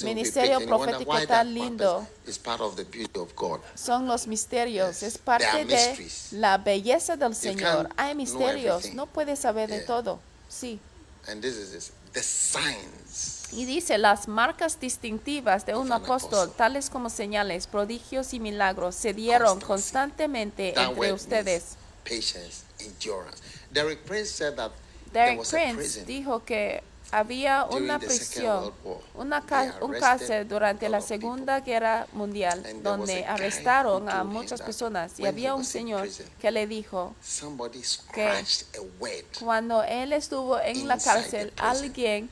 ministerio 0.04 0.60
profético 0.66 1.18
tan 1.26 1.54
lindo 1.54 1.82
person 1.82 2.08
is 2.28 2.38
part 2.38 2.62
of 2.62 2.76
the 2.76 2.84
beauty 2.84 3.20
of 3.20 3.34
God. 3.36 3.60
son 3.76 4.08
los 4.08 4.28
misterios, 4.28 5.04
es 5.04 5.18
parte 5.18 5.66
de 5.66 6.10
la 6.32 6.58
belleza 6.58 7.16
del 7.16 7.36
Señor. 7.36 7.90
Hay 7.98 8.16
misterios, 8.16 8.94
no 8.94 9.08
puedes 9.08 9.40
saber 9.40 9.70
de 9.70 9.82
todo. 9.82 10.20
Sí. 10.50 10.80
And 11.28 11.42
this 11.42 11.56
is 11.56 11.72
this, 11.72 11.92
the 12.14 12.24
signs. 12.24 13.48
Y 13.54 13.66
dice, 13.66 13.98
las 13.98 14.28
marcas 14.28 14.80
distintivas 14.80 15.66
de 15.66 15.76
un 15.76 15.92
apóstol, 15.92 16.52
tales 16.52 16.90
como 16.90 17.10
señales, 17.10 17.68
prodigios 17.68 18.34
y 18.34 18.40
milagros, 18.40 18.96
se 18.96 19.14
dieron 19.14 19.60
constantemente 19.60 20.74
entre 20.80 21.12
ustedes. 21.12 21.78
Patience, 22.04 22.64
endurance. 22.80 23.42
Derek 23.72 24.04
Prince 24.06 24.30
said 24.32 24.56
that 24.58 24.72
there 25.14 25.36
Derek 25.36 25.40
a 25.40 25.50
Prince 25.50 25.76
prison 25.76 26.06
dijo 26.06 26.44
que 26.46 26.82
había 27.14 27.66
una 27.66 28.00
prisión, 28.00 28.74
una 29.16 29.42
ca- 29.46 29.76
un 29.82 29.92
cárcel 30.00 30.48
durante 30.48 30.88
la. 30.88 31.02
Segunda 31.02 31.60
Guerra 31.60 32.08
Mundial, 32.14 32.64
donde 32.84 33.26
arrestaron 33.26 34.08
a 34.10 34.24
muchas 34.24 34.62
personas. 34.62 35.20
Y 35.20 35.26
había 35.26 35.54
un 35.54 35.66
señor 35.66 36.08
que 36.40 36.52
le 36.52 36.68
dijo, 36.68 37.14
word. 39.00 39.26
cuando 39.40 39.84
él 39.84 40.14
estuvo 40.14 40.60
en 40.60 40.88
la 40.88 40.98
cárcel, 40.98 41.52
alguien 41.58 42.30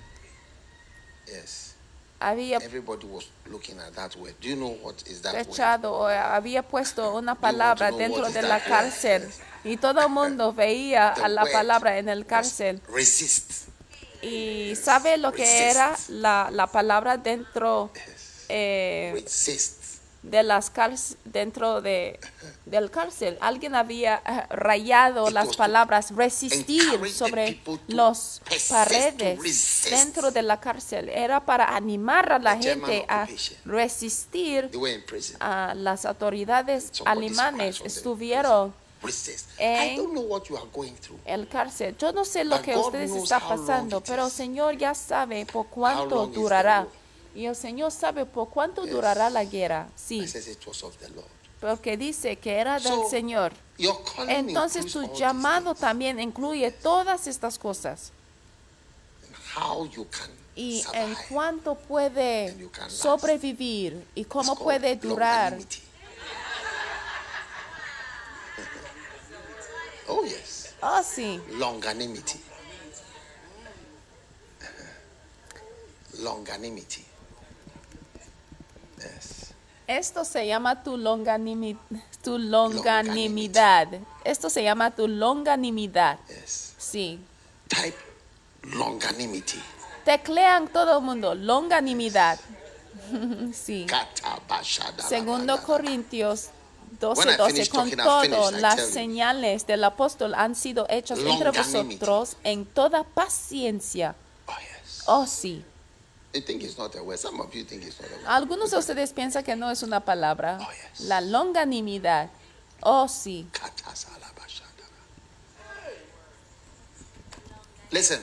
Yes. 1.25 1.73
había 2.19 2.57
Everybody 2.57 3.05
was 3.05 3.25
looking 3.45 3.77
at 3.79 3.93
that 3.95 4.15
word. 4.15 4.33
Do 4.41 4.47
you 4.47 4.55
know 4.55 4.77
what 4.81 4.95
is 5.07 5.21
that 5.21 5.33
word? 5.33 5.47
echado 5.47 5.93
o 5.93 6.07
había 6.07 6.63
puesto 6.63 7.13
una 7.15 7.35
palabra 7.35 7.91
dentro 7.91 8.29
de 8.31 8.41
la 8.41 8.59
cárcel 8.63 9.29
y 9.63 9.77
todo 9.77 10.01
el 10.01 10.09
mundo 10.09 10.53
veía 10.53 11.09
a 11.09 11.27
la 11.27 11.45
palabra 11.45 11.97
en 11.97 12.09
el 12.09 12.25
cárcel 12.25 12.81
Resist. 12.93 13.67
y 14.21 14.75
sabe 14.75 15.17
lo 15.17 15.31
que 15.31 15.69
era 15.69 15.95
la, 16.09 16.49
la 16.51 16.67
palabra 16.67 17.17
dentro 17.17 17.91
eh, 18.47 19.25
de 20.23 20.43
las 20.43 20.69
cárceles 20.69 21.17
dentro 21.23 21.81
de 21.81 22.19
del 22.65 22.91
cárcel 22.91 23.37
alguien 23.41 23.73
había 23.75 24.21
eh, 24.25 24.45
rayado 24.49 25.29
las 25.29 25.55
palabras 25.55 26.11
resistir 26.15 27.09
sobre 27.09 27.59
los 27.87 28.41
paredes 28.69 29.87
dentro 29.89 30.31
de 30.31 30.43
la 30.43 30.59
cárcel. 30.59 31.09
Era 31.09 31.39
para 31.45 31.75
animar 31.75 32.31
a 32.31 32.39
la 32.39 32.57
gente 32.57 33.05
a 33.07 33.27
resistir 33.65 34.69
a 35.39 35.73
las 35.75 36.05
autoridades 36.05 36.91
alemanes. 37.05 37.81
estuvieron. 37.83 38.73
En- 39.57 39.93
I 39.93 39.97
don't 39.97 40.11
know 40.11 40.23
what 40.23 40.43
you 40.45 40.57
are 40.57 40.67
going 40.73 40.93
through. 40.93 41.19
el 41.25 41.47
cárcel. 41.47 41.95
Yo 41.97 42.11
no 42.11 42.25
sé 42.25 42.43
lo 42.43 42.61
que 42.61 42.75
ustedes 42.77 43.11
knows 43.11 43.23
está 43.23 43.37
how 43.37 43.49
long 43.55 43.59
pasando, 43.59 44.01
pero 44.01 44.25
el. 44.25 44.31
Señor 44.31 44.77
ya 44.77 44.93
sabe 44.93 45.45
por 45.45 45.67
cuánto 45.67 46.27
durará. 46.27 46.87
Y 47.35 47.45
el 47.45 47.55
Señor 47.55 47.91
sabe 47.91 48.25
por 48.25 48.49
cuánto 48.49 48.85
durará 48.85 49.29
la 49.29 49.45
guerra. 49.45 49.87
Sí, 49.95 50.25
porque 51.59 51.97
dice 51.97 52.35
que 52.37 52.55
era 52.55 52.79
del 52.79 53.05
Señor. 53.09 53.53
Entonces 54.27 54.91
tu 54.91 55.13
llamado 55.13 55.75
también 55.75 56.19
incluye 56.19 56.71
todas 56.71 57.27
estas 57.27 57.57
cosas. 57.57 58.11
How 59.55 59.85
you 59.87 60.05
can 60.09 60.29
Y 60.55 60.83
en 60.93 61.15
cuánto 61.29 61.75
puede 61.75 62.55
sobrevivir 62.89 64.05
y 64.15 64.25
cómo 64.25 64.55
puede 64.55 64.95
durar. 64.95 65.57
Oh 70.09 70.23
yes, 70.25 70.73
Oh, 70.81 71.01
sí. 71.03 71.39
longanimity. 71.57 72.39
longanimity. 76.19 77.05
Yes. 78.97 79.53
Esto 79.87 80.23
se 80.25 80.45
llama 80.45 80.83
tu, 80.83 80.97
longanimi- 80.97 81.77
tu 82.21 82.37
longanimidad. 82.37 83.87
Esto 84.23 84.49
se 84.49 84.63
llama 84.63 84.91
tu 84.91 85.07
longanimidad. 85.07 86.19
Yes. 86.27 86.73
Sí. 86.77 87.19
Type 87.67 87.97
longanimity. 88.63 89.61
Teclean 90.05 90.67
todo 90.67 90.97
el 90.99 91.03
mundo, 91.03 91.33
longanimidad. 91.35 92.39
sí. 93.53 93.87
Segundo. 95.07 95.61
Corintios 95.63 96.49
12, 96.99 97.33
I 97.33 97.37
12. 97.37 97.51
finish 97.51 97.69
Con 97.69 97.91
todo, 97.91 98.51
las 98.51 98.89
señales 98.89 99.67
del 99.67 99.83
apóstol 99.83 100.33
han 100.35 100.55
sido 100.55 100.85
hechas 100.89 101.19
entre 101.19 101.51
vosotros 101.51 102.37
en 102.43 102.65
toda 102.65 103.03
paciencia. 103.03 104.15
Oh 105.05 105.25
sí. 105.25 105.63
Algunos 108.27 108.71
de 108.71 108.77
ustedes 108.77 109.13
piensan 109.13 109.43
que 109.43 109.55
no 109.55 109.71
es 109.71 109.81
una 109.81 110.05
palabra. 110.05 110.59
Oh, 110.61 110.71
yes. 110.71 111.01
La 111.07 111.21
longanimidad. 111.21 112.29
Oh, 112.81 113.07
sí. 113.07 113.47
Listen, 117.91 118.21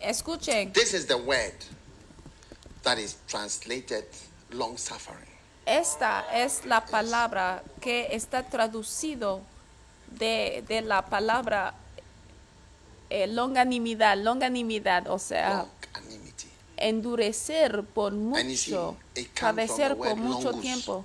Escuchen, 0.00 0.72
this 0.72 0.94
is 0.94 1.06
the 1.06 1.16
word 1.16 1.54
that 2.82 2.98
is 2.98 3.16
translated 3.26 4.04
long 4.52 4.76
suffering. 4.76 5.29
Esta 5.66 6.24
es 6.34 6.64
la 6.66 6.84
palabra 6.86 7.62
que 7.80 8.08
está 8.14 8.42
traducido 8.42 9.40
de, 10.18 10.64
de 10.66 10.82
la 10.82 11.06
palabra 11.06 11.74
eh, 13.10 13.26
longanimidad, 13.26 14.16
longanimidad, 14.16 15.08
o 15.08 15.18
sea, 15.18 15.66
endurecer 16.76 17.82
por 17.82 18.12
mucho, 18.12 18.96
padecer 19.40 19.96
por 19.96 20.16
mucho 20.16 20.52
tiempo, 20.54 21.04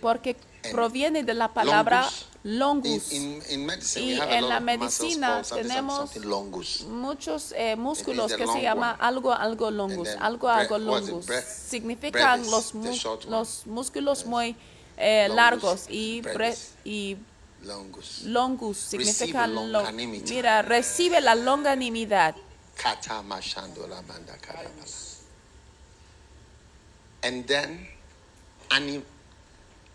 porque 0.00 0.36
proviene 0.70 1.22
de 1.24 1.34
la 1.34 1.48
palabra 1.48 2.08
longus, 2.44 2.90
longus. 2.90 3.12
In, 3.12 3.22
in, 3.22 3.42
in 3.50 3.66
medicine, 3.66 4.04
Y 4.04 4.20
en 4.20 4.48
la 4.48 4.60
medicina 4.60 5.42
tenemos 5.42 6.16
longus. 6.16 6.82
muchos 6.88 7.52
eh, 7.56 7.76
músculos 7.76 8.32
que 8.34 8.44
long 8.44 8.56
se 8.56 8.62
llama 8.62 8.90
algo 8.92 9.32
algo 9.32 9.70
longus, 9.70 10.08
algo 10.20 10.48
algo 10.48 10.78
longus. 10.78 11.26
Significan 11.68 12.42
los, 12.50 12.74
los 13.28 13.66
músculos 13.66 14.26
muy 14.26 14.56
eh, 14.96 15.28
largos 15.28 15.86
y, 15.88 16.22
y 16.84 17.16
Longus. 17.62 18.22
longus 18.24 18.76
significa 18.76 19.46
Receive 19.46 19.54
lo- 19.54 19.66
longanimity. 19.66 20.34
mira 20.34 20.62
recibe 20.62 21.20
la 21.20 21.34
longanimidad. 21.36 22.34
And 27.22 27.46
then 27.46 27.86
anim, 28.70 29.02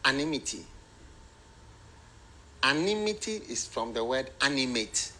animity. 0.06 0.66
Animity 2.70 3.42
is 3.50 3.66
from 3.68 3.94
the 3.94 4.02
word 4.02 4.30
animate, 4.42 5.12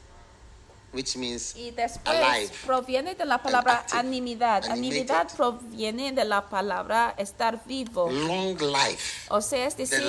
which 0.92 1.16
means 1.16 1.56
y 1.56 1.72
después 1.72 2.16
alive. 2.18 2.52
proviene 2.66 3.16
de 3.16 3.26
la 3.26 3.38
palabra 3.38 3.86
animidad. 3.92 4.66
Animidad 4.70 5.28
proviene 5.36 6.12
de 6.12 6.26
la 6.26 6.42
palabra 6.50 7.14
estar 7.18 7.62
vivo. 7.66 8.10
long 8.12 8.58
life. 8.60 9.26
O 9.30 9.40
sea, 9.42 9.66
es 9.66 9.78
decir, 9.78 10.04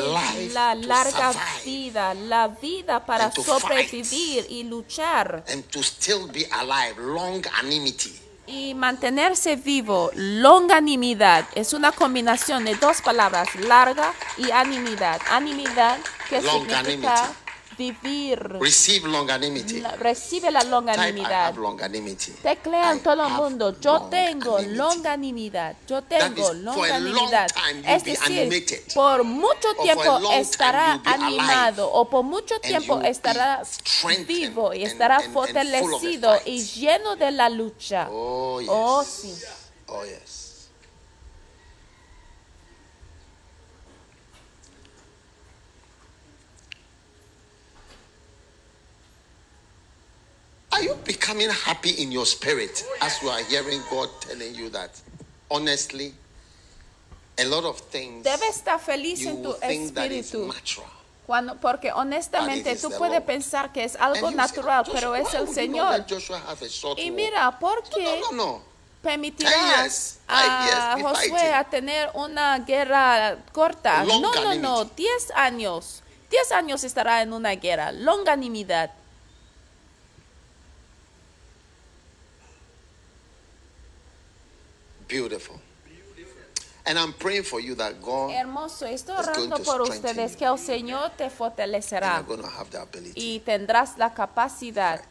la 0.52 0.74
larga 0.74 1.32
vida, 1.64 2.14
la 2.14 2.48
vida 2.48 3.04
para 3.06 3.30
sobrevivir 3.30 4.46
y 4.48 4.64
luchar 4.64 5.44
And 5.48 5.62
to 5.70 5.80
still 5.82 6.26
be 6.32 6.46
alive, 6.50 6.96
long 6.98 7.44
animity. 7.62 8.18
y 8.48 8.74
mantenerse 8.74 9.56
vivo. 9.56 10.10
Longanimidad 10.14 11.44
es 11.54 11.72
una 11.74 11.92
combinación 11.92 12.64
de 12.64 12.74
dos 12.76 13.02
palabras, 13.02 13.54
larga 13.56 14.12
y 14.38 14.50
animidad. 14.50 15.20
Animidad 15.30 15.98
que 16.28 16.40
significa 16.42 17.32
vivir. 17.78 18.38
Receive 18.60 19.08
longanimity. 19.08 19.80
La- 19.80 19.94
recibe 19.96 20.50
la 20.50 20.64
longanimidad. 20.64 21.54
longanimity. 21.54 22.32
Teclean 22.42 22.96
I 22.98 23.00
todo 23.00 23.24
el 23.26 23.32
mundo. 23.32 23.78
Yo 23.80 24.02
tengo 24.10 24.58
longanimidad. 24.60 25.76
Yo 25.86 26.02
tengo 26.02 26.52
longanimidad. 26.54 27.46
Es 27.86 28.04
decir, 28.04 28.84
por 28.94 29.22
mucho 29.24 29.68
tiempo 29.80 30.32
estará 30.32 31.00
animado 31.04 31.90
o 31.90 32.10
por 32.10 32.24
mucho 32.24 32.58
tiempo 32.60 33.00
estará 33.00 33.62
vivo 34.26 34.74
y 34.74 34.82
estará 34.82 35.20
fortalecido 35.20 36.40
y 36.44 36.62
lleno 36.64 37.14
de 37.16 37.30
la 37.30 37.48
lucha. 37.48 38.08
Oh. 38.10 38.60
Oh, 38.68 39.04
sí. 39.04 39.32
Oh, 39.86 40.04
yes. 40.04 40.47
Are 50.78 50.84
you 50.84 50.94
becoming 51.04 51.50
happy 51.50 51.90
in 52.02 52.12
your 52.12 52.24
spirit 52.26 52.84
as 53.00 53.20
you 53.22 53.30
are 53.30 53.42
hearing 53.44 53.80
God 53.90 54.08
telling 54.20 54.54
you 54.54 54.70
that? 54.70 54.90
Honestly, 55.50 56.14
a 57.38 57.44
lot 57.46 57.64
of 57.64 57.80
things 57.90 58.24
Debe 58.24 58.46
estar 58.48 58.78
feliz 58.78 59.20
you 59.22 59.30
en 59.30 59.42
tu 59.42 59.48
will 59.48 59.54
think 59.54 59.94
that 59.94 60.10
is 60.12 60.26
espíritu. 60.32 60.46
natural. 60.46 60.86
Cuando, 61.26 61.56
porque 61.60 61.90
honestamente 61.92 62.72
is 62.72 62.80
tú 62.82 62.88
the 62.90 62.96
puedes 62.96 63.14
Lord. 63.20 63.26
pensar 63.26 63.72
que 63.72 63.84
es 63.84 63.94
And 63.96 64.04
algo 64.16 64.20
you 64.20 64.26
say, 64.28 64.36
natural, 64.36 64.84
"Joshua, 64.84 64.94
pero 65.00 65.14
es 65.14 65.24
why 65.32 65.36
el 65.38 65.44
would 65.44 65.56
you 65.56 65.66
not 65.68 65.90
Señor. 65.90 65.98
let 65.98 66.08
Joshua 66.08 66.38
have 66.46 66.62
a 66.64 66.68
short 66.68 66.98
Y 66.98 67.10
war?" 67.10 67.16
mira, 67.16 67.58
¿por 67.58 67.82
qué 67.84 68.20
No, 68.20 68.30
no, 68.32 68.32
no. 68.32 68.62
Ten 69.02 69.22
years, 69.22 69.38
permitirás 69.38 70.18
five 70.26 70.82
a 70.82 70.94
be 70.96 71.02
Josué 71.02 71.28
fighting. 71.30 71.54
a 71.54 71.64
tener 71.70 72.10
una 72.14 72.58
guerra 72.60 73.38
corta? 73.52 74.04
No, 74.04 74.20
no, 74.20 74.32
no, 74.32 74.44
Longanimity. 74.54 74.94
10 75.02 75.30
años. 75.34 76.02
10 76.30 76.52
años 76.52 76.82
estará 76.84 77.22
en 77.22 77.32
una 77.32 77.54
guerra. 77.56 77.92
Longanimidad. 77.92 78.90
Beautiful. 85.08 85.58
And 86.84 86.98
I'm 86.98 87.12
praying 87.12 87.44
for 87.44 87.60
you 87.60 87.74
that 87.74 88.00
God 88.00 88.30
Hermoso, 88.30 88.86
estoy 88.86 89.16
orando 89.18 89.56
to 89.58 89.62
por 89.62 89.82
ustedes 89.82 90.36
que 90.36 90.46
el 90.46 90.58
Señor 90.58 91.10
te 91.16 91.28
fortalecerá 91.28 92.24
y 93.14 93.40
tendrás 93.40 93.98
la 93.98 94.14
capacidad 94.14 95.02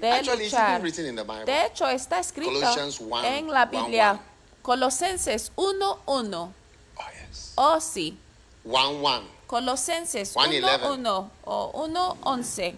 de 0.00 0.22
luchar. 0.22 0.80
even 0.80 0.82
written 0.82 1.06
in 1.06 1.16
the 1.16 1.24
Bible. 1.24 1.44
De 1.44 1.66
hecho, 1.66 1.88
está 1.88 2.20
escrito 2.20 2.52
Colossians 2.52 3.00
1, 3.00 3.24
en 3.24 3.48
la 3.48 3.64
1, 3.64 3.70
Biblia. 3.70 4.12
1. 4.12 4.20
Colosenses 4.62 5.50
1.1. 5.56 6.34
Oh, 6.34 6.52
yes. 6.96 7.52
Oh, 7.56 7.80
sí. 7.80 8.16
1 8.64 8.90
1. 9.02 9.22
Colosenses 9.46 10.34
1:11. 10.36 10.60
1.1 10.62 11.30
o 11.44 11.72
1.11. 11.88 12.74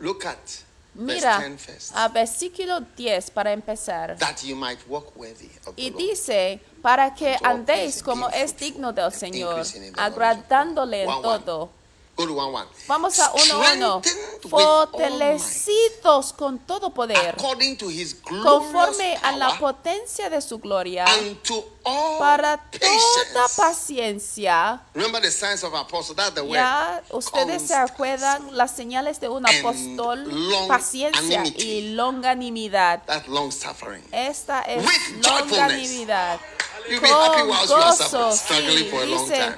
Look 0.00 0.26
at 0.26 0.65
Mira 0.96 1.38
verse 1.38 1.48
10 1.48 1.58
first. 1.58 1.92
a 1.94 2.08
versículo 2.08 2.80
10 2.96 3.30
para 3.30 3.52
empezar. 3.52 4.16
that 4.18 4.42
you 4.42 4.56
might 4.56 4.78
walk 4.88 5.14
worthy 5.16 5.50
of 5.66 5.74
the 5.76 5.82
Y 5.82 5.90
dice, 5.90 6.60
para 6.82 7.14
que 7.14 7.36
andéis 7.42 8.02
como 8.02 8.28
es 8.30 8.56
digno 8.56 8.92
del 8.92 9.12
Señor, 9.12 9.62
agradándole 9.96 11.02
en 11.04 11.22
todo, 11.22 11.70
Go 12.16 12.24
to 12.24 12.32
1 12.32 12.50
1. 12.50 12.66
Vamos 12.88 13.18
a 13.18 13.30
1-1. 13.30 13.44
Strengthened 13.44 14.44
with 14.44 14.52
all 14.54 14.86
might, 14.86 15.40
Fortalecidos 15.42 16.32
con 16.32 16.58
todo 16.60 16.88
poder, 16.88 17.34
according 17.36 17.76
to 17.76 17.90
his 17.90 18.14
conforme 18.14 19.18
a 19.22 19.36
la 19.36 19.58
potencia 19.58 20.30
de 20.30 20.40
su 20.40 20.58
gloria, 20.58 21.04
unto 21.04 21.62
all 21.84 22.18
para 22.18 22.56
toda 22.56 23.48
paciencia. 23.54 24.80
Remember 24.94 25.20
the 25.20 25.30
signs 25.30 25.62
of 25.62 25.74
apostle. 25.74 26.14
That's 26.14 26.34
the 26.34 26.42
word. 26.42 26.54
Ya 26.54 27.02
ustedes 27.10 27.66
se 27.66 27.74
acuerdan 27.74 28.56
las 28.56 28.74
señales 28.74 29.20
de 29.20 29.28
un 29.28 29.46
And 29.46 29.58
apóstol, 29.58 30.26
paciencia 30.68 31.44
y 31.44 31.92
longanimidad. 31.94 33.02
That's 33.04 33.28
long 33.28 33.52
suffering. 33.52 34.02
Esta 34.10 34.62
es 34.62 34.82
With 34.82 35.26
longanimidad. 35.26 36.40
You'll 36.88 37.00
be 37.00 37.08
happy 37.08 37.40
Con 37.40 37.48
whilst 37.48 37.68
you 37.68 37.76
are 37.76 37.92
gozo, 37.92 38.32
struggling 38.32 38.90
for 38.90 39.02
a 39.02 39.06
long 39.06 39.28
time. 39.28 39.56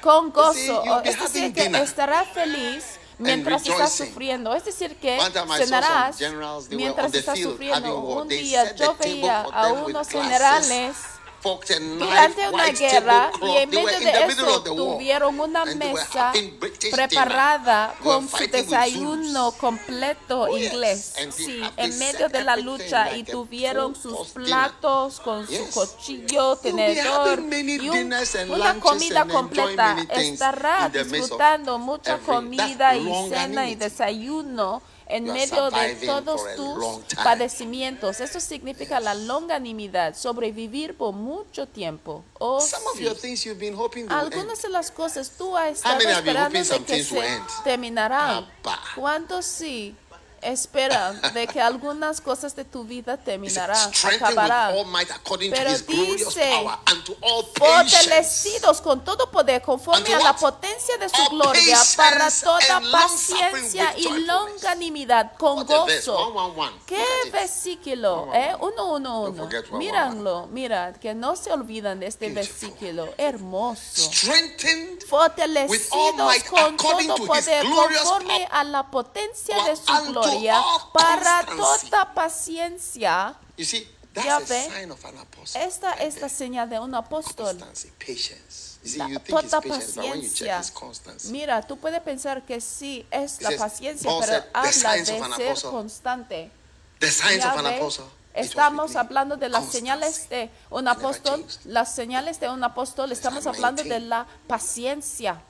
Con 0.00 0.30
gozo. 0.30 0.82
be 1.02 1.10
Es 1.10 1.20
decir, 1.20 1.52
que 1.52 1.66
estará 1.82 2.24
feliz 2.24 2.98
mientras 3.18 3.66
estás 3.66 3.92
sufriendo. 3.92 4.54
Es 4.54 4.64
decir, 4.64 4.96
que 4.96 5.18
cenarás 5.56 6.18
mientras 6.70 7.14
estás 7.14 7.38
sufriendo. 7.38 7.98
Un 8.00 8.28
día 8.28 8.74
yo 8.74 8.96
veía 8.96 9.42
a 9.42 9.68
unos 9.72 10.08
generales 10.08 10.96
durante 11.98 12.48
una 12.48 12.66
guerra 12.68 13.30
y 13.42 13.56
en 13.56 13.70
medio 13.70 13.98
de 14.00 14.10
eso 14.26 14.62
tuvieron 14.62 15.40
una 15.40 15.64
mesa 15.64 16.32
preparada 16.90 17.94
were 18.04 18.18
con 18.18 18.28
su 18.28 18.46
desayuno 18.50 19.52
completo 19.52 20.42
Oh, 20.42 20.56
inglés. 20.56 21.14
Sí, 21.34 21.62
en 21.76 21.98
medio 21.98 22.28
de 22.28 22.42
la 22.44 22.56
lucha 22.56 23.16
y 23.16 23.24
tuvieron 23.24 23.94
sus 23.94 24.28
platos 24.28 25.20
con 25.20 25.46
su 25.46 25.70
cuchillo, 25.70 26.56
tenedor 26.56 27.40
y 27.52 27.88
un- 27.88 28.12
una 28.50 28.74
comida 28.80 29.24
completa. 29.26 29.96
Estará 30.10 30.88
disfrutando 30.88 31.78
mucha 31.78 32.18
comida 32.18 32.96
y 32.96 33.04
cena 33.28 33.68
y 33.68 33.74
desayuno 33.76 34.82
en 35.10 35.24
medio 35.24 35.70
de 35.70 35.94
todos 36.06 36.40
tus 36.56 37.14
padecimientos. 37.16 38.20
Eso 38.20 38.40
significa 38.40 39.00
la 39.00 39.14
longanimidad, 39.14 40.16
sobrevivir 40.16 40.96
por 40.96 41.12
mucho 41.14 41.66
tiempo. 41.66 42.24
Oh, 42.38 42.60
sí. 42.60 43.06
Algunas 44.08 44.62
de 44.62 44.68
las 44.68 44.90
cosas 44.90 45.32
tú 45.36 45.56
has 45.56 45.72
estado 45.72 46.00
esperando 46.00 46.58
de 46.58 46.84
que 46.84 47.04
se 47.04 47.40
terminarán. 47.64 48.46
¿Cuántos 48.94 49.46
sí 49.46 49.96
esperan 50.42 51.20
de 51.34 51.46
que 51.46 51.60
algunas 51.60 52.20
cosas 52.20 52.54
de 52.56 52.64
tu 52.64 52.84
vida 52.84 53.16
terminarán, 53.16 53.90
acabarán? 54.04 54.74
all 54.74 54.86
might 54.86 55.10
according 55.10 55.50
to 55.52 55.56
Pero 55.56 55.70
dice. 55.70 56.52
Fortalecidos 57.56 58.80
con 58.80 59.04
todo 59.04 59.30
poder 59.30 59.62
conforme 59.62 60.14
a 60.14 60.18
la 60.20 60.36
potencia 60.36 60.96
de 60.98 61.08
su 61.08 61.28
gloria 61.30 61.78
para 61.96 62.30
toda 62.30 62.80
paciencia 62.90 63.94
y 63.96 64.08
longanimidad 64.24 65.32
con 65.36 65.66
gozo. 65.66 65.86
111. 65.90 66.72
¿Qué 66.86 67.04
versículo? 67.32 68.30
¿Eh? 68.34 68.54
one. 68.58 68.72
Uno, 68.72 68.94
uno, 68.94 69.10
Don't 69.22 69.34
uno. 69.34 69.42
forget 69.44 69.64
one, 69.64 69.72
one, 69.72 69.84
Míranlo, 69.84 70.46
mira, 70.48 70.92
que 70.94 71.14
no 71.14 71.36
se 71.36 71.52
olvidan 71.52 72.00
de 72.00 72.06
este 72.06 72.30
versículo. 72.30 73.08
Hermoso. 73.16 74.10
Fortalecidos 75.08 76.44
con 76.48 76.76
todo 76.76 77.16
poder 77.26 77.66
conforme 77.66 78.48
a 78.50 78.64
la 78.64 78.90
potencia 78.90 79.64
de 79.64 79.76
su 79.76 79.92
unto 79.92 80.29
gloria 80.30 80.60
all 80.60 80.92
para 80.92 81.44
constancy. 81.46 81.90
toda 81.90 82.14
paciencia. 82.14 83.34
Ya 84.14 84.38
ve. 84.40 84.68
Esta 85.54 85.92
es 85.92 86.20
la 86.20 86.28
señal 86.28 86.68
de 86.68 86.80
un 86.80 86.94
apóstol. 86.94 87.58
La 88.96 89.20
toda 89.20 89.60
paciencia. 89.60 90.62
Mira, 91.26 91.62
tú 91.62 91.76
puedes 91.78 92.00
pensar 92.00 92.44
que 92.44 92.60
sí 92.60 93.06
es 93.10 93.40
la 93.42 93.50
paciencia, 93.56 94.10
pero 94.20 94.32
said, 94.32 94.42
"The 94.42 94.50
habla 94.54 94.96
de 94.96 95.04
ser 95.06 95.22
apostle." 95.22 95.70
constante. 95.70 96.50
Estamos 98.32 98.96
hablando 98.96 99.36
de 99.36 99.48
las 99.48 99.70
señales 99.70 100.28
de 100.28 100.50
un 100.70 100.88
apóstol, 100.88 101.44
las 101.64 101.94
señales 101.94 102.40
de 102.40 102.48
un 102.48 102.62
apóstol, 102.62 103.12
estamos 103.12 103.46
hablando 103.46 103.82
de 103.82 103.98
19. 103.98 104.06
la 104.08 104.26
paciencia. 104.46 105.42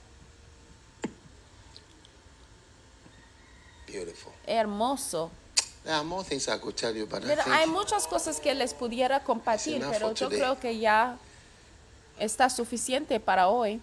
Beautiful. 3.91 4.33
Hermoso. 4.47 5.31
There 5.85 5.95
are 5.95 6.05
more 6.05 6.23
things 6.23 6.47
I 6.49 6.59
could 6.59 6.77
tell 6.77 6.95
you, 6.95 7.07
but 7.07 7.25
I 7.25 7.29
hay 7.29 7.65
think 7.65 7.73
muchas 7.73 8.07
cosas 8.07 8.39
que 8.39 8.55
les 8.55 8.75
pudiera 8.75 9.21
compartir, 9.21 9.83
pero 9.91 10.12
yo 10.12 10.29
creo 10.29 10.61
que 10.61 10.79
ya 10.79 11.17
está 12.19 12.51
suficiente 12.51 13.19
para 13.19 13.49
hoy. 13.49 13.81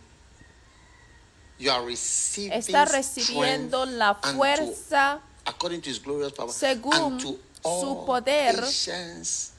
you 1.60 1.72
are 1.72 1.84
receiving 1.86 2.54
Está 2.54 2.86
recibiendo 2.86 3.86
la 3.86 4.16
fuerza 4.16 5.20
according 5.46 5.82
to 5.82 5.90
his 5.90 6.00
glorious 6.00 6.32
power, 6.32 6.52
según 6.52 7.20
su 7.20 7.40
all 7.64 8.06
poder, 8.06 8.56
patience 8.56 9.54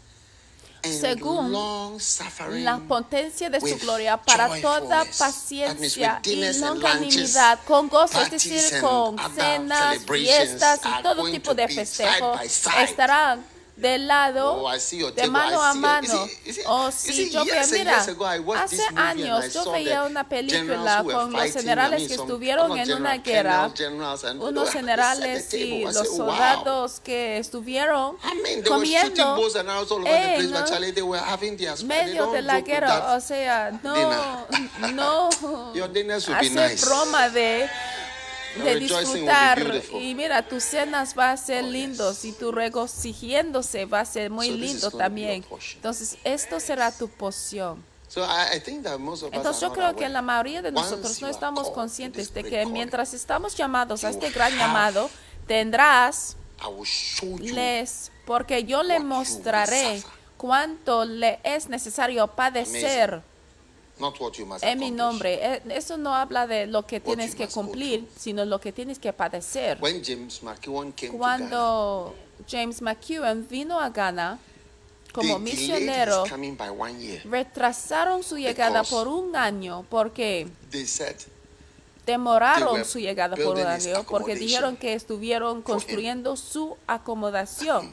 según 0.92 1.52
la 2.62 2.78
potencia 2.78 3.50
de 3.50 3.60
su 3.60 3.78
gloria 3.78 4.16
para 4.16 4.60
toda 4.60 5.04
paciencia 5.18 6.20
y 6.24 6.58
longanimidad, 6.58 7.60
con 7.66 7.88
gozo, 7.88 8.20
es 8.22 8.30
decir, 8.30 8.80
con 8.80 9.16
cenas, 9.34 9.98
fiestas 10.06 10.80
y 10.84 11.02
todo 11.02 11.30
tipo 11.30 11.54
de 11.54 11.68
festejos 11.68 12.40
estarán 12.78 13.57
del 13.80 14.06
lado 14.06 14.54
Oh, 14.54 14.74
I 14.74 14.78
see 14.80 14.98
your 14.98 15.12
de 15.14 15.26
mano 15.28 15.62
a 15.62 15.72
mano. 15.74 16.26
see- 16.52 16.62
Oh, 16.66 16.90
see, 16.90 17.30
yo 17.30 17.40
and 17.40 17.72
mira, 17.78 17.98
hace 18.64 18.76
años 18.96 19.52
yo 19.54 19.60
veía 19.72 20.02
una 20.04 20.28
película 20.28 21.02
con 21.14 21.32
los 21.32 21.40
generales 21.52 22.08
que 22.08 22.14
estuvieron 22.14 22.70
en 22.78 22.92
una 22.96 23.16
guerra, 23.18 23.70
unos 24.40 24.70
generales 24.72 25.54
y 25.54 25.84
los 25.84 26.16
soldados 26.16 27.00
que 27.00 27.38
estuvieron 27.38 28.16
comiendo 28.68 29.36
en 31.80 31.86
medio 31.86 32.30
de 32.32 32.42
la 32.42 32.60
guerra, 32.60 33.14
o 33.14 33.20
sea, 33.20 33.70
no, 33.82 34.46
no. 34.92 35.28
Nice. 36.72 36.84
broma 36.86 37.28
de, 37.30 37.68
de 38.58 38.80
disfrutar. 38.80 39.82
y 40.00 40.14
mira, 40.14 40.42
tus 40.46 40.64
cenas 40.64 41.14
va 41.18 41.32
a 41.32 41.36
ser 41.36 41.64
Oh, 41.64 41.68
lindos 41.68 42.24
y 42.24 42.32
tu 42.32 42.52
regocijiéndose 42.52 43.84
va 43.84 44.00
a 44.00 44.04
ser 44.04 44.30
muy 44.30 44.50
lindo 44.50 44.90
también. 44.90 45.44
Entonces, 45.74 46.18
esto 46.24 46.60
será 46.60 46.92
tu 46.92 47.08
poción. 47.08 47.84
So 48.08 48.24
I, 48.24 48.56
I 48.56 48.60
think 48.60 48.84
that 48.84 48.98
most 48.98 49.22
of 49.22 49.28
us 49.30 49.36
Entonces 49.36 49.60
yo 49.60 49.72
creo 49.72 49.94
que 49.94 50.08
la 50.08 50.22
mayoría 50.22 50.62
de 50.62 50.72
nosotros 50.72 51.20
no 51.20 51.28
estamos 51.28 51.70
conscientes 51.70 52.32
de 52.32 52.42
que 52.42 52.64
mientras 52.66 53.12
estamos 53.12 53.54
llamados 53.54 54.02
a 54.04 54.10
este 54.10 54.30
gran 54.30 54.56
llamado, 54.56 55.10
tendrás 55.46 56.36
les, 57.40 58.10
porque 58.24 58.64
yo 58.64 58.82
le 58.82 58.98
mostraré 58.98 60.02
cuánto 60.38 61.04
le 61.04 61.38
es 61.44 61.68
necesario 61.68 62.26
padecer 62.28 63.10
not 63.10 63.22
what 63.22 63.22
you 63.22 63.24
must 63.24 63.87
en 64.62 64.78
mi 64.78 64.90
nombre. 64.90 65.38
Eh, 65.40 65.62
Eso 65.70 65.96
no 65.96 66.14
habla 66.14 66.46
de 66.46 66.66
lo 66.66 66.86
que 66.86 67.00
tienes 67.00 67.32
you 67.32 67.38
que 67.38 67.48
cumplir, 67.48 68.08
sino 68.16 68.44
lo 68.44 68.60
que 68.60 68.72
tienes 68.72 68.98
que 68.98 69.12
padecer. 69.12 69.78
When 69.80 70.02
James 70.04 70.42
McEwan 70.42 70.92
came 70.92 71.12
to 71.12 71.18
Ghana, 71.18 71.18
Cuando 71.18 72.14
James 72.48 72.80
McEwen 72.80 73.46
vino 73.48 73.80
a 73.80 73.90
Ghana 73.90 74.38
como 75.12 75.38
misionero, 75.38 76.24
retrasaron 77.24 78.22
su 78.22 78.36
llegada 78.36 78.84
por 78.84 79.08
un 79.08 79.34
año 79.34 79.84
porque 79.88 80.48
They 80.70 80.86
said 80.86 81.16
they 81.16 82.14
demoraron 82.14 82.84
su 82.84 82.98
llegada 82.98 83.36
por 83.36 83.58
un 83.58 83.66
año 83.66 84.04
porque 84.04 84.34
dijeron 84.34 84.76
que 84.76 84.94
estuvieron 84.94 85.62
construyendo 85.62 86.36
su 86.36 86.76
acomodación. 86.86 87.90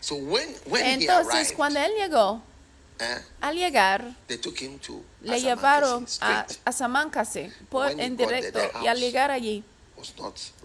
so. 0.00 0.16
When 0.16 0.48
when 0.66 0.84
he 0.84 0.94
Entonces, 0.94 1.52
cuando 1.52 1.80
él 1.80 1.92
llegó, 1.96 2.42
al 3.40 3.56
llegar, 3.56 4.16
they 4.26 4.38
took 4.38 4.60
him 4.60 4.78
to 4.78 5.02
le 5.20 5.40
llevaron 5.40 6.06
a, 6.20 6.46
a 6.64 6.72
Samáncase 6.72 7.52
por 7.68 7.90
en 7.90 8.16
directo 8.16 8.60
y 8.82 8.86
al 8.86 8.98
llegar 8.98 9.30
allí 9.30 9.64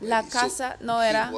La 0.02 0.24
casa 0.24 0.78
no 0.80 1.00
era 1.02 1.32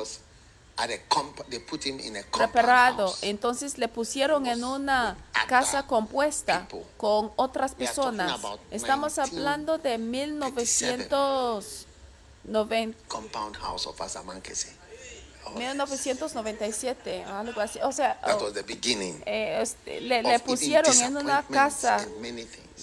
preparado. 2.31 3.13
Entonces 3.21 3.77
le 3.77 3.89
pusieron 3.89 4.47
en 4.47 4.63
una 4.63 5.17
casa 5.47 5.85
compuesta 5.85 6.67
con 6.97 7.31
otras 7.35 7.75
personas. 7.75 8.39
Estamos 8.71 9.17
1987. 9.17 9.35
hablando 9.35 9.77
de 9.77 9.97
1990. 9.97 11.85
compound 13.07 13.57
house 13.57 13.85
of 13.87 13.99
Asamankese. 13.99 14.78
Oh, 15.53 15.57
1997, 15.57 17.23
algo 17.23 17.61
así. 17.61 17.79
O 17.83 17.91
sea, 17.91 18.19
That 18.21 18.37
oh, 18.39 18.45
was 18.45 18.53
the 18.53 18.63
beginning. 18.63 19.21
eh, 19.25 19.59
este, 19.61 20.01
le, 20.01 20.21
le 20.23 20.39
pusieron 20.39 20.95
en 21.01 21.17
una 21.17 21.43
casa 21.43 22.05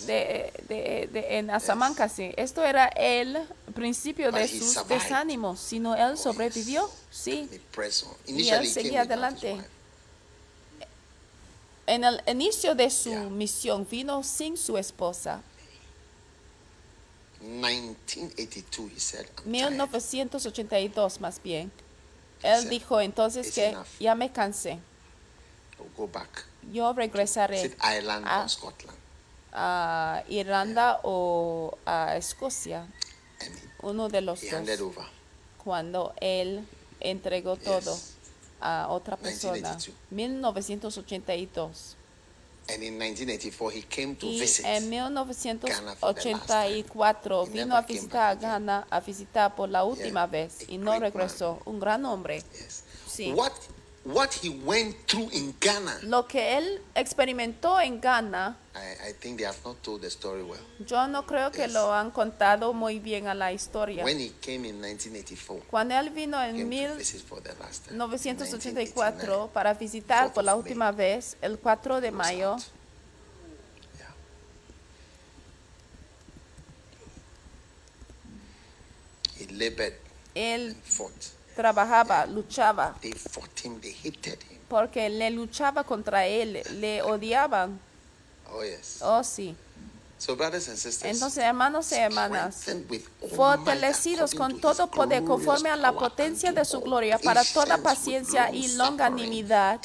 de, 0.07 0.53
de, 0.69 1.09
de- 1.13 1.39
en 1.39 1.51
Asamankasi. 1.51 2.33
Esto 2.37 2.65
era 2.65 2.87
el 2.89 3.39
principio 3.75 4.33
de 4.33 4.41
But 4.43 4.51
he 4.51 4.59
sus 4.59 4.87
desánimos, 4.89 5.61
sino 5.61 5.95
él 5.95 6.17
sobrevivió, 6.19 6.91
sí. 7.11 7.49
Y 8.27 8.49
él 8.49 8.67
seguía 8.67 9.03
adelante. 9.03 9.57
En 11.87 12.03
el 12.03 12.21
inicio 12.27 12.75
de 12.75 12.91
su 12.91 13.11
Yeah. 13.11 13.23
misión 13.29 13.87
vino 13.89 14.23
sin 14.25 14.57
su 14.57 14.77
esposa. 14.77 15.41
1982, 17.41 18.91
he 18.93 18.99
said, 18.99 19.27
I'm 19.45 19.45
tired. 19.45 19.71
1982 19.81 21.21
más 21.21 21.41
bien. 21.43 21.71
Él 22.43 22.61
said, 22.63 22.71
dijo 22.71 23.01
entonces 23.01 23.47
"It's 23.47 23.55
que 23.55 23.69
enough." 23.71 23.87
ya 23.99 24.15
me 24.15 24.31
cansé. 24.33 24.79
Go 25.97 26.07
back. 26.09 26.45
Yo 26.73 26.93
regresaré 26.93 27.75
Ireland 27.83 28.27
or 28.27 28.49
Scotland? 28.49 28.99
a 29.53 30.23
Irlanda 30.29 31.01
o 31.03 31.79
a 31.87 32.17
Escocia, 32.17 32.81
And 33.41 33.55
uno 33.83 34.09
de 34.09 34.21
los 34.21 34.41
dos, 34.43 34.81
over. 34.81 35.07
cuando 35.65 36.13
él 36.21 36.67
entregó 37.01 37.57
todo 37.57 37.95
Yes. 37.95 38.15
a 38.61 38.89
otra 38.91 39.17
persona. 39.17 39.77
1982. 40.11 40.77
1982. 40.81 41.97
And 42.69 42.83
in 42.83 42.99
1984, 42.99 43.71
he 43.73 43.83
came 43.83 44.17
to 44.17 44.27
Y 44.27 44.41
visit. 44.41 44.65
en 44.67 44.91
Ghana 45.69 45.95
for 45.95 46.13
the 46.15 46.21
1984 46.35 47.47
He 47.47 47.51
vino 47.53 47.77
a 47.77 47.83
visitar 47.83 48.37
a. 48.37 48.41
Ghana 48.41 48.87
a 48.91 49.01
visitar 49.01 49.55
por 49.55 49.69
la 49.69 49.85
última 49.85 50.23
Yeah, 50.23 50.27
vez 50.27 50.69
a 50.69 50.73
y 50.73 50.79
no 50.79 50.99
regresó. 50.99 51.61
Un 51.65 51.79
gran 51.79 52.05
hombre. 52.05 52.43
Yes. 52.53 52.83
Sí. 53.07 53.33
What 53.33 53.53
what 54.07 54.33
he 54.35 54.51
went 54.65 54.95
through 55.07 55.29
in 55.33 55.53
Ghana, 55.61 55.99
Lo 56.03 56.27
que 56.29 56.57
él 56.57 56.81
experimentó 56.95 57.81
en 57.81 58.01
Ghana, 58.01 58.57
I, 58.75 59.09
I 59.09 59.13
think 59.13 59.39
they 59.39 59.47
have 59.47 59.59
not 59.65 59.83
told 59.83 60.03
the 60.03 60.07
story 60.11 60.43
well. 60.43 60.61
yo 60.87 61.09
no 61.09 61.27
creo 61.27 61.51
que 61.51 61.67
lo 61.67 61.93
han 61.93 62.11
contado 62.13 62.73
muy 62.73 63.01
bien 63.01 63.27
a 63.27 63.35
la 63.35 63.53
historia. 63.53 64.05
When 64.05 64.21
he 64.21 64.31
came 64.41 64.65
in 64.69 64.81
1984, 64.81 65.63
Cuando 65.69 65.95
él 65.97 66.11
vino 66.11 66.41
en 66.41 66.57
came 66.57 66.89
to 66.89 66.95
visit 66.97 67.23
for 67.23 67.41
the 67.43 67.55
last 67.59 67.87
time. 67.87 67.99
1984 67.99 68.95
1989. 68.95 69.51
para 69.53 69.75
visitar 69.75 70.33
por 70.33 70.45
la 70.45 70.55
última 70.55 70.93
vez 70.93 71.37
el 71.43 71.59
4 71.59 72.01
de 72.01 72.11
mayo. 72.13 72.57
Yeah. 73.99 74.15
He 79.39 79.47
labored 79.53 79.95
él 80.35 80.69
and 80.69 80.77
fought. 80.85 81.36
Trabajaba, 81.57 82.27
luchaba, 82.27 82.95
They 83.01 83.13
fought 83.13 83.65
him, 83.65 83.81
they 83.81 83.93
hated 83.93 84.39
him. 84.51 84.59
porque 84.69 85.09
le 85.09 85.31
luchaba 85.31 85.83
contra 85.85 86.27
él, 86.27 86.63
le 86.81 87.03
odiaban. 87.03 87.81
Oh, 88.53 88.63
yes. 88.63 88.99
Oh, 89.03 89.25
sí. 89.25 89.57
So, 90.19 90.35
brothers 90.35 90.69
and 90.69 90.79
sisters, 90.79 91.15
Entonces, 91.15 91.45
hermanos 91.45 91.93
y 91.93 91.97
hermanas, 91.97 92.65
fortalecidos 93.35 94.35
con 94.35 94.61
todo 94.61 94.87
poder 94.87 95.25
conforme 95.25 95.69
a 95.69 95.77
la 95.77 95.93
potencia 95.93 96.53
de 96.53 96.65
su 96.65 96.81
gloria 96.81 97.19
para 97.19 97.45
toda 97.45 97.79
paciencia 97.79 98.51
y 98.51 98.69
longanimidad 98.77 99.81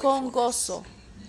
con 0.00 0.30
gozo. 0.30 0.84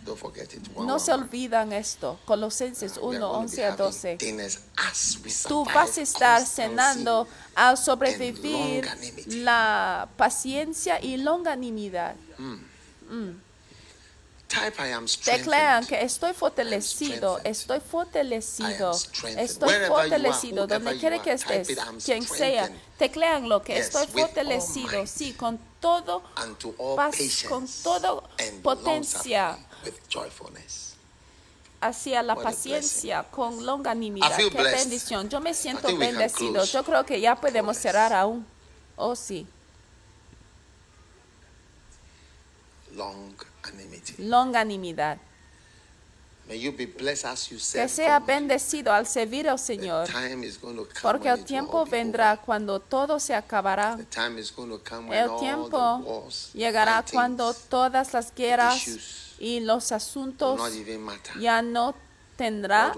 Don't 0.05 0.17
forget 0.17 0.53
it. 0.53 0.67
One, 0.75 0.87
No 0.87 0.99
se 0.99 1.13
olvidan 1.13 1.71
esto. 1.71 2.19
Colosenses 2.25 2.97
We 2.97 3.15
are 3.15 3.19
1, 3.19 3.19
going 3.19 3.47
to 3.47 3.55
be 3.55 3.61
11 3.61 3.63
a 3.63 3.71
having 3.71 3.77
12. 3.77 4.17
dinners 4.17 4.59
as 4.77 5.19
we 5.23 5.31
Tú 5.47 5.63
vas 5.65 5.97
a 5.97 6.01
estar 6.01 6.45
cenando 6.45 7.27
al 7.55 7.77
sobrevivir 7.77 8.85
la 9.27 10.09
paciencia 10.17 10.99
y 11.01 11.17
longanimidad. 11.17 12.15
Declaran 14.53 15.07
strengthened. 15.07 15.87
que 15.87 16.01
estoy 16.03 16.33
fortalecido, 16.33 17.39
estoy 17.43 17.79
fortalecido, 17.79 18.91
estoy 19.37 19.73
fortalecido, 19.87 20.67
donde 20.67 20.97
quiera 20.99 21.19
que 21.21 21.31
estés, 21.31 21.67
quien 22.05 22.21
sea, 22.21 22.69
teclean 22.97 23.49
lo 23.49 23.63
que 23.63 23.79
estoy 23.79 24.05
fortalecido, 24.05 25.07
sí, 25.07 25.33
con 25.33 25.59
todo 25.79 26.21
paz, 26.95 27.15
con 27.49 27.67
todo 27.83 28.29
and 28.37 28.61
potencia. 28.61 29.57
Hacia 31.83 32.23
la 32.23 32.35
paciencia, 32.35 33.23
con 33.29 33.65
longanimidad. 33.65 34.35
Qué 34.37 34.49
blessed. 34.49 34.77
bendición. 34.77 35.29
Yo 35.29 35.39
me 35.41 35.53
siento 35.53 35.95
bendecido. 35.97 36.63
Yo 36.63 36.83
creo 36.83 37.05
que 37.05 37.19
ya 37.19 37.35
podemos 37.35 37.77
cerrar 37.77 38.13
aún. 38.13 38.45
Oh, 38.95 39.15
sí. 39.15 39.45
Longanimidad. 44.17 45.17
May 46.47 46.59
you 46.59 46.73
be 46.73 46.85
blessed 46.85 47.25
as 47.25 47.49
you 47.49 47.57
Que 47.57 47.87
sea 47.87 48.19
bendecido 48.19 48.91
al 48.91 49.07
servir 49.07 49.47
al 49.47 49.57
The 49.57 49.63
Señor. 49.63 50.07
time 50.07 50.45
is 50.45 50.57
going 50.59 50.75
to 50.75 50.83
come 50.83 51.01
Porque 51.01 51.29
when 51.29 51.39
el 51.39 51.45
tiempo 51.45 51.85
vendrá 51.85 52.35
cuando 52.37 52.81
todo 52.81 53.17
se 53.17 53.33
acabará. 53.33 53.95
The 53.95 54.03
time 54.03 54.39
is 54.39 54.51
going 54.53 54.69
to 54.69 54.79
come 54.79 55.09
when 55.09 55.19
El 55.19 55.37
tiempo 55.39 56.27
llegará 56.53 57.03
cuando 57.09 57.53
todas 57.53 58.13
las 58.13 58.33
guerras 58.35 59.22
y 59.43 59.59
los 59.59 59.91
asuntos 59.91 60.57
ya 61.37 61.61
no 61.61 61.93
tendrá 62.37 62.93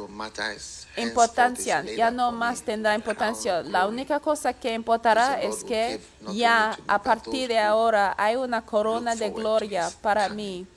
importancia, 0.95 1.83
ya 1.83 2.11
no 2.11 2.31
más 2.31 2.61
tendrá 2.61 2.93
importancia. 2.93 3.63
La 3.63 3.87
única 3.87 4.19
cosa 4.19 4.53
que 4.53 4.75
importará 4.75 5.41
es 5.41 5.63
que 5.63 5.99
ya 6.33 6.77
a 6.87 7.01
partir 7.01 7.47
de 7.47 7.57
ahora 7.57 8.13
hay 8.15 8.35
una 8.35 8.61
corona 8.61 9.15
de 9.15 9.31
gloria 9.31 9.89
para 10.03 10.29
mí, 10.29 10.67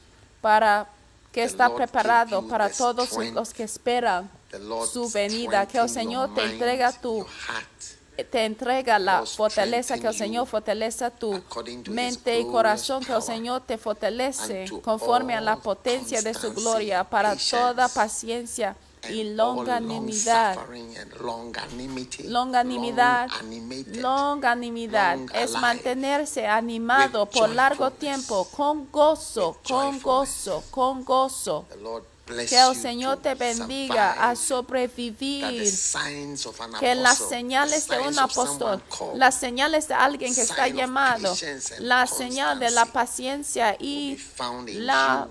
para 0.40 0.88
que 1.32 1.44
está 1.44 1.74
preparado 1.74 2.48
para 2.48 2.70
todos 2.70 3.10
los 3.34 3.52
que 3.52 3.64
esperan 3.64 4.30
su 4.90 5.10
venida, 5.10 5.66
que 5.68 5.76
el 5.76 5.88
Señor 5.90 6.34
te 6.34 6.44
entrega 6.44 6.92
tu 6.92 7.26
te 8.24 8.44
entrega 8.44 8.98
la 8.98 9.24
fortaleza, 9.24 9.98
que 9.98 10.06
el 10.06 10.14
Señor 10.14 10.46
fortaleza 10.46 11.10
tu 11.10 11.40
mente 11.90 12.40
y 12.40 12.44
corazón, 12.46 13.04
que 13.04 13.12
el 13.12 13.22
Señor 13.22 13.62
te 13.62 13.78
fortalece 13.78 14.66
conforme 14.82 15.34
a 15.34 15.40
la 15.40 15.56
potencia 15.56 16.22
de 16.22 16.34
su 16.34 16.52
gloria 16.52 17.04
para 17.04 17.36
toda 17.36 17.88
paciencia 17.88 18.76
y 19.08 19.24
longanimidad. 19.34 20.56
Longanimidad, 22.24 23.28
longanimidad 23.94 25.16
long 25.16 25.30
es 25.34 25.52
mantenerse 25.52 26.46
animado 26.46 27.26
por 27.26 27.48
largo 27.50 27.90
tiempo, 27.90 28.48
con 28.56 28.90
gozo, 28.90 29.58
con 29.66 30.00
gozo, 30.00 30.64
con 30.70 31.04
gozo. 31.04 31.66
Que 32.28 32.60
el 32.60 32.76
Señor 32.76 33.18
te 33.18 33.34
bendiga 33.34 34.28
a 34.28 34.36
sobrevivir. 34.36 35.72
Que 36.78 36.94
las 36.94 37.18
señales 37.18 37.88
de 37.88 37.98
un 38.00 38.18
apóstol, 38.18 38.82
las 39.14 39.34
señales 39.34 39.88
de 39.88 39.94
alguien 39.94 40.34
que 40.34 40.42
está 40.42 40.68
llamado, 40.68 41.34
la 41.78 42.06
señal 42.06 42.58
de 42.58 42.70
la 42.70 42.84
paciencia 42.86 43.76
y 43.78 44.18
la 44.74 45.28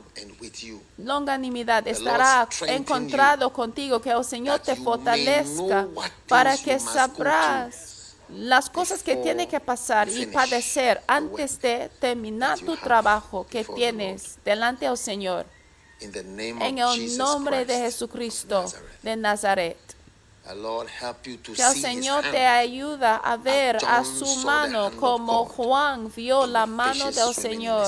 longanimidad 0.98 1.88
estará 1.88 2.48
encontrado 2.68 3.54
contigo, 3.54 4.02
que 4.02 4.12
el 4.12 4.26
Señor 4.26 4.60
te 4.60 4.76
fortalezca 4.76 5.88
para 6.28 6.58
que 6.58 6.80
sabrás 6.80 8.16
las 8.30 8.70
cosas 8.70 9.04
que 9.04 9.16
tiene 9.16 9.48
que 9.48 9.60
pasar 9.60 10.10
y 10.10 10.26
padecer 10.26 11.02
antes 11.08 11.62
de 11.62 11.90
terminar 12.00 12.60
tu 12.60 12.76
trabajo 12.76 13.46
que 13.48 13.64
tienes 13.64 14.38
delante 14.44 14.86
del 14.86 14.98
Señor. 14.98 15.46
In 16.00 16.12
the 16.12 16.24
name 16.24 16.62
En 16.62 16.78
el 16.78 16.96
Jesus 16.96 17.18
nombre 17.18 17.66
de 17.66 17.74
Christ 17.74 17.82
Jesucristo 17.82 18.62
Nazareth. 18.62 19.02
de 19.04 19.16
Nazaret. 19.16 19.78
The 20.48 20.56
Lord 20.56 20.88
help 20.88 21.26
you 21.26 21.38
to 21.38 21.54
Que 21.54 21.62
el 21.64 21.76
Señor 21.76 22.24
te 22.32 22.46
ayuda 22.46 23.18
a 23.18 23.36
ver 23.36 23.78
a 23.86 24.06
su 24.06 24.26
mano 24.46 24.92
como 24.98 25.46
Juan 25.46 26.12
vio 26.16 26.46
la 26.48 26.66
mano 26.66 27.12
del 27.12 27.34
Señor 27.34 27.86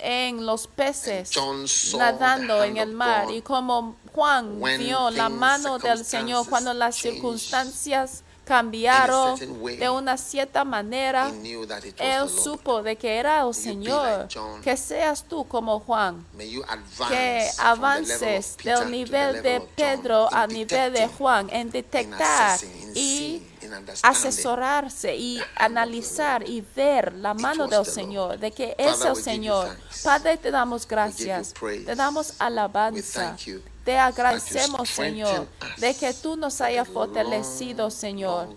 en 0.00 0.44
los 0.46 0.66
peces 0.66 1.30
nadando 1.96 2.64
en 2.64 2.76
el 2.76 2.92
mar 2.92 3.30
y 3.30 3.42
como 3.42 3.96
Juan 4.12 4.60
vio 4.78 5.10
la 5.10 5.28
mano 5.28 5.78
del 5.78 6.04
Señor 6.04 6.48
cuando 6.48 6.74
las 6.74 6.96
circunstancias 6.96 8.22
cambiaron 8.48 9.38
de 9.38 9.90
una 9.90 10.16
cierta 10.16 10.64
manera. 10.64 11.30
él 11.98 12.28
supo 12.30 12.82
de 12.82 12.96
que 12.96 13.16
era 13.18 13.46
el 13.46 13.54
Señor. 13.54 14.26
que 14.64 14.76
seas 14.76 15.22
tú 15.24 15.46
como 15.46 15.78
Juan. 15.80 16.24
Que 17.08 17.46
avances 17.58 18.56
del 18.64 18.90
nivel 18.90 19.42
de 19.42 19.60
Pedro 19.76 20.32
al 20.32 20.48
nivel 20.48 20.94
de 20.94 21.06
Juan 21.08 21.48
en 21.52 21.70
detectar 21.70 22.58
y 22.94 23.42
asesorarse 24.02 25.14
y 25.14 25.40
analizar 25.54 26.48
y 26.48 26.64
ver 26.74 27.12
la 27.12 27.34
mano 27.34 27.68
del 27.68 27.84
Señor, 27.84 28.38
de 28.38 28.50
que 28.50 28.74
es 28.78 29.04
el 29.04 29.16
Señor. 29.16 29.76
Padre, 30.02 30.38
te 30.38 30.50
damos 30.50 30.88
gracias, 30.88 31.52
te 31.52 31.94
damos 31.94 32.32
alabanza, 32.38 33.36
thank 33.36 33.40
you 33.40 33.62
te 33.88 33.96
agradecemos, 33.96 34.86
Señor, 34.86 35.48
de 35.78 35.94
que 35.94 36.12
tú 36.12 36.36
nos 36.36 36.60
hayas 36.60 36.86
fortalecido, 36.86 37.90
Señor, 37.90 38.54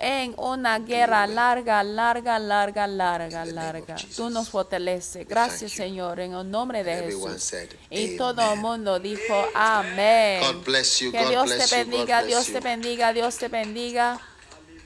en 0.00 0.34
una 0.36 0.80
guerra 0.80 1.28
larga, 1.28 1.84
larga, 1.84 2.40
larga, 2.40 2.88
larga, 2.88 3.44
larga. 3.44 3.94
Tú 4.16 4.30
nos 4.30 4.50
fortaleces. 4.50 5.28
Gracias. 5.28 5.70
Señor, 5.70 6.18
en 6.18 6.34
el 6.34 6.50
nombre 6.50 6.82
de 6.82 7.04
Jesús. 7.04 7.54
Y 7.88 8.16
todo 8.16 8.52
el 8.52 8.58
mundo 8.58 8.98
dijo, 8.98 9.46
amén. 9.54 10.42
Que 10.64 11.26
Dios 11.28 11.56
te 11.56 11.76
bendiga, 11.76 12.24
Dios 12.24 12.46
te 12.46 12.58
bendiga, 12.58 13.12
Dios 13.12 13.38
te 13.38 13.46
bendiga. 13.46 14.18
Take 14.18 14.18
out 14.18 14.18
your 14.18 14.18
offering. 14.18 14.77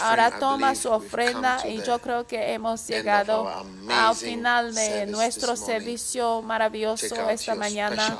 Ahora 0.00 0.38
toma 0.38 0.74
su 0.74 0.90
ofrenda 0.90 1.66
y 1.66 1.82
yo 1.82 1.98
creo 1.98 2.26
que 2.26 2.52
hemos 2.52 2.86
llegado 2.86 3.48
al 3.88 4.14
final 4.16 4.74
de 4.74 5.06
nuestro 5.06 5.56
servicio 5.56 6.42
maravilloso 6.42 7.30
esta 7.30 7.54
mañana. 7.54 8.16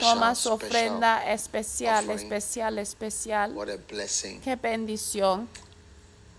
Toma 0.00 0.34
su 0.34 0.52
ofrenda 0.52 1.30
especial, 1.32 2.10
especial, 2.10 2.78
especial. 2.78 3.52
What 3.52 3.68
a 3.70 3.76
blessing. 3.76 4.40
Qué 4.40 4.56
bendición. 4.56 5.48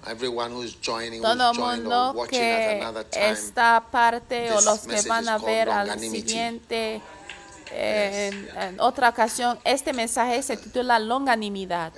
Everyone 0.05 0.53
who's 0.53 0.77
joining, 0.81 1.21
Todo 1.21 1.49
or 1.49 1.55
mundo 1.55 2.13
watching 2.13 2.39
at 2.39 2.93
que 3.09 3.19
time. 3.19 3.31
está 3.31 3.83
parte 3.91 4.51
o 4.53 4.61
los 4.61 4.79
que 4.81 5.01
van 5.01 5.27
a 5.27 5.37
ver 5.37 5.69
al 5.69 5.99
siguiente 5.99 7.01
eh, 7.71 8.31
en, 8.31 8.61
en 8.61 8.79
otra 8.79 9.09
ocasión, 9.09 9.59
este 9.65 9.91
mensaje 9.93 10.41
se 10.43 10.55
titula 10.55 10.99
longanimidad. 10.99 11.91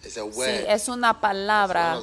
Sí, 0.00 0.20
es 0.68 0.88
una 0.88 1.20
palabra, 1.20 2.02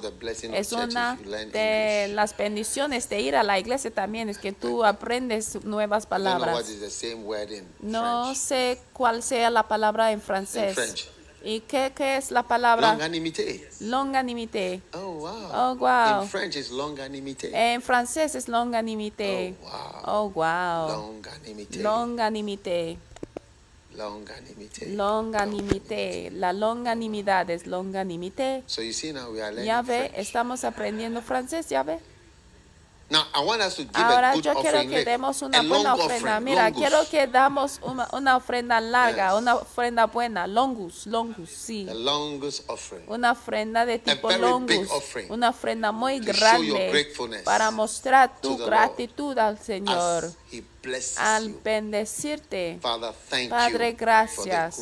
es 0.53 0.73
una 0.73 1.17
de 1.51 2.09
las 2.13 2.35
bendiciones 2.35 3.07
de 3.09 3.21
ir 3.21 3.35
a 3.35 3.43
la 3.43 3.57
iglesia 3.57 3.89
también, 3.89 4.27
es 4.29 4.37
que 4.37 4.51
tú 4.51 4.83
aprendes 4.83 5.63
nuevas 5.63 6.05
palabras. 6.05 6.65
No 7.79 8.35
sé 8.35 8.81
cuál 8.93 9.23
sea 9.23 9.49
la 9.49 9.67
palabra 9.67 10.11
en 10.11 10.21
francés. 10.21 11.09
¿Y 11.47 11.59
qué, 11.59 11.93
qué 11.95 12.17
es 12.17 12.31
la 12.31 12.41
palabra? 12.41 12.93
Longanimité. 12.93 13.69
Longanimité. 13.81 14.81
Oh 14.95 15.11
wow. 15.11 15.51
Oh, 15.53 15.75
wow. 15.75 16.23
In 16.23 16.27
French 16.27 16.55
it's 16.55 16.71
longanimité. 16.71 17.51
En 17.53 17.83
francés 17.83 18.33
es 18.33 18.47
longanimité. 18.47 19.53
Oh, 19.61 19.67
wow. 19.67 20.01
Oh, 20.07 20.31
wow. 20.33 20.87
Longanimité. 20.89 21.83
Longanimité. 21.83 22.97
Longanimité. 23.97 24.87
Longanimité. 24.95 26.29
La 26.31 26.53
longanimidad 26.53 27.49
es 27.49 27.65
longanimité. 27.67 28.63
So 28.67 28.81
you 28.81 28.93
see 28.93 29.11
now 29.13 29.31
we 29.31 29.41
are 29.41 29.51
learning 29.51 29.65
Ya 29.67 29.81
ve, 29.81 30.09
French. 30.09 30.13
estamos 30.17 30.63
aprendiendo 30.63 31.21
francés, 31.21 31.69
ya 31.69 31.83
ve. 31.83 31.99
Now 33.07 33.21
I 33.35 33.45
want 33.45 33.61
us 33.61 33.75
to 33.75 33.83
give 33.83 33.91
Ahora 33.93 34.31
a 34.31 34.33
good 34.33 34.43
yo 34.43 34.53
quiero 34.55 34.79
offering. 34.79 34.89
que 34.89 35.05
demos 35.05 35.39
una 35.43 35.59
a 35.59 35.61
buena 35.61 35.89
long 35.95 35.99
ofrenda. 35.99 36.15
offering, 36.37 36.43
Mira, 36.43 36.63
longus. 36.63 36.79
quiero 36.81 37.09
que 37.11 37.27
damos 37.27 37.79
una, 37.83 38.07
una 38.13 38.35
ofrenda 38.35 38.81
larga, 38.81 39.29
Yes. 39.29 39.37
una 39.41 39.55
ofrenda 39.57 40.05
buena. 40.07 40.47
Longus, 40.47 41.05
longus, 41.05 41.51
sí. 41.51 41.85
The 41.85 41.93
longest 41.93 42.67
offering. 42.67 43.05
Una 43.07 43.33
ofrenda 43.33 43.85
de 43.85 43.99
tipo 43.99 44.27
very 44.27 44.41
big 44.41 44.49
longus. 44.49 44.89
offering 44.89 45.31
Una 45.31 45.49
ofrenda 45.49 45.91
muy 45.91 46.19
to 46.19 46.33
show 46.33 46.63
your 46.63 46.77
grande 46.79 46.89
gratefulness 46.91 47.43
para 47.43 47.69
mostrar 47.69 48.41
to 48.41 48.41
tu 48.41 48.53
the 48.55 48.57
Lord 48.61 48.69
gratitud 48.71 49.37
al 49.37 49.59
Señor 49.59 50.23
As 50.25 50.35
al 51.17 51.53
bendecirte. 51.63 52.79
Padre, 52.81 53.93
gracias 53.93 54.77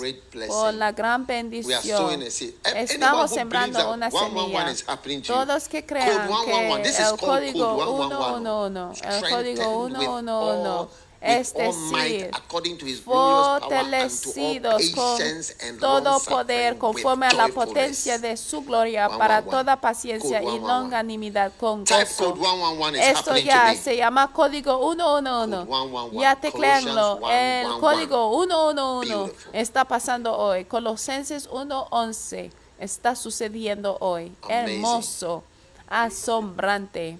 por 0.47 0.73
la 0.73 0.91
gran 0.91 1.25
bendición. 1.25 2.21
Estamos 2.21 3.31
sembrando 3.31 3.91
una 3.93 4.09
that 4.09 4.19
111 4.19 4.85
semilla. 4.85 5.23
Todos 5.27 5.67
que 5.67 5.85
crean 5.85 6.27
Code 6.27 6.45
111. 6.45 6.89
que 6.89 6.99
el 6.99 7.17
código 7.17 7.77
code 7.77 8.21
111. 8.21 9.01
111, 9.01 9.07
el 9.07 9.29
código 9.29 9.83
with 9.83 9.99
111, 9.99 10.91
all- 11.23 11.31
es 11.39 11.53
with 11.55 11.61
all 11.65 11.73
might, 11.91 12.11
decir, 12.11 12.29
according 12.33 12.77
to 12.77 12.85
his 12.85 12.99
glorious 13.03 13.05
power, 13.05 13.53
and 13.55 13.61
to 13.61 13.75
all 13.77 13.89
fortalecidos 13.93 14.91
con 14.91 15.79
todo 15.79 16.19
poder 16.19 16.77
conforme 16.77 17.27
a 17.27 17.33
la 17.33 17.47
potencia 17.47 18.17
de 18.19 18.35
su 18.37 18.61
gloria 18.63 19.09
para 19.09 19.41
toda 19.41 19.79
paciencia 19.79 20.41
y 20.41 20.45
111. 20.45 20.67
longanimidad 20.67 21.51
con 21.59 21.85
gozo. 21.85 22.33
code 22.33 22.39
111 22.39 22.97
is 22.99 23.17
Esto 23.17 23.37
ya 23.37 23.73
se 23.75 23.95
llama 23.97 24.31
código 24.33 24.77
111. 24.93 25.65
Code 25.65 25.65
111. 25.67 26.17
Ya 26.19 26.35
tecleanlo. 26.35 27.19
El 27.29 27.65
111. 27.67 27.79
código 27.79 28.43
111 28.43 29.13
Beautiful. 29.15 29.49
está 29.55 29.85
pasando 29.85 30.37
hoy. 30.37 30.65
Colosenses 30.65 31.43
111 31.49 32.51
está 32.79 33.15
sucediendo 33.15 33.97
hoy. 34.01 34.31
Hermoso, 34.49 35.43
asombrante. 35.87 37.17
Now 37.17 37.19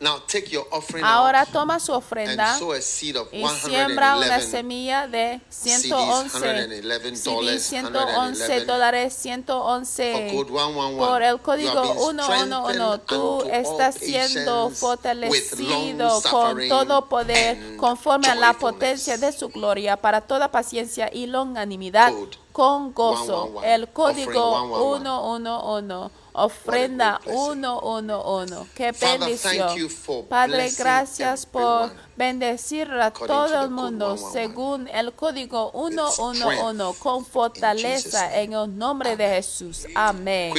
Ahora 1.04 1.46
toma 1.46 1.80
su 1.80 1.94
ofrenda 1.94 2.54
and 2.54 2.60
sow 2.60 2.72
a 2.72 2.82
seed 2.82 3.16
of 3.18 3.28
y 3.32 3.48
siembra 3.48 4.18
una 4.18 4.40
111 4.40 4.52
semilla 4.52 5.08
de 5.08 5.42
CDs, 5.50 5.82
111 5.82 6.82
$111, 6.82 7.16
CDs, 7.16 7.64
111 7.64 8.66
dólares, 8.66 9.14
111 9.14 10.12
For 10.14 10.48
code 10.48 10.50
111, 10.50 10.98
por 10.98 11.22
el 11.22 11.40
código 11.40 11.84
have 11.84 11.88
been 11.88 12.20
111. 12.20 12.74
strengthened 12.74 13.02
Tú 13.06 13.44
estás 13.52 13.96
siendo 13.96 14.70
fortalecido 14.72 16.22
con 16.30 16.68
todo 16.68 17.08
poder 17.08 17.78
conforme 17.78 18.28
a 18.28 18.36
la 18.36 18.54
potencia 18.54 19.18
de 19.18 19.32
su 19.32 19.50
gloria 19.50 19.98
para 19.98 20.22
toda 20.22 20.50
paciencia 20.52 21.10
y 21.14 21.28
longanimidad 21.28 22.12
con 22.52 22.94
gozo. 22.94 23.50
111. 23.62 23.74
El 23.74 23.88
código 23.90 24.52
Offering 24.52 25.04
111. 25.04 26.12
Ofrenda 26.34 27.12
What 27.14 27.22
a 27.22 27.26
great 27.26 27.52
blessing. 27.52 27.62
111. 27.62 28.70
Qué 28.74 28.92
bendición. 28.92 30.26
Padre, 30.30 30.72
gracias 30.78 31.46
por 31.46 31.92
bendecir 32.16 32.90
a 32.92 33.12
todo 33.12 33.64
el 33.64 33.70
mundo 33.70 34.18
111. 34.18 34.32
según 34.32 34.88
el 34.88 35.14
código 35.14 35.72
strength 35.72 36.12
111 36.14 37.00
con 37.00 37.26
fortaleza 37.26 38.40
en 38.40 38.54
el 38.54 38.78
nombre 38.78 39.18
de 39.18 39.28
Jesús. 39.28 39.86
Amén. 39.94 40.54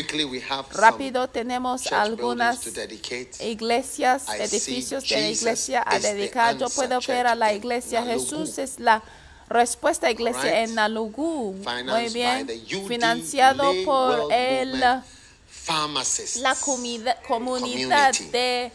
Rápido 0.72 1.28
tenemos 1.28 1.90
algunas 1.90 2.60
iglesias, 3.40 4.28
edificios 4.28 5.08
de 5.08 5.20
la 5.20 5.28
iglesia 5.28 5.84
a 5.86 5.98
dedicar. 5.98 6.58
Yo 6.58 6.68
puedo 6.68 7.00
ver 7.06 7.26
a 7.26 7.34
la 7.34 7.52
iglesia. 7.54 8.02
Jesús 8.02 8.58
es 8.58 8.78
la 8.78 9.02
respuesta 9.52 10.10
iglesia 10.10 10.62
en 10.62 10.74
Nalugu. 10.74 11.54
Muy 11.54 12.08
bien. 12.12 12.48
Financiado 12.88 13.72
Lay 13.72 13.84
por 13.84 14.32
el, 14.32 14.80
la 14.80 16.54
comida- 16.60 17.16
comunidad 17.28 18.12
Community. 18.12 18.30
de 18.32 18.72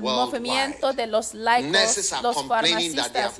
movimiento 0.00 0.92
de 0.92 1.06
los 1.06 1.34
laicos, 1.34 1.70
los 2.22 2.36
farmacistas. 2.46 3.38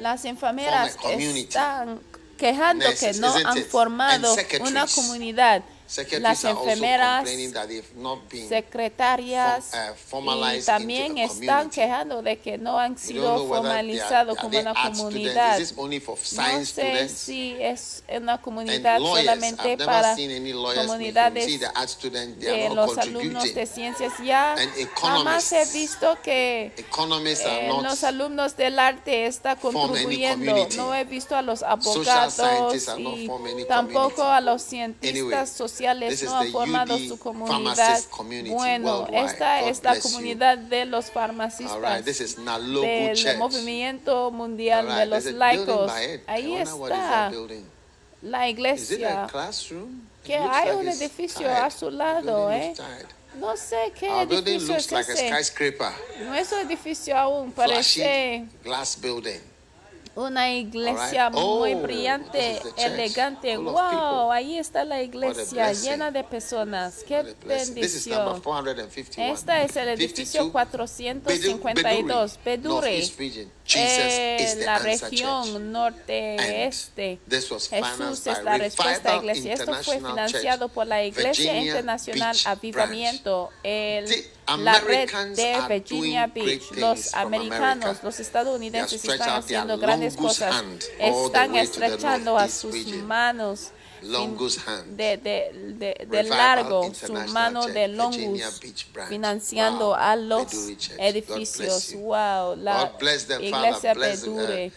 Las 0.00 0.24
enfermeras 0.24 0.96
están 1.36 2.00
quejando 2.36 2.84
que 3.00 3.12
no 3.14 3.34
han 3.34 3.64
formado 3.64 4.36
una 4.60 4.86
comunidad. 4.86 5.62
Las 6.20 6.44
enfermeras, 6.44 7.28
secretarias 8.48 9.70
uh, 10.12 10.54
y 10.54 10.62
también 10.62 11.18
están 11.18 11.70
quejando 11.70 12.22
de 12.22 12.38
que 12.38 12.58
no 12.58 12.78
han 12.78 12.98
sido 12.98 13.46
formalizados 13.46 14.36
como 14.38 14.58
una 14.58 14.74
comunidad. 14.74 15.58
No 15.58 16.64
sé 16.64 17.08
si 17.08 17.56
es 17.58 18.04
una 18.14 18.40
comunidad 18.40 18.98
solamente 18.98 19.76
para 19.78 20.14
comunidades 20.74 21.60
de 22.38 22.70
los 22.74 22.98
alumnos 22.98 23.54
de 23.54 23.66
ciencias. 23.66 24.12
Ya 24.22 24.56
jamás 24.94 25.52
he 25.52 25.64
visto 25.72 26.18
que 26.22 26.72
eh, 26.76 27.68
los 27.82 28.04
alumnos 28.04 28.56
del 28.56 28.78
arte 28.78 29.26
está 29.26 29.56
form 29.56 29.76
any 29.76 29.88
contribuyendo. 29.88 30.68
No 30.76 30.94
he 30.94 31.04
visto 31.04 31.34
a 31.34 31.42
los 31.42 31.62
abogados 31.62 32.38
y 32.98 33.64
tampoco 33.66 34.22
a 34.24 34.40
los 34.40 34.62
cientistas 34.62 35.08
Anyway, 35.10 35.46
sociales 35.78 36.22
no 36.24 36.42
the 36.42 36.50
formado 36.50 36.98
su 36.98 37.18
comunidad. 37.18 38.00
Bueno, 38.48 39.06
esta 39.12 39.60
es 39.62 39.82
la 39.82 39.98
comunidad 40.00 40.58
de 40.58 40.84
los 40.84 41.10
farmacistas 41.10 42.04
del 42.04 43.38
movimiento 43.38 44.30
mundial 44.30 44.86
de 44.96 45.06
los 45.06 45.24
laicos. 45.26 45.90
Ahí 46.26 46.56
está 46.56 47.30
la 48.22 48.48
iglesia. 48.48 49.28
Que 50.24 50.36
hay 50.36 50.66
like 50.66 50.74
un 50.74 50.88
edificio 50.88 51.48
a 51.48 51.70
su 51.70 51.90
lado, 51.90 52.52
¿eh? 52.52 52.74
No 53.36 53.56
sé 53.56 53.92
qué 53.98 54.10
Our 54.10 54.32
edificio 54.32 54.76
es 54.76 54.90
like 54.90 55.12
ese. 55.12 55.28
skyscraper. 55.28 55.92
Nuestro 56.26 56.58
edificio 56.58 57.16
aún 57.16 57.52
parece 57.52 58.46
glass 58.64 58.98
building. 59.00 59.40
Una 60.18 60.50
iglesia 60.50 61.26
Alright. 61.26 61.42
Oh, 61.42 61.58
muy 61.60 61.74
brillante, 61.76 62.60
elegante. 62.76 63.56
Wow, 63.56 64.32
ahí 64.32 64.58
está 64.58 64.84
la 64.84 65.00
iglesia 65.00 65.72
llena 65.72 66.10
de 66.10 66.24
personas. 66.24 67.04
Qué 67.06 67.22
bendición. 67.46 68.40
451. 68.42 69.32
Este 69.32 69.62
es 69.64 69.76
el 69.76 69.88
edificio 69.90 70.42
52, 70.42 70.52
452, 70.52 72.38
Bedure, 72.44 73.02
eh, 73.76 74.36
is 74.40 74.58
the 74.58 74.64
la 74.64 74.78
región 74.78 75.72
norte-este. 75.72 77.18
Jesús 77.28 78.26
es 78.26 78.42
la 78.44 78.58
respuesta 78.58 79.16
iglesia. 79.16 79.54
Esto 79.54 79.74
fue 79.82 79.96
financiado 79.96 80.68
por 80.68 80.86
la 80.86 81.04
Iglesia 81.04 81.52
Virginia 81.52 81.70
Internacional 81.70 82.34
Beach 82.34 82.46
Avivamiento, 82.46 83.50
el- 83.62 84.24
la 84.58 84.80
red 84.80 85.10
de 85.34 85.56
Virginia 85.68 86.26
Beach. 86.26 86.62
Los 86.72 87.14
americanos, 87.14 87.84
America. 87.84 88.00
los 88.02 88.20
estadounidenses 88.20 89.04
están 89.04 89.30
haciendo 89.30 89.78
grandes 89.78 90.16
cosas. 90.16 90.54
Están 90.98 91.54
estrechando 91.56 92.38
a 92.38 92.48
sus 92.48 92.86
manos 92.86 93.72
Longest 94.02 94.58
hand. 94.66 94.96
de, 94.96 95.16
de, 95.16 95.74
de, 95.74 96.06
de 96.06 96.22
largo 96.24 96.92
su 96.94 97.12
mano 97.12 97.66
de 97.66 97.88
longus 97.88 98.60
financiando 99.08 99.86
Wow. 99.86 99.94
a 99.94 100.16
los 100.16 100.52
edificios. 100.98 101.94
Wow, 101.94 102.56
la 102.56 102.92
iglesia 103.40 103.94
Father. 103.94 104.72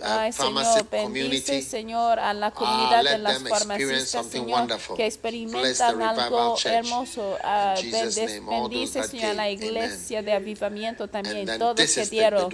Uh. 0.00 0.04
Ay, 0.06 0.32
Señor, 0.32 0.90
bendice. 0.90 1.62
Señor, 1.62 2.18
a 2.18 2.34
la 2.34 2.50
comunidad 2.50 2.98
de 3.04 3.10
let 3.12 3.18
las 3.18 3.42
farmacistas, 3.48 4.26
Señor, 4.26 4.68
que 4.96 5.06
experimentan 5.06 6.02
algo 6.02 6.56
hermoso. 6.64 7.36
Jesus' 7.76 8.14
bendice, 8.16 8.40
bendice, 8.40 9.02
Señor, 9.04 9.30
a 9.30 9.34
la 9.34 9.50
iglesia 9.50 10.22
de 10.22 10.32
avivamiento 10.32 11.08
también, 11.08 11.46
todos 11.58 11.76
que 11.94 12.06
dieron. 12.06 12.50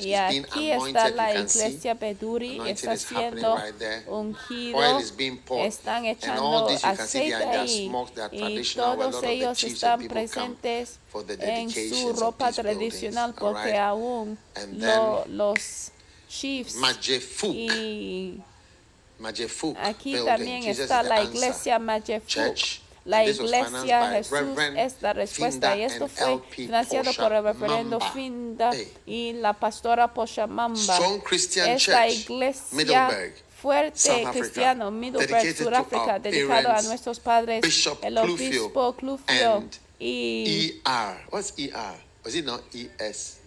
Y 0.00 0.14
aquí 0.14 0.70
está 0.70 1.08
la 1.10 1.32
iglesia 1.40 1.94
Beduri, 1.94 2.60
está 2.68 2.96
siendo 2.96 3.56
right 3.56 4.08
ungido, 4.08 4.78
están 5.64 6.04
echando 6.04 6.68
aceite 6.82 7.34
ahí. 7.34 7.90
Y 8.32 8.74
todos 8.74 9.22
ellos 9.24 9.64
están 9.64 10.06
presentes 10.08 10.98
en 11.40 11.70
su 11.70 12.12
ropa 12.12 12.52
tradicional 12.52 13.34
porque 13.34 13.64
right? 13.64 13.76
aún 13.76 14.38
And 14.54 14.82
lo- 14.82 15.24
los 15.26 15.90
chiefs 16.32 16.76
Majefuk. 16.76 17.54
y 17.54 18.42
Majefuk 19.18 19.76
aquí 19.78 20.12
building. 20.14 20.26
también 20.26 20.62
Jesus 20.62 20.84
está 20.84 21.02
la 21.02 21.22
iglesia 21.22 21.78
Majefuk. 21.78 22.56
La 23.04 23.24
iglesia 23.24 24.10
Jesús 24.12 24.38
es 24.76 25.02
la 25.02 25.12
respuesta 25.12 25.72
Finda 25.72 25.76
y 25.76 25.82
esto 25.82 26.06
fue 26.06 26.40
financiado 26.50 27.06
Posha 27.06 27.22
por 27.22 27.32
el 27.32 27.42
referendo 27.42 27.98
Mamba. 27.98 28.12
Finda 28.12 28.70
y 29.06 29.32
la 29.32 29.52
pastora 29.54 30.14
Posha 30.14 30.46
Mamba. 30.46 30.78
Strong 30.80 31.20
Christian 31.24 31.68
es 31.70 31.88
la 31.88 32.06
Church, 32.06 32.20
iglesia 32.20 32.76
Middleburg, 32.76 33.34
fuerte 33.60 34.24
cristiano, 34.32 34.90
Middleburg, 34.92 35.56
Sudáfrica, 35.56 36.20
dedicado 36.20 36.70
a 36.70 36.80
nuestros 36.82 37.18
padres, 37.18 37.62
Bishop 37.62 38.04
el 38.04 38.18
obispo 38.18 38.94
Clufio 38.94 39.68
y 39.98 40.80
ER. 40.84 41.26
What's 41.32 41.54
ER? 41.58 41.96
Was 42.24 42.34
it 42.36 42.44
not 42.44 42.62
ES? 42.72 43.38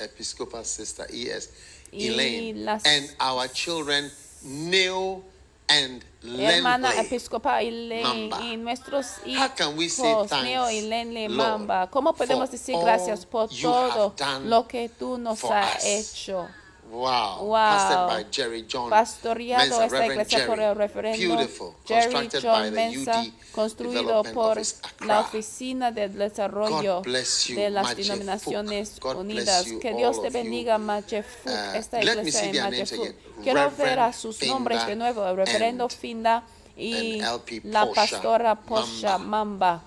Episcopal 0.00 0.64
sister, 0.64 1.06
ES. 1.08 1.50
Y 1.92 2.08
Elaine. 2.08 2.64
las- 2.64 2.84
And 2.86 3.08
our 3.20 3.48
children, 3.52 4.10
Neil 4.42 5.22
and 5.68 6.02
hermana 6.22 6.90
episcopal 7.00 7.64
Elaine 7.64 8.30
y 8.42 8.56
nuestros 8.56 9.18
How 9.38 9.48
can 9.56 9.76
we 9.76 9.88
say 9.88 10.10
hijos, 10.10 10.30
Neo 10.42 10.70
y 10.70 10.80
Lenley 10.82 11.28
Lord, 11.28 11.36
Mamba. 11.60 11.90
¿Cómo 11.90 12.12
podemos 12.14 12.50
decir 12.50 12.76
gracias 12.82 13.24
por 13.26 13.48
todo 13.50 14.14
lo 14.44 14.66
que 14.68 14.88
tú 14.88 15.18
nos 15.18 15.42
has 15.44 15.84
hecho? 15.84 16.48
Wow. 16.92 17.46
Wow. 17.46 17.54
Pastored 17.56 18.08
by 18.08 18.30
Jerry 18.30 18.66
John 18.68 18.90
Pastoreado 18.90 19.62
Mensa, 19.62 19.84
esta 19.86 19.96
Reverend 19.98 20.12
iglesia 20.12 20.46
por 20.46 20.60
el 20.60 20.64
Jerry. 20.66 20.78
referendo 20.78 21.36
Beautiful. 21.36 21.72
Jerry 21.86 22.28
John 22.42 22.74
Mensa, 22.74 23.24
construido 23.52 24.22
por 24.34 24.60
la 25.06 25.20
Oficina 25.20 25.90
de 25.90 26.08
Desarrollo 26.10 27.00
de 27.00 27.70
las. 27.70 27.96
Denominaciones 27.96 29.00
Unidas. 29.16 29.66
Que 29.80 29.94
Dios 29.94 30.20
te 30.20 30.28
bendiga, 30.28 30.76
Majefuk, 30.76 31.46
Uh, 31.46 31.76
esta 31.76 32.02
iglesia 32.02 32.64
Majefuk. 32.64 33.00
again. 33.00 33.16
Quiero 33.42 33.70
ver 33.70 33.98
a 33.98 34.12
sus 34.12 34.42
nombres 34.42 34.86
de 34.86 34.94
nuevo, 34.94 35.26
el 35.26 35.36
referendo 35.36 35.88
Finda 35.88 36.44
y 36.76 37.22
la 37.64 37.90
pastora 37.90 38.54
Posha 38.54 39.16
Mamba. 39.16 39.82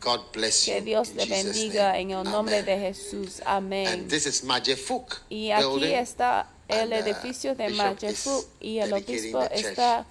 God 0.00 0.20
bless 0.32 0.66
you. 0.66 0.74
Que 0.74 0.80
Dios 0.82 1.12
Jesus' 1.14 1.28
bendiga 1.28 1.98
en 1.98 2.10
el 2.10 2.24
nombre 2.24 2.58
Amen. 2.58 2.66
de 2.66 2.78
Jesús. 2.78 3.42
Amén. 3.44 4.08
Y 5.28 5.50
aquí 5.50 5.64
building. 5.64 5.94
está 5.94 6.46
el 6.68 6.92
and, 6.92 6.92
uh, 6.92 6.96
edificio 6.96 7.54
de 7.54 7.70
Majefuk 7.70 8.46
y 8.60 8.78
el 8.78 8.92
obispo 8.92 9.40
church 9.40 9.52
está 9.52 10.06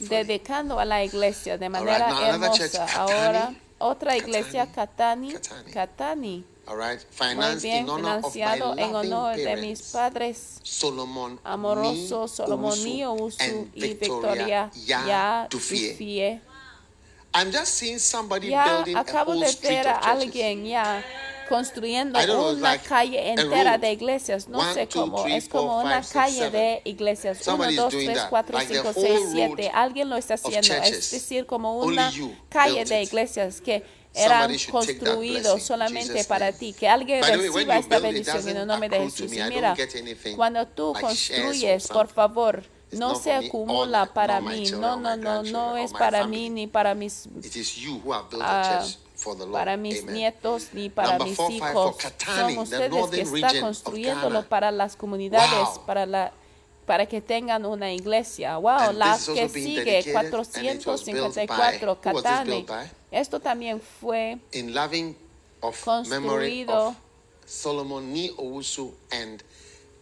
dedicando 0.00 0.78
a 0.78 0.84
la 0.84 1.04
iglesia 1.04 1.58
de 1.58 1.68
manera 1.68 2.10
now 2.10 2.18
church, 2.52 2.74
hermosa. 2.74 2.86
Katani. 2.86 3.12
Ahora, 3.12 3.54
otra 3.78 4.16
iglesia, 4.16 4.70
Katani, 4.70 5.32
Katani. 5.32 5.72
Katani. 5.72 6.44
All 6.66 6.76
right, 6.76 7.04
Muy 7.34 7.56
bien, 7.56 7.84
financiado 7.84 8.78
en 8.78 8.94
honor 8.94 9.34
de 9.34 9.56
mis 9.56 9.82
padres 9.90 10.60
Solomon 10.62 11.40
amoroso, 11.42 12.26
Owusu 12.38 13.24
Usu 13.24 13.68
y 13.74 13.94
Victoria 13.94 14.70
Ya 14.86 15.06
Ya 15.06 15.48
Dufie. 15.50 16.40
I'm 17.32 17.52
just 17.52 17.74
seeing 17.74 17.98
somebody 17.98 18.48
Ya 18.48 18.64
building 18.64 18.96
a 18.96 19.00
acabo 19.00 19.32
whole 19.32 19.40
de 19.44 19.50
street 19.50 19.70
ver 19.70 19.88
a 19.88 19.98
alguien 19.98 20.66
ya 20.66 21.04
construyendo 21.48 22.18
know, 22.26 22.50
una 22.52 22.60
like 22.60 22.84
calle 22.88 23.18
a 23.18 23.32
entera 23.34 23.76
de 23.78 23.92
iglesias. 23.92 24.48
No 24.48 24.58
One, 24.58 24.74
sé 24.74 24.86
two, 24.86 25.00
cómo. 25.00 25.22
three, 25.22 25.34
Es 25.36 25.48
como 25.48 25.68
four, 25.68 25.84
una 25.84 26.02
five, 26.02 26.04
six, 26.04 26.12
calle 26.12 26.38
seven. 26.38 26.52
de 26.52 26.82
iglesias. 26.84 27.36
Uno, 27.38 27.44
Somebody's 27.44 27.76
dos, 27.76 27.92
doing 27.92 28.06
tres, 28.06 28.18
that, 28.18 28.30
cuatro, 28.30 28.56
like 28.58 28.68
the 28.68 28.74
cinco, 28.74 28.88
whole 28.90 29.06
seis, 29.08 29.20
road 29.20 29.32
siete. 29.56 29.70
Alguien 29.74 30.08
lo 30.10 30.16
está 30.16 30.34
haciendo. 30.34 30.74
Es 30.74 31.10
decir, 31.10 31.46
como 31.46 31.78
una 31.80 32.12
calle 32.48 32.84
de 32.84 33.02
iglesias 33.02 33.60
que 33.60 33.84
eran 34.14 34.50
construidos 34.70 35.62
solamente 35.62 36.24
para 36.24 36.52
ti. 36.52 36.72
Que 36.72 36.88
alguien 36.88 37.22
reciba 37.22 37.78
esta 37.78 37.98
bendición 37.98 38.48
en 38.48 38.56
el 38.56 38.66
nombre 38.66 38.88
de 38.88 39.00
Jesús. 39.00 39.32
Y 39.32 39.40
mira, 39.42 39.76
cuando 40.36 40.66
tú 40.66 40.94
construyes, 41.00 41.88
por 41.88 42.08
favor, 42.08 42.62
no 42.92 43.14
se 43.14 43.32
acumula 43.32 44.06
para 44.06 44.40
mí. 44.40 44.70
No, 44.70 44.96
no, 44.96 45.16
no, 45.16 45.42
no 45.42 45.76
es 45.76 45.92
para 45.92 46.26
mí 46.26 46.50
ni 46.50 46.66
para 46.66 46.94
mis 46.94 47.26
It 47.42 47.56
is 47.56 47.76
you 47.76 48.00
who 48.04 48.12
have 48.12 48.28
built 48.30 48.42
a 48.42 48.80
church 48.82 48.98
for 49.14 49.36
the 49.36 49.44
Lord. 49.44 49.52
para 49.52 49.76
mis 49.76 50.04
nietos 50.04 50.68
ni 50.72 50.88
para 50.88 51.18
mis 51.18 51.38
hijos. 51.38 51.96
Son 52.24 52.54
the 52.54 52.58
ustedes 52.60 53.10
que 53.10 53.20
están 53.22 53.60
construyéndolo 53.60 54.48
para 54.48 54.70
las 54.70 54.96
comunidades, 54.96 55.78
para 55.86 56.06
la 56.06 56.32
para 56.86 57.06
que 57.06 57.20
tengan 57.20 57.64
una 57.66 57.92
iglesia. 57.92 58.56
Wow, 58.56 58.92
la 58.92 59.16
que 59.16 59.48
sigue 59.48 59.84
dedicated, 60.02 60.16
and 60.16 60.26
it 60.26 60.86
was 60.86 61.04
built 61.04 61.32
454 61.32 61.56
by- 61.56 61.78
who 61.78 61.86
was 62.14 62.22
this 62.24 62.32
Katani. 62.32 62.50
built 62.50 62.66
by? 62.66 62.90
Esto 63.12 63.38
también 63.40 63.80
fue 63.80 64.38
Construido. 65.60 66.96
Solomon 67.46 68.12
Ni 68.12 68.30
Owusu 68.30 68.92
and 69.12 69.42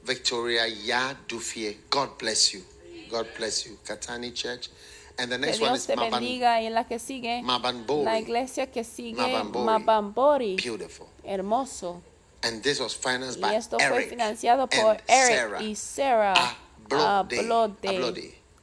Victoria 0.05 0.67
Ya 0.69 1.15
Dufie. 1.29 1.77
God 1.91 2.17
bless 2.19 2.53
you. 2.53 2.63
God 3.09 3.27
bless 3.37 3.67
you. 3.67 3.79
Katani 3.85 4.35
Church. 4.35 4.71
And 5.19 5.33
the 5.33 5.37
que 5.37 5.47
next 5.47 5.61
one 5.61 5.71
Dios 5.71 5.81
is 5.81 5.87
te 5.87 5.97
Maban, 5.97 6.11
bendiga 6.21 6.63
y 6.63 6.71
la 6.71 6.85
que 6.85 6.99
sigue 6.99 7.43
Mabanbori. 7.43 8.05
la 8.05 8.19
iglesia 8.21 8.71
que 8.71 8.85
sigue 8.85 9.17
Mabambori. 9.17 9.65
Mabambori. 9.67 10.57
Beautiful. 10.57 11.09
Hermoso. 11.25 12.01
And 12.45 12.63
this 12.63 12.79
was 12.79 12.95
financed 12.95 13.39
Y 13.39 13.43
by 13.43 13.55
esto 13.57 13.79
fue 13.79 13.87
Eric 13.97 14.11
financiado 14.11 14.69
por 14.69 14.91
and 14.93 15.03
Eric 15.09 15.37
Sarah 15.37 15.63
y 15.63 15.75
Sarah 15.75 16.57
Ablode. 16.89 17.39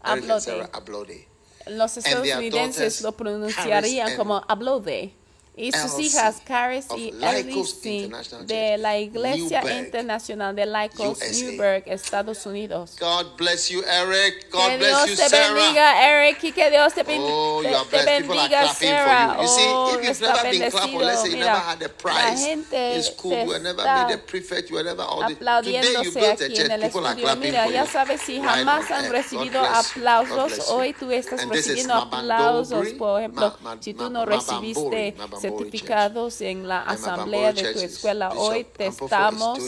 Ablode. 0.02 0.70
Ablode. 0.72 1.28
Los 1.68 1.98
estadounidenses 1.98 3.02
lo 3.02 3.12
pronunciarían 3.12 4.16
como 4.16 4.42
Ablode. 4.48 5.14
Y 5.58 5.72
sus 5.72 5.98
hijas, 6.00 6.42
Caris 6.46 6.86
y 6.98 7.14
Elsie, 7.24 8.10
de 8.46 8.78
la 8.78 8.98
Iglesia 8.98 9.62
Newburgh, 9.62 9.86
Internacional 9.86 10.54
de 10.56 10.66
Lycos, 10.66 11.18
USA. 11.18 11.32
Newburgh, 11.32 11.84
Estados 11.86 12.46
Unidos. 12.46 12.92
God 13.00 13.38
bless 13.38 13.70
you, 13.70 13.82
Eric. 13.84 14.52
God 14.52 14.68
que 14.68 14.78
bless 14.78 14.90
Dios 14.90 15.10
you, 15.12 15.16
te 15.16 15.30
Sarah. 15.30 15.54
bendiga, 15.54 16.06
Eric, 16.10 16.44
y 16.44 16.52
que 16.52 16.70
Dios 16.70 16.94
te, 16.94 17.02
Oh, 17.02 17.62
te- 17.64 17.70
you 17.70 17.76
are 17.76 17.86
te 17.90 17.98
are 18.00 18.06
bendiga, 18.06 18.48
clapping 18.64 18.90
Sarah. 18.90 19.36
you. 19.38 19.42
You 19.44 19.48
see, 19.48 19.64
oh, 19.68 20.00
está 20.02 20.32
clapped 20.34 20.44
bendecido. 20.52 21.00
never 21.00 21.30
Mira, 21.38 21.60
had 21.72 21.82
a 21.84 21.88
la 21.88 21.94
prize 21.94 22.46
gente 22.46 23.04
school, 23.04 23.32
you 23.32 23.46
were 23.48 23.60
never 23.60 23.86
está 23.86 24.26
prefect, 24.26 24.70
aplaudiéndose 24.72 26.32
aquí 26.32 26.62
en 26.62 26.72
el 26.72 26.84
estudio. 26.84 27.36
Mira, 27.38 27.64
for 27.64 27.74
ya 27.74 27.86
sabes 27.86 28.22
si 28.22 28.42
jamás 28.42 28.92
han 28.92 29.10
recibido 29.12 29.62
aplausos, 29.64 30.70
hoy 30.70 30.94
tú 30.94 31.12
estás 31.12 31.48
recibiendo 31.48 31.94
aplausos. 31.94 32.90
Por 32.98 33.20
ejemplo, 33.22 33.56
si 33.80 33.94
tú 33.94 34.10
no 34.10 34.26
recibiste 34.26 35.16
certificados 35.50 36.42
en 36.42 36.68
la 36.68 36.82
asamblea 36.82 37.54
de 37.54 37.74
tu 37.74 37.80
escuela, 37.80 38.30
hoy 38.30 38.64
te 38.64 38.88
estamos 38.88 39.60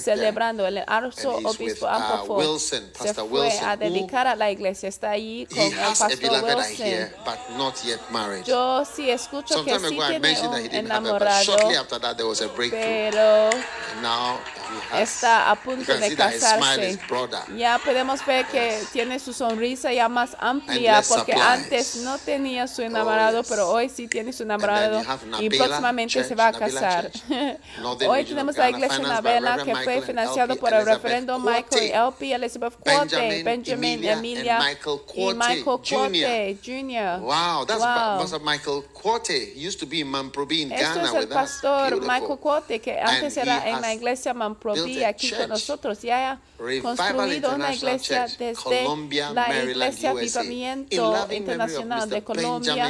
celebrando. 0.00 0.66
El 0.66 0.78
And 0.78 0.88
arzo 0.88 1.38
he's 1.38 1.44
with, 1.44 1.46
obispo 1.46 1.86
uh, 1.86 1.88
Ampofo 1.88 2.58
se 2.58 3.14
fue 3.14 3.52
a 3.60 3.76
dedicar 3.76 4.26
a 4.26 4.34
la 4.34 4.50
iglesia. 4.50 4.88
Está 4.88 5.10
allí 5.10 5.46
con 5.46 5.58
el 5.58 5.72
pastor 5.72 6.44
Wilson. 6.44 7.10
Yo 8.44 8.84
sí 8.84 9.10
escucho 9.10 9.64
que 9.64 9.78
sí 9.78 9.98
tiene 10.08 10.40
un 10.40 10.56
enamorado, 10.74 11.56
pero 12.76 13.50
está 14.98 15.50
a 15.50 15.56
punto 15.56 15.96
de 15.96 16.16
casarse. 16.16 16.98
Ya 17.56 17.78
podemos 17.78 18.24
ver 18.26 18.46
que 18.46 18.82
tiene 18.92 19.18
su 19.18 19.32
sonrisa 19.32 19.92
ya 19.92 20.08
más 20.08 20.36
amplia 20.40 21.02
porque 21.08 21.34
antes 21.34 21.96
no 21.96 22.18
tenía 22.18 22.66
su 22.66 22.82
enamorado, 22.82 23.42
pero 23.44 23.70
hoy 23.70 23.88
sí 23.88 24.08
tiene 24.08 24.32
su 24.32 24.42
enamorado 24.42 25.02
y 25.40 25.48
próximamente 25.50 26.24
se 26.24 26.34
va 26.34 26.48
a 26.48 26.52
casar. 26.52 27.10
Hoy 28.08 28.24
tenemos 28.24 28.56
la 28.56 28.70
iglesia 28.70 28.98
Nabela 28.98 29.62
que 29.64 29.74
fue 29.76 29.98
LP 29.98 30.56
por 30.56 30.72
el 30.72 30.84
Quartey. 30.84 31.38
Michael 31.38 31.90
L.P. 31.92 32.32
Elizabeth 32.32 32.74
Quartey, 32.80 33.42
Benjamin, 33.42 34.04
Emilia, 34.04 34.58
y 35.14 35.34
Michael. 35.34 35.74
Quartey 35.82 36.58
Jr. 36.64 37.20
Wow, 37.20 37.64
that's. 37.66 37.80
Pastor 37.80 38.40
Michael. 38.40 38.84
He 39.28 39.60
used 39.60 39.80
to 39.80 39.86
be 39.86 40.00
in 40.00 40.08
Mamprobi 40.08 40.62
in 40.62 40.68
Ghana 40.70 41.04
es 41.04 41.14
el 41.14 41.28
pastor. 41.28 42.00
Michael 42.00 42.38
Cote, 42.38 42.80
que 42.80 42.98
antes 42.98 43.36
era 43.36 43.68
en 43.68 43.80
la 43.80 43.92
iglesia 43.92 44.34
Mamprobi 44.34 45.04
aquí 45.04 45.30
con 45.30 45.48
nosotros. 45.48 46.00
Ya 46.02 46.32
ha 46.32 46.40
construido 46.82 47.54
una 47.54 47.74
iglesia 47.74 48.26
desde 48.38 48.84
la 49.34 49.64
iglesia 49.64 50.10
Avivamiento 50.10 51.28
Internacional 51.30 52.08
de 52.08 52.22
Colombia 52.22 52.88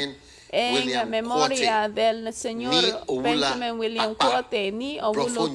en 0.57 0.75
William 0.75 1.09
memoria 1.09 1.83
Quote, 1.87 2.01
del 2.01 2.33
señor 2.33 2.85
Benjamin 3.23 3.73
William 3.79 4.15
Quote, 4.15 4.71
ni 4.73 5.01
Obulo 5.01 5.53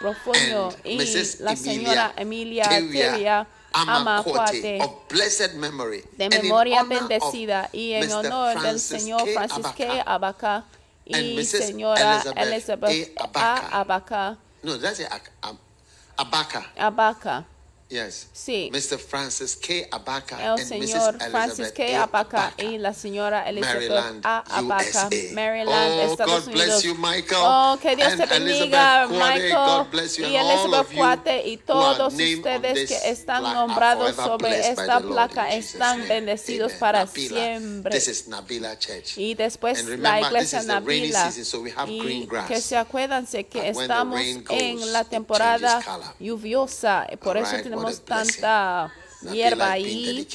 Profonio 0.00 0.68
and 0.68 0.86
y 0.86 0.96
Mrs. 0.98 1.40
la 1.40 1.54
señora 1.56 2.12
Emilia 2.16 2.68
Tevia 2.68 3.46
Ama 3.72 4.22
Quote, 4.24 4.38
Quote, 4.38 4.78
of 4.82 5.08
blessed 5.08 5.54
memory, 5.54 6.02
de 6.18 6.28
memoria 6.28 6.82
bendecida 6.82 7.68
y 7.72 7.92
en 7.92 8.08
Mr. 8.08 8.14
honor 8.26 8.60
del 8.62 8.80
señor. 8.80 9.28
Francis 9.28 9.66
K. 9.76 10.02
Abaca 10.04 10.64
y 11.04 11.36
Mrs. 11.36 11.66
señora 11.66 12.14
Elizabeth 12.36 12.48
Elizabeth 12.90 13.18
A. 13.18 13.24
Abaca. 13.24 13.68
Abaca. 13.80 14.38
No, 14.62 14.78
that's 14.78 14.98
it. 14.98 15.06
Ak- 15.10 15.30
Ab- 15.42 15.58
Abaka. 16.16 16.66
Abaca. 16.76 17.46
Yes. 17.90 18.28
Sí. 18.32 18.70
Mr. 18.72 18.98
Francis 19.00 19.56
K. 19.56 19.88
Abaka 19.90 20.38
El 20.40 20.52
and 20.52 20.60
señor 20.60 21.14
Mrs. 21.18 21.30
Francis 21.32 21.58
Elizabeth 21.58 21.74
K. 21.74 22.02
Abaca 22.04 22.54
y 22.56 22.78
la 22.78 22.94
señora 22.94 23.48
Elizabeth 23.48 23.90
Maryland, 23.90 24.20
A. 24.24 24.44
Abaca, 24.58 25.08
USA. 25.08 25.34
Maryland, 25.34 25.92
oh, 25.98 26.12
Estados 26.12 26.44
God 26.44 26.52
Unidos. 26.54 26.66
bless 26.66 26.82
you, 26.84 26.94
Michael. 26.94 27.42
Oh, 27.42 27.78
que 27.82 27.96
Dios 27.96 28.16
te 28.16 28.22
and 28.22 28.30
bendiga. 28.30 29.08
Michael, 29.08 29.54
God 29.54 29.90
bless 29.90 30.16
you, 30.16 30.24
y 30.24 30.36
and 30.36 30.48
Elizabeth 30.50 30.94
Cuate 30.96 31.48
y 31.48 31.56
todos 31.56 32.14
ustedes 32.14 32.74
this 32.74 32.88
que 32.90 33.10
están 33.10 33.42
nombrados 33.42 34.14
sobre 34.14 34.68
esta 34.70 35.00
placa 35.00 35.50
están 35.52 36.06
bendecidos 36.06 36.70
Amen. 36.70 36.78
para 36.78 37.04
Nabila. 37.06 37.40
siempre. 37.40 37.90
This 37.92 38.06
is 38.06 38.28
Nabila 38.28 38.78
Church. 38.78 39.18
Y 39.18 39.34
después 39.34 39.80
And 39.80 39.88
la 39.88 39.96
remember, 39.96 40.26
iglesia 40.30 40.62
Nabila. 40.62 41.24
season, 41.32 41.44
so 41.44 41.60
we 41.60 41.72
have 41.72 41.90
y 41.90 41.98
green 41.98 42.26
grass. 42.28 42.46
que 42.46 42.60
se 42.60 42.76
acuérdense 42.76 43.46
que 43.48 43.62
the 43.62 43.68
estamos 43.70 44.14
goes, 44.14 44.44
en 44.60 44.92
la 44.92 45.02
temporada 45.02 45.80
lluviosa, 46.20 47.08
por 47.20 47.36
All 47.36 47.42
eso 47.42 47.56
right, 47.56 47.66
what 47.79 47.79
tenemos 47.80 48.00
tanta 48.04 48.92
hierba 49.22 49.72
ahí. 49.72 50.26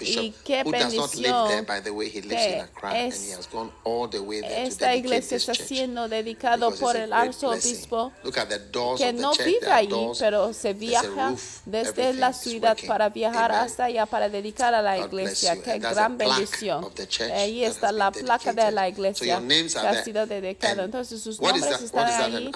Y 0.00 0.34
qué 0.44 0.62
bendición 0.64 1.66
by 1.66 1.82
the 1.82 1.90
way. 1.90 2.08
He 2.08 2.22
lives 2.22 2.36
que 2.36 2.54
in 2.54 2.60
Accra, 2.60 2.90
and 2.90 3.12
es- 3.12 3.28
he 3.28 3.32
has 3.34 3.50
gone 3.50 3.70
all 3.84 4.08
the 4.08 4.20
way 4.20 4.40
there 4.40 4.54
to 4.54 4.68
Esta 4.68 4.94
iglesia 4.94 5.36
está 5.36 5.54
siendo 5.54 6.08
dedicado 6.08 6.70
por 6.76 6.96
el 6.96 7.12
arzobispo 7.12 8.10
blessing. 8.10 8.24
Look 8.24 8.38
at 8.38 8.48
the 8.48 8.58
doors 8.58 9.00
que 9.00 9.12
no 9.12 9.32
vive 9.32 9.86
doors, 9.88 10.18
pero 10.18 10.52
se 10.52 10.72
viaja 10.74 11.34
desde 11.64 12.12
la 12.14 12.32
ciudad 12.32 12.76
para 12.86 13.08
viajar 13.08 13.52
hasta 13.52 13.84
allá 13.84 14.06
para 14.06 14.28
dedicar 14.28 14.74
a 14.74 14.82
la 14.82 14.98
iglesia. 14.98 15.60
Qué 15.60 15.78
gran 15.78 16.16
bendición. 16.16 16.88
Ahí 17.34 17.64
está 17.64 17.92
la 17.92 18.10
placa 18.12 18.52
de 18.52 18.70
la 18.70 18.88
iglesia 18.88 19.40
que 19.40 19.86
ha 19.86 20.04
sido 20.04 20.26
dedicado. 20.26 20.82
And 20.82 20.88
Entonces 20.88 21.22
sus 21.22 21.40
nombres 21.40 21.80
están 21.80 22.06
ahí. 22.08 22.50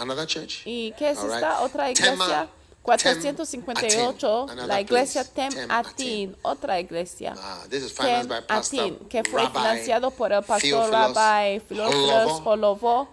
¿Y 0.64 0.92
qué 0.92 1.10
es 1.10 1.18
esta 1.18 1.62
otra 1.62 1.90
iglesia? 1.90 2.48
Tem 2.84 3.14
458, 3.14 4.26
Aten, 4.26 4.66
la 4.66 4.80
iglesia. 4.80 5.24
Tem 5.24 5.48
Tem 5.50 5.66
Atin, 5.68 6.36
otra 6.42 6.80
iglesia. 6.80 7.32
Ah, 7.38 7.64
this 7.70 7.84
is 7.84 7.92
financed 7.92 8.28
by 8.28 8.40
Tem 8.40 8.56
Atin, 8.58 8.98
que 9.08 9.22
fue 9.22 9.42
Rabbi 9.42 9.58
financiado 9.58 10.10
por 10.10 10.32
el 10.32 10.42
pastor 10.42 10.90
Rabbi 10.90 11.60
Filófilos 11.60 12.40
Holovo 12.44 12.50
Holovo 12.50 13.08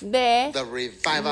de 0.00 0.52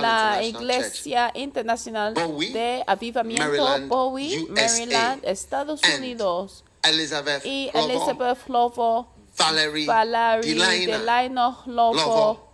la 0.01 0.41
Church. 0.41 0.47
Iglesia 0.47 1.31
Internacional 1.35 2.13
Bowie, 2.15 2.53
de 2.53 2.83
Avivamiento 2.87 3.45
Maryland, 3.45 3.89
Bowie, 3.89 4.43
USA. 4.51 4.63
Maryland, 4.69 5.25
Estados 5.25 5.81
Unidos. 5.97 6.65
Elizabeth 6.83 7.45
Y 7.45 7.71
Holovo, 7.73 7.91
Elizabeth 7.91 8.39
Flovo, 8.39 9.07
Valerie, 9.39 9.87
Valerie 9.87 10.87
Delino 10.87 11.63
Flovo, 11.63 11.95
Lovo, 11.95 12.46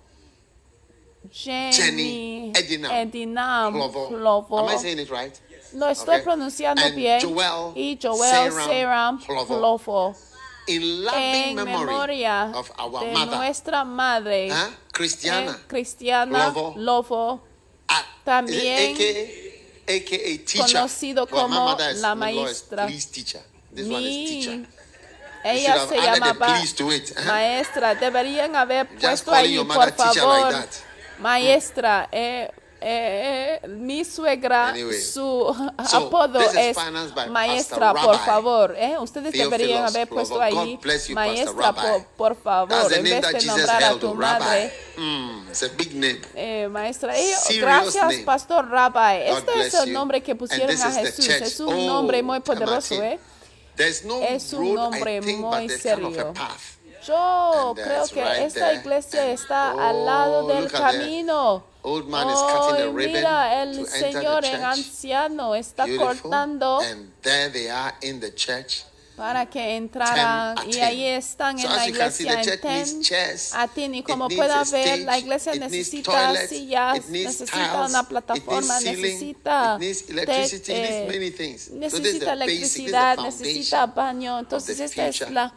Jenny 1.33 2.53
Jenny 2.53 2.53
Edinam. 2.55 3.75
Am 3.75 4.69
I 4.69 4.77
saying 4.77 4.99
it 4.99 5.11
right? 5.11 5.41
Lo 5.75 5.89
estoy 5.89 6.17
Okay. 6.17 6.23
pronunciando 6.25 6.83
And 6.85 6.95
bien. 6.95 7.21
Joel 7.21 7.73
y 7.75 7.99
Joel 8.01 8.53
Seram. 8.53 9.19
Flovo. 9.21 10.15
In 10.69 11.05
loving 11.05 11.21
En 11.23 11.55
memory 11.57 11.87
memoria 11.87 12.53
of 12.55 12.71
our 12.79 13.01
de 13.01 13.13
mother, 13.13 13.37
nuestra 13.37 13.85
madre, 13.85 14.49
huh? 14.51 14.71
Christiana, 14.93 15.51
eh, 15.53 15.67
Cristiana 15.67 16.47
Lovo. 16.49 16.75
Lovo, 16.77 17.41
ah, 17.89 18.05
también 18.25 18.95
AKA, 18.95 19.93
AKA 19.93 20.39
teacher. 20.45 20.67
conocido 20.77 21.27
Well, 21.33 21.49
my 21.49 21.57
como 21.57 21.77
is- 21.91 22.01
la 22.01 22.13
is 22.13 22.19
maestra. 22.19 22.87
Please 22.87 23.11
teacher. 23.11 23.43
This 23.75 23.89
one 23.89 24.03
is 24.07 24.31
teacher. 24.31 24.59
Mi, 24.59 24.67
ella 25.45 25.87
se 25.89 25.97
llamaba 25.97 26.59
huh? 26.59 27.25
maestra. 27.27 27.95
Deberían 27.97 28.55
haber 28.55 28.87
Just 29.01 29.25
puesto 29.25 29.33
ahí, 29.35 29.57
por 29.65 29.77
like 29.79 29.97
favor. 29.97 30.69
Maestra. 31.19 32.09
Eh, 32.13 32.51
eh, 32.85 33.61
eh, 33.63 33.69
mi 33.69 34.05
suegra, 34.05 34.71
Anyway, 34.71 35.01
su 35.01 35.13
so 35.89 35.97
apodo 35.97 36.41
es 36.41 36.77
maestra, 37.31 37.95
por 37.95 38.19
favor. 38.19 38.75
Eh, 38.77 38.97
ustedes 38.99 39.31
Theophilus 39.33 39.51
deberían 39.53 39.85
haber 39.87 40.09
puesto 40.09 40.41
ahí, 40.41 40.53
God 40.53 40.81
bless 40.83 41.07
you, 41.07 41.15
maestra, 41.15 41.73
por, 41.73 42.05
por 42.17 42.37
favor, 42.43 42.93
en 42.93 43.05
vez 43.05 43.23
de 43.23 43.47
nombrar 43.47 43.85
a 43.85 43.95
tu 43.95 44.15
Rabbi. 44.15 44.19
madre. 44.41 44.75
Mm, 44.97 45.49
it's 45.49 45.63
a 45.63 45.69
big 45.69 45.95
name. 45.95 46.21
Eh, 46.35 46.67
maestra, 46.69 47.17
y 47.17 47.59
gracias, 47.59 48.03
name. 48.03 48.25
Pastor 48.25 48.69
Rabbi. 48.69 49.23
Este 49.27 49.61
es 49.61 49.75
el 49.75 49.93
nombre 49.93 50.21
que 50.21 50.35
pusieron 50.35 50.71
a 50.71 50.91
Jesús. 50.91 51.29
Es 51.29 51.61
un 51.61 51.73
Oh, 51.73 51.87
nombre 51.87 52.21
muy 52.23 52.41
poderoso, 52.41 53.01
¿eh? 53.01 53.21
No 54.05 54.23
Es 54.23 54.53
un 54.53 54.61
road, 54.61 54.75
nombre 54.75 55.21
think, 55.21 55.39
muy 55.39 55.67
there's 55.67 55.83
kind 55.83 56.05
of 56.05 56.13
serio. 56.15 56.35
Yo 57.07 57.75
creo 57.75 58.07
que 58.09 58.45
esta 58.45 58.75
iglesia 58.75 59.31
está 59.31 59.73
al 59.73 60.05
lado 60.07 60.45
oh, 60.45 60.49
del 60.49 60.67
at 60.67 60.71
the 60.71 60.79
camino. 60.79 61.65
Old 61.83 62.09
man 62.09 62.29
is 62.29 62.41
cutting 62.41 62.77
the 62.77 62.93
ribbon 62.93 63.15
mira, 63.15 63.63
el 63.63 63.73
to 63.75 63.81
enter 63.81 64.13
señor 64.13 64.45
en 64.45 64.63
anciano 64.63 65.55
está 65.57 65.85
Beautiful. 65.85 66.21
cortando 66.21 66.81
And 66.81 67.11
there 67.23 67.49
they 67.51 67.69
are 67.69 67.93
in 68.03 68.21
the 68.21 68.33
church. 68.33 68.85
Para 69.17 69.47
que 69.47 69.77
entraran 69.77 70.55
Ten 70.57 70.65
a 70.73 70.77
y 70.77 70.81
ahí 70.81 71.07
están 71.07 71.59
So 71.59 71.67
en 71.69 71.73
la 71.77 71.85
see, 71.85 71.91
iglesia 71.91 72.43
en 72.43 73.03
chairs, 73.03 73.55
a 73.55 73.69
tin 73.69 73.95
y 73.95 74.03
como 74.03 74.29
pueda 74.29 74.61
a 74.61 74.65
ver 74.65 75.01
la 75.01 75.19
iglesia 75.19 75.55
necesita 75.55 76.47
sillas 76.47 77.09
necesita 77.09 77.73
tiles, 77.73 77.91
una 77.91 78.09
plataforma 78.09 78.81
ceiling, 78.81 79.03
necesita 79.03 79.75
it 79.75 79.81
needs 79.81 80.03
te- 80.63 80.73
eh. 80.73 81.59
So 81.59 81.75
necesita 81.75 82.01
basic, 82.01 82.23
the 82.25 82.33
electricidad 82.33 83.19
necesita 83.19 83.87
baño. 83.87 84.39
entonces 84.39 84.81
esta 84.81 85.07
es 85.09 85.21
la 85.31 85.53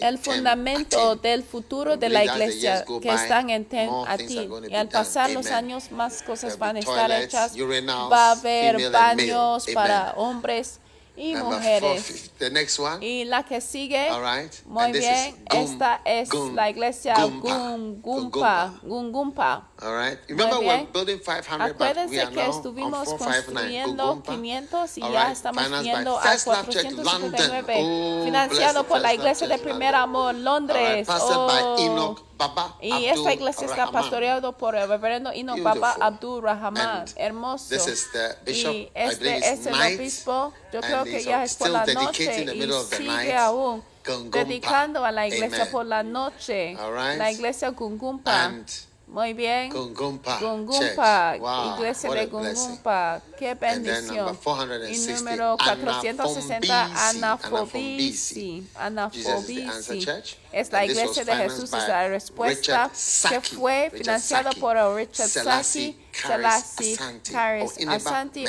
el 0.00 0.18
fundamento 0.18 1.16
del 1.16 1.42
futuro 1.42 1.96
de 1.96 2.08
la 2.08 2.24
iglesia 2.24 2.84
que 3.00 3.12
están 3.12 3.50
en 3.50 3.64
Ten 3.64 3.88
going 3.88 4.62
to 4.62 4.68
Y 4.70 4.74
al 4.74 4.88
pasar 4.88 5.30
los 5.30 5.46
años, 5.46 5.90
más 5.90 6.22
cosas 6.22 6.58
van 6.58 6.76
a 6.76 6.80
estar 6.80 7.10
hechas. 7.10 7.52
Va 7.56 8.28
a 8.28 8.30
haber 8.32 8.90
baños 8.90 9.66
para 9.72 10.12
hombres 10.16 10.80
y 11.16 11.32
Number 11.34 11.58
mujeres. 11.58 12.30
the 12.38 12.50
next 12.50 12.78
one. 12.78 13.04
Y 13.06 13.24
la 13.24 13.44
que 13.44 13.60
sigue, 13.60 14.08
All 14.08 14.20
right. 14.22 14.52
muy 14.66 14.84
And 14.84 14.92
bien, 14.94 15.36
Gum- 15.48 15.62
esta 15.72 16.00
es 16.04 16.28
Gum- 16.28 16.54
la 16.54 16.70
iglesia 16.70 17.14
Gumpa. 17.14 17.76
Gungumpa. 18.02 18.74
Gungumpa. 18.82 19.68
All 19.84 19.92
right. 19.94 20.18
Remember, 20.28 20.60
we're 20.60 20.86
building 20.86 21.18
500, 21.18 21.76
but 21.76 21.78
we 21.78 21.84
Acuérdense 21.84 22.22
are 22.22 22.30
que 22.30 22.36
now 22.36 22.50
estuvimos 22.50 23.06
on 23.06 23.18
459. 23.18 23.52
construyendo 23.52 24.06
Gugumpa. 24.06 24.32
500 24.32 24.96
y 24.96 25.02
All 25.02 25.12
ya 25.12 25.24
right. 25.24 25.32
estamos 25.36 25.82
viendo 25.82 26.18
a 26.18 26.22
First 26.22 26.46
Love 26.46 26.68
Church, 26.70 26.94
459. 26.94 27.74
London. 27.74 28.20
Oh, 28.20 28.24
financiado 28.24 28.84
por 28.84 29.00
la 29.00 29.12
iglesia 29.12 29.46
de 29.46 29.58
Primer. 29.58 29.94
Amor, 29.94 30.34
right. 30.34 30.44
Londres. 30.44 31.08
Oh. 31.10 31.76
Enoch 31.78 32.24
Baba 32.36 32.76
Y 32.80 32.90
Abdul 32.90 33.08
esta 33.10 33.32
iglesia 33.34 33.66
está 33.66 33.90
pastoreado 33.90 34.56
por 34.56 34.74
el 34.74 34.88
reverendo 34.88 35.30
Baba. 35.62 35.96
Abdul 36.00 36.42
Rahman. 36.42 37.04
Hermoso. 37.16 37.68
This 37.68 37.86
is 37.86 38.08
the 38.12 38.36
bishop. 38.44 38.72
y 38.72 38.90
este 38.94 39.52
es 39.52 39.66
el 39.66 39.74
obispo. 39.74 40.54
Yo 40.72 40.80
creo 40.80 41.04
que 41.04 41.22
ya 41.22 41.44
es 41.44 41.56
por 41.56 41.68
la 41.68 41.84
noche 41.84 42.42
y 42.42 42.96
sigue 42.96 43.36
aún 43.36 43.82
dedicando 44.30 45.04
a 45.04 45.12
la 45.12 45.26
iglesia 45.26 45.62
Amen. 45.62 45.72
por 45.72 45.86
la 45.86 46.02
noche. 46.02 46.74
Right. 46.74 47.18
La 47.18 47.30
iglesia 47.30 47.70
Gungumpa. 47.70 48.44
And 48.46 48.66
Muy 49.14 49.32
bien. 49.32 49.70
Gungumpa 49.70 50.40
Gungumpa. 50.40 51.36
Wow, 51.38 51.76
iglesia 51.76 52.10
de. 52.10 52.26
Gungumpa, 52.26 53.22
qué 53.38 53.54
bendición. 53.54 54.34
Y 54.34 54.44
460, 54.44 55.14
número 55.14 55.56
460, 55.56 57.08
Anafombisi. 57.10 58.66
Anafobisi. 58.74 60.04
Church. 60.04 60.36
Es 60.50 60.72
la 60.72 60.84
iglesia 60.84 61.24
de 61.24 61.36
Jesús, 61.36 61.72
es 61.72 61.88
la 61.88 62.08
respuesta 62.08 62.90
que 63.28 63.40
fue 63.40 63.92
Saki. 64.18 64.58
por 64.58 64.76
Richard 64.96 65.28
Saki, 65.28 65.96
Selassie, 66.12 66.98
Caris 67.30 67.78
Asante, 67.86 68.46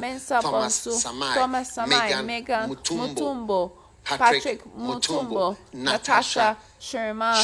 Mensa 0.00 0.40
Bonsu, 0.40 1.00
Thomas 1.34 1.68
Samai, 1.68 2.20
Megan 2.24 2.68
Mutumbo, 2.68 3.78
Patrick 4.02 4.64
Mutumbo, 4.74 5.56
Natasha 5.72 6.56
Sherman. 6.80 7.36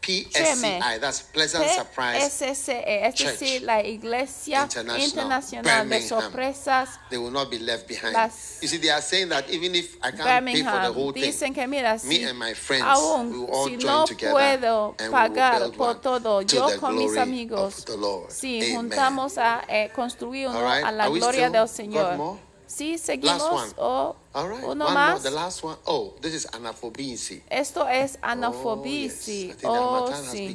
PSCI, 0.00 0.98
that's 1.00 1.20
Pleasant 1.22 1.66
Surprise. 1.70 2.22
PSCE, 2.22 3.06
es 3.06 3.14
decir, 3.16 3.62
la 3.62 3.82
Iglesia 3.82 4.62
International, 4.62 5.00
Internacional 5.08 5.88
de. 5.88 6.00
Sorpresas 6.00 6.88
They 7.10 7.18
will 7.18 7.30
not 7.30 7.50
be 7.50 7.58
left 7.58 7.86
behind. 7.86 8.14
Las- 8.14 8.58
you 8.62 8.68
see, 8.68 8.78
they 8.78 8.90
are 8.90 9.02
saying 9.02 9.28
that 9.28 9.48
even 9.50 9.74
if 9.74 9.96
I 10.02 10.10
can't 10.12 10.46
pay 10.46 10.62
for 10.62 10.80
the 10.80 10.92
whole 10.92 11.12
thing, 11.12 11.24
Dicen 11.24 11.54
que 11.54 11.66
mira, 11.66 11.98
me 12.04 12.24
and 12.24 12.38
my 12.38 12.54
friends, 12.54 12.84
aún 12.84 13.30
we 13.30 13.38
will 13.38 13.50
all 13.52 13.66
si 13.68 13.76
join 13.76 13.86
no 13.86 14.04
together 14.06 14.32
puedo 14.32 14.94
and 14.98 15.12
we 15.12 15.18
will 15.18 15.58
build 15.60 15.76
por 15.76 15.86
one 15.88 16.00
todo, 16.00 16.42
to 16.42 16.56
yo 16.56 16.70
the 16.70 16.78
con 16.78 16.94
mis 16.96 17.12
glory 17.12 17.20
amigos, 17.20 17.78
of 17.78 17.84
the 17.84 17.96
Lord. 17.96 18.30
si 18.30 18.56
Amen. 18.58 18.76
juntamos 18.76 19.38
a 19.38 19.62
eh, 19.68 19.90
construir 19.94 20.48
uno 20.48 20.58
All 20.58 20.64
right. 20.64 20.84
a 20.84 20.92
la 20.92 21.08
gloria 21.08 21.48
still? 21.48 21.52
del 21.52 21.68
Señor. 21.68 22.40
Sí, 22.70 22.98
seguimos. 22.98 23.42
one. 23.42 23.72
O 23.78 24.16
All 24.32 24.48
right. 24.48 24.64
uno 24.64 24.84
one 24.86 24.94
más. 24.94 25.10
more. 25.10 25.22
The 25.22 25.30
last 25.30 25.64
one. 25.64 25.76
Oh, 25.86 26.14
this 26.20 26.34
is 26.34 26.46
anaphobisi. 26.52 27.42
Esto 27.50 27.88
es 27.88 28.16
Oh, 28.22 28.26
yes. 28.26 29.58
Oh, 29.64 30.30
sí. 30.30 30.46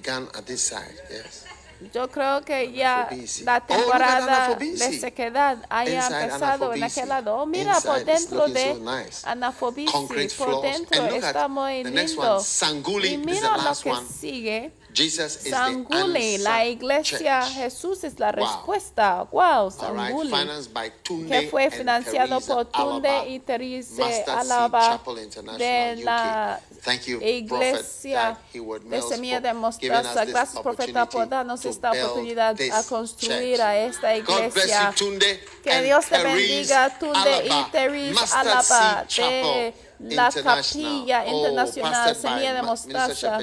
Yes. 1.10 1.46
Yo 1.94 2.08
creo 2.10 2.42
que 2.46 2.72
ya 2.72 3.10
la 3.44 3.58
Oh, 3.58 3.62
temporada 3.68 4.56
de 4.56 4.78
sequedad 5.00 5.58
haya 5.70 6.06
Inside 6.06 6.24
empezado 6.24 6.74
en 6.74 6.84
aquel 6.84 7.10
lado. 7.10 7.36
Oh, 7.36 7.46
mira, 7.46 7.74
por 7.82 8.00
Inside 8.00 8.06
dentro 8.06 8.48
de 8.48 8.74
so 8.74 8.80
nice. 8.80 9.28
por 10.38 10.62
dentro 10.62 11.06
está 11.08 11.48
muy 11.50 11.84
lindo. 11.84 12.36
one, 12.38 12.44
Sanguli 12.44 13.10
y 13.10 13.18
mira 13.18 13.58
lo 13.58 13.64
last 13.64 13.84
que 13.84 13.92
one. 13.92 14.08
sigue. 14.08 14.74
Sanguli, 14.96 16.38
la 16.38 16.66
iglesia. 16.66 17.42
Jesús 17.44 18.04
es 18.04 18.20
la 18.20 18.32
Wow. 18.32 18.46
respuesta. 18.46 19.28
Wow, 19.32 19.72
Tunde 21.04 21.42
que 21.42 21.50
fue 21.50 21.70
financiado 21.70 22.42
por 22.42 22.66
Tunde 22.66 23.30
y 23.30 23.84
Seed 23.84 24.28
Alaba 24.30 25.02
de 25.58 26.02
la 26.04 26.60
iglesia 27.22 28.38
de 28.84 29.02
Semilla 29.02 29.42
de 29.42 29.54
Mostaza. 29.54 30.26
Gracias, 30.26 30.62
profeta, 30.62 31.06
por 31.08 31.28
darnos 31.28 31.66
esta 31.66 31.92
oportunidad 31.92 32.56
a 32.72 32.84
construir 32.84 33.62
a 33.62 33.78
esta 33.78 34.16
iglesia. 34.16 34.94
Que 35.64 35.82
Dios 35.82 36.06
te 36.06 36.16
Therese 36.16 36.24
bendiga, 36.24 37.00
Tunde 37.00 37.48
y 37.48 38.12
Mustard 38.14 38.48
Alaba 38.48 39.06
de 39.18 39.74
la. 40.00 40.32
Capilla 40.32 41.24
Oh, 41.26 41.38
Internacional 41.38 42.06
by 42.06 42.16
Semilla 42.16 42.54
de 42.54 42.62
Mostaza. 42.62 43.40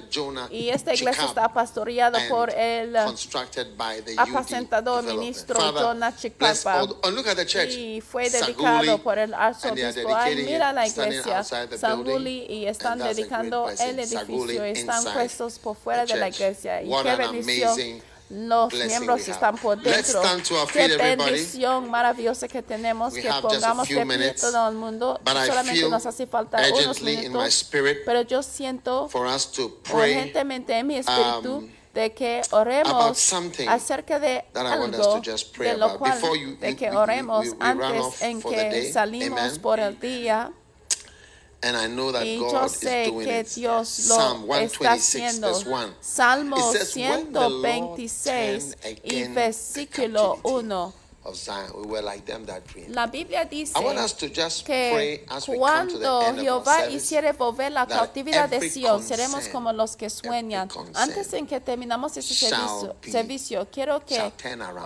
Y 0.50 0.68
esta 0.68 0.94
iglesia 0.94 1.24
está 1.24 1.52
pastoreada 1.52 2.18
por 2.28 2.50
el 2.50 2.94
UD 2.94 4.18
apacentador 4.18 5.04
ministro 5.04 5.60
Jonah 5.72 6.14
oh, 6.14 7.44
church. 7.44 7.70
y 7.70 8.00
fue 8.00 8.28
Saguli, 8.28 8.46
dedicado 8.54 8.98
por 8.98 9.18
el 9.18 9.34
arzobispo. 9.34 10.08
Mira 10.34 10.72
la 10.72 10.86
iglesia 10.86 11.42
building, 11.82 12.46
y 12.48 12.66
están 12.66 12.98
dedicando 12.98 13.68
el 13.68 14.06
Saguli 14.06 14.56
edificio. 14.56 14.64
Están 14.64 15.04
puestos 15.04 15.58
por 15.58 15.76
fuera 15.76 16.04
de 16.04 16.16
la 16.16 16.28
iglesia. 16.28 16.82
Y 16.82 16.90
qué 17.02 17.16
bendición. 17.16 18.02
Los 18.32 18.72
miembros 18.72 19.28
están 19.28 19.56
por 19.56 19.78
dentro. 19.78 20.22
Qué 20.72 20.96
bendición 20.96 21.90
maravillosa 21.90 22.48
que 22.48 22.62
tenemos 22.62 23.12
que 23.12 23.30
pongamos 23.42 23.86
de 23.86 24.06
pie 24.06 24.34
todo 24.40 24.68
el 24.70 24.74
mundo. 24.74 25.20
Solamente 25.24 25.88
nos 25.88 26.06
hace 26.06 26.26
falta 26.26 26.58
unos 26.72 27.02
minutos. 27.02 27.68
Pero 28.06 28.22
yo 28.22 28.42
siento 28.42 29.10
urgentemente 29.92 30.78
en 30.78 30.86
mi 30.86 30.96
espíritu 30.96 31.56
um, 31.56 31.70
de 31.92 32.14
que 32.14 32.40
oremos 32.52 33.34
acerca 33.68 34.18
de 34.18 34.44
algo 34.54 34.88
de 34.88 35.76
lo 35.76 35.98
cual 35.98 36.18
de 36.58 36.76
que 36.76 36.90
oremos 36.90 37.48
antes 37.60 38.22
en 38.22 38.40
que 38.40 38.90
salimos 38.92 39.58
por 39.58 39.78
el 39.78 40.00
día 40.00 40.52
And 41.64 41.76
I 41.76 41.86
know 41.86 42.10
that 42.12 42.24
y 42.24 42.36
yo 42.38 42.50
God 42.50 42.66
is 42.66 42.72
sé 42.80 43.06
doing 43.06 43.26
que. 43.26 43.44
Dios 43.44 44.08
lo 44.08 44.14
Psalm 44.16 44.42
está 44.50 44.96
126, 44.96 45.22
haciendo. 45.22 45.48
verse 45.48 45.66
1. 45.68 45.94
Salmo 46.00 46.56
It 46.56 46.76
says, 46.76 46.96
"When 46.96 47.32
the 47.32 47.40
Lord 47.48 47.62
126 47.62 48.76
turned 48.82 49.00
y 49.04 49.22
versículo 49.28 50.36
the 50.36 50.42
captivity 50.42 50.66
1. 50.72 50.92
Of 51.24 51.36
Zion, 51.36 51.70
we 51.76 51.86
were 51.86 52.02
like 52.02 52.24
them 52.26 52.44
that 52.46 52.64
dream. 52.66 52.92
La 52.92 53.06
Biblia 53.06 53.44
dice 53.44 53.78
I 53.78 53.84
want 53.84 53.96
us 54.00 54.12
to 54.14 54.26
just 54.26 54.66
pray 54.66 55.18
que 55.46 55.56
cuando 55.56 56.20
Jehová 56.34 56.88
hiciere 56.90 57.30
volver 57.32 57.70
la 57.70 57.86
cautividad 57.86 58.48
de 58.48 58.68
Sion, 58.68 59.00
seremos 59.00 59.46
como 59.46 59.72
los 59.72 59.94
que 59.94 60.10
sueñan. 60.10 60.68
Antes 60.94 61.32
en 61.34 61.46
que 61.46 61.60
terminamos 61.60 62.14
shall 62.14 62.24
servicio, 62.24 62.96
servicio, 63.08 63.68
quiero 63.70 64.04
que 64.04 64.32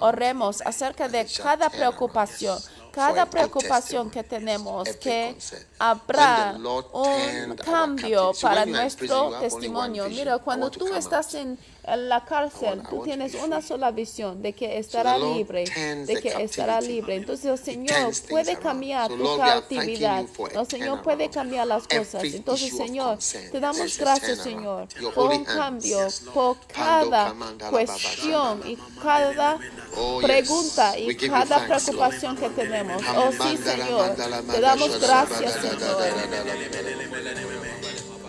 oremos 0.00 0.60
acerca 0.60 1.08
de 1.08 1.26
cada 1.42 1.70
preocupación. 1.70 2.58
Cada 2.96 3.26
preocupación 3.26 4.10
que 4.10 4.24
tenemos, 4.24 4.88
que 4.96 5.36
habrá 5.78 6.56
un 6.56 7.54
cambio 7.56 8.32
para 8.40 8.64
nuestro 8.64 9.38
testimonio. 9.38 10.08
Mira, 10.08 10.38
cuando 10.38 10.70
tú 10.70 10.86
estás 10.94 11.34
en 11.34 11.58
en 11.86 12.08
la 12.08 12.24
cárcel, 12.24 12.82
tú 12.88 13.02
tienes 13.04 13.34
una 13.34 13.62
sola 13.62 13.90
visión 13.90 14.42
de 14.42 14.52
que 14.52 14.78
estará 14.78 15.18
libre, 15.18 15.64
de 15.64 16.20
que 16.20 16.28
estará 16.42 16.80
libre. 16.80 17.16
Entonces 17.16 17.46
el 17.46 17.58
Señor 17.58 17.96
turns 17.96 18.20
things 18.20 18.30
puede 18.30 18.56
cambiar 18.56 19.08
tu 19.08 19.38
cautividad. 19.38 20.24
El 20.54 20.66
Señor 20.66 21.02
puede 21.02 21.30
cambiar 21.30 21.66
las 21.66 21.86
cosas. 21.86 22.24
Entonces, 22.24 22.76
Señor, 22.76 23.18
te 23.52 23.60
damos 23.60 23.98
gracias. 23.98 24.38
Señor, 24.38 24.88
por 25.14 25.30
un 25.30 25.44
cambio, 25.44 26.06
por 26.32 26.56
cada 26.66 27.34
cuestión 27.70 28.62
y 28.66 28.76
cada 29.02 29.58
Oh, 29.98 30.20
pregunta 30.20 30.98
y 30.98 31.16
cada 31.16 31.66
preocupación 31.66 32.36
que 32.36 32.50
tenemos. 32.50 33.02
Oh, 33.16 33.32
sí, 33.32 33.56
Señor, 33.56 34.14
te 34.14 34.60
damos 34.60 35.00
gracias, 35.00 35.54
Señor. 35.54 35.96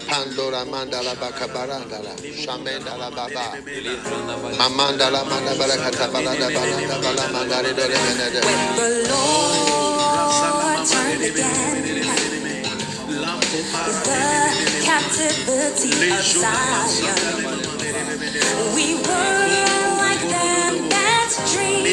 Pandora 0.07 0.63
mandala 0.65 1.13
baka 1.19 1.45
shamendala 2.41 3.11
baba, 3.11 3.45
mamandala 4.57 5.21
manda 5.27 5.53
barakata 5.59 6.07
balada 6.07 6.47
bala 6.47 7.25
mandare 7.33 7.71
dole 7.75 7.97
menede. 8.05 8.41
When 8.45 8.75
the 8.75 8.87
Lord 9.11 10.87
turned 10.87 11.23
again 11.23 12.46
the 13.51 14.81
captivity 14.83 16.11
of 16.11 16.23
Zion, 16.23 17.15
we 18.75 18.95
were 18.95 19.47
like 19.97 20.23
them 20.27 20.89
that 20.89 21.29
dream, 21.53 21.85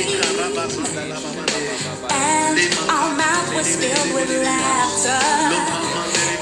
and 2.11 2.59
our 2.91 3.15
mouth 3.15 3.55
was 3.55 3.77
filled 3.77 4.15
with 4.15 4.31
laughter, 4.43 5.23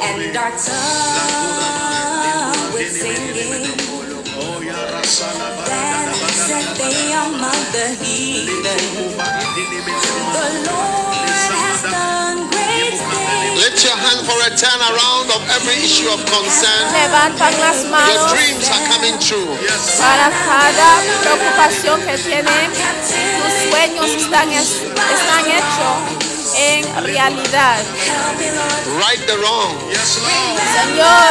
and 0.03 0.37
our 0.37 0.53
tongue 0.57 1.93
with 2.73 2.91
singing. 2.91 3.77
Then 5.67 6.09
said 6.33 6.67
they 6.79 7.13
among 7.13 7.63
the 7.73 7.87
heathen. 8.03 8.83
The 10.33 10.49
Lord 10.67 11.53
has 11.53 11.83
done. 11.83 12.32
Lift 13.63 13.85
your 13.85 13.95
hand 13.95 14.27
for 14.27 14.35
a 14.43 14.51
turnaround 14.59 15.31
of 15.31 15.39
every 15.55 15.79
issue 15.87 16.11
of 16.11 16.19
concern. 16.27 16.83
Levantan 16.91 17.55
las 17.63 17.87
Your 17.87 17.95
manos 17.95 18.33
dreams 18.35 18.67
are 18.67 18.83
coming 18.91 19.15
true. 19.23 19.47
para 20.03 20.35
cada 20.35 20.99
preocupación 21.23 22.03
que 22.03 22.19
tienen. 22.19 22.73
Tus 22.75 23.71
sueños 23.71 24.11
están, 24.19 24.51
están 24.51 25.47
hechos 25.47 25.95
en 26.59 26.83
realidad. 27.05 27.79
Lord. 27.79 28.99
Right 28.99 29.23
the 29.29 29.39
wrong. 29.39 29.79
Señor, 29.95 31.31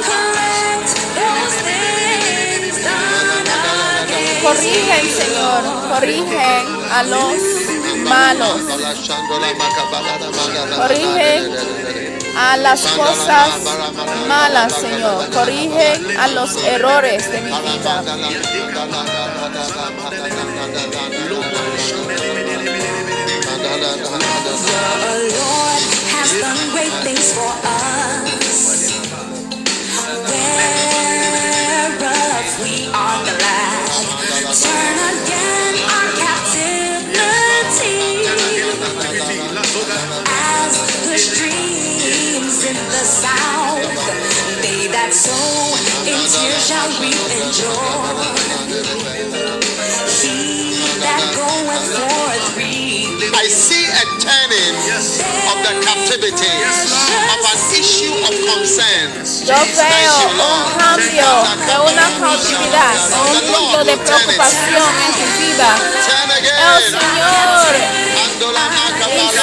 correct 0.00 0.96
those 1.12 1.56
things 1.60 2.76
done 2.80 3.44
against 4.08 4.40
corrigen, 4.40 5.04
Señor, 5.12 5.62
corrigen 5.92 6.64
a 6.90 7.02
los 7.02 7.69
malos, 8.10 8.60
Corrigen. 10.76 11.54
a 12.36 12.56
las 12.56 12.82
cosas 12.82 13.50
malas, 14.26 14.72
Señor. 14.72 15.30
Corrigen 15.30 16.18
a 16.18 16.26
los 16.28 16.56
errores 16.64 17.30
de 17.30 17.40
mi 17.40 17.52
vida. 17.52 18.02
Turn 34.52 34.98
again 34.98 35.74
our 35.94 36.10
as 39.92 40.72
the 41.06 41.18
streams 41.18 42.64
in 42.64 42.76
the 42.76 43.04
south. 43.04 43.82
They 44.62 44.86
that 44.88 45.12
sow 45.12 45.76
in 46.06 46.20
tears 46.30 46.62
shall 46.68 46.90
reap 47.00 47.18
in 47.38 47.48
joy. 47.52 48.00
He 50.20 50.74
that 51.00 51.22
goeth 51.36 51.86
forth 51.96 52.56
reap 52.56 53.34
I 53.34 53.48
see 53.48 53.79
a 54.00 54.04
turning 54.16 54.72
of 55.52 55.60
the 55.60 55.76
captivity 55.84 56.56
of 56.56 57.40
an 57.52 57.60
issue 57.76 58.16
of 58.24 58.32
concern. 58.48 59.12
Yo 59.44 59.60
veo 59.76 60.16
un 60.40 60.64
cambio 60.78 61.28
de 61.68 61.76
una 61.84 62.08
cautividad 62.18 62.96
a 63.12 63.20
un 63.28 63.44
mundo 63.52 63.84
de 63.84 63.96
preocupación 63.98 64.88
en 65.04 65.12
tu 65.12 65.26
vida. 65.36 65.68
Turn 66.06 66.30
El 66.30 66.36
again. 66.40 66.96
Señor. 66.96 67.72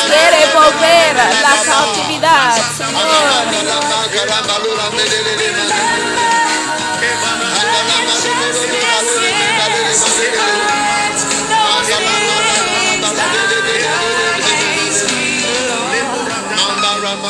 Quiere 0.08 0.42
volver. 0.54 1.16
La 1.16 1.56
cautividad, 1.64 2.58
Señor. 2.78 3.38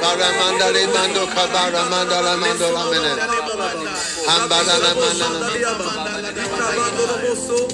Baramandale 0.00 0.86
mando 0.94 1.26
kabara 1.26 1.82
mandala 1.90 2.36
mandala 2.36 2.82
mene. 2.90 3.12
Hambalala 4.26 4.90
mandala. 5.00 5.48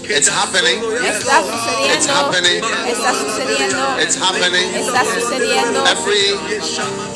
It's 0.09 0.29
happening. 0.29 0.79
Está 1.03 1.43
It's 1.95 2.07
happening. 2.07 2.63
Está 2.93 3.11
sucediendo. 3.15 3.99
It's 3.99 4.17
happening. 4.17 4.69
Está 4.75 5.05
sucediendo. 5.05 5.85
Every 5.87 7.16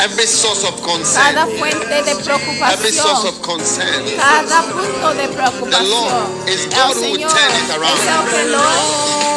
every 0.00 0.26
source 0.26 0.64
of 0.64 0.74
Cada 0.80 0.82
concern, 0.82 1.58
fuente 1.58 1.86
de 2.02 2.10
every 2.10 2.92
source 2.92 3.22
preocupación. 3.22 3.28
of 3.28 3.40
concern, 3.42 4.04
Cada 4.16 4.62
punto 4.62 5.14
de 5.14 5.28
The 5.28 5.34
preocupación. 5.34 5.90
Lord 5.90 6.48
is 6.48 6.64
El 6.66 6.70
God 6.70 6.94
who 6.96 7.02
will 7.12 7.18
Señor 7.18 7.30
turn 7.30 7.52
it 7.54 7.70
around. 7.70 7.98
es 7.98 8.06
el 8.06 8.24
que 8.30 8.44
lo 8.50 8.58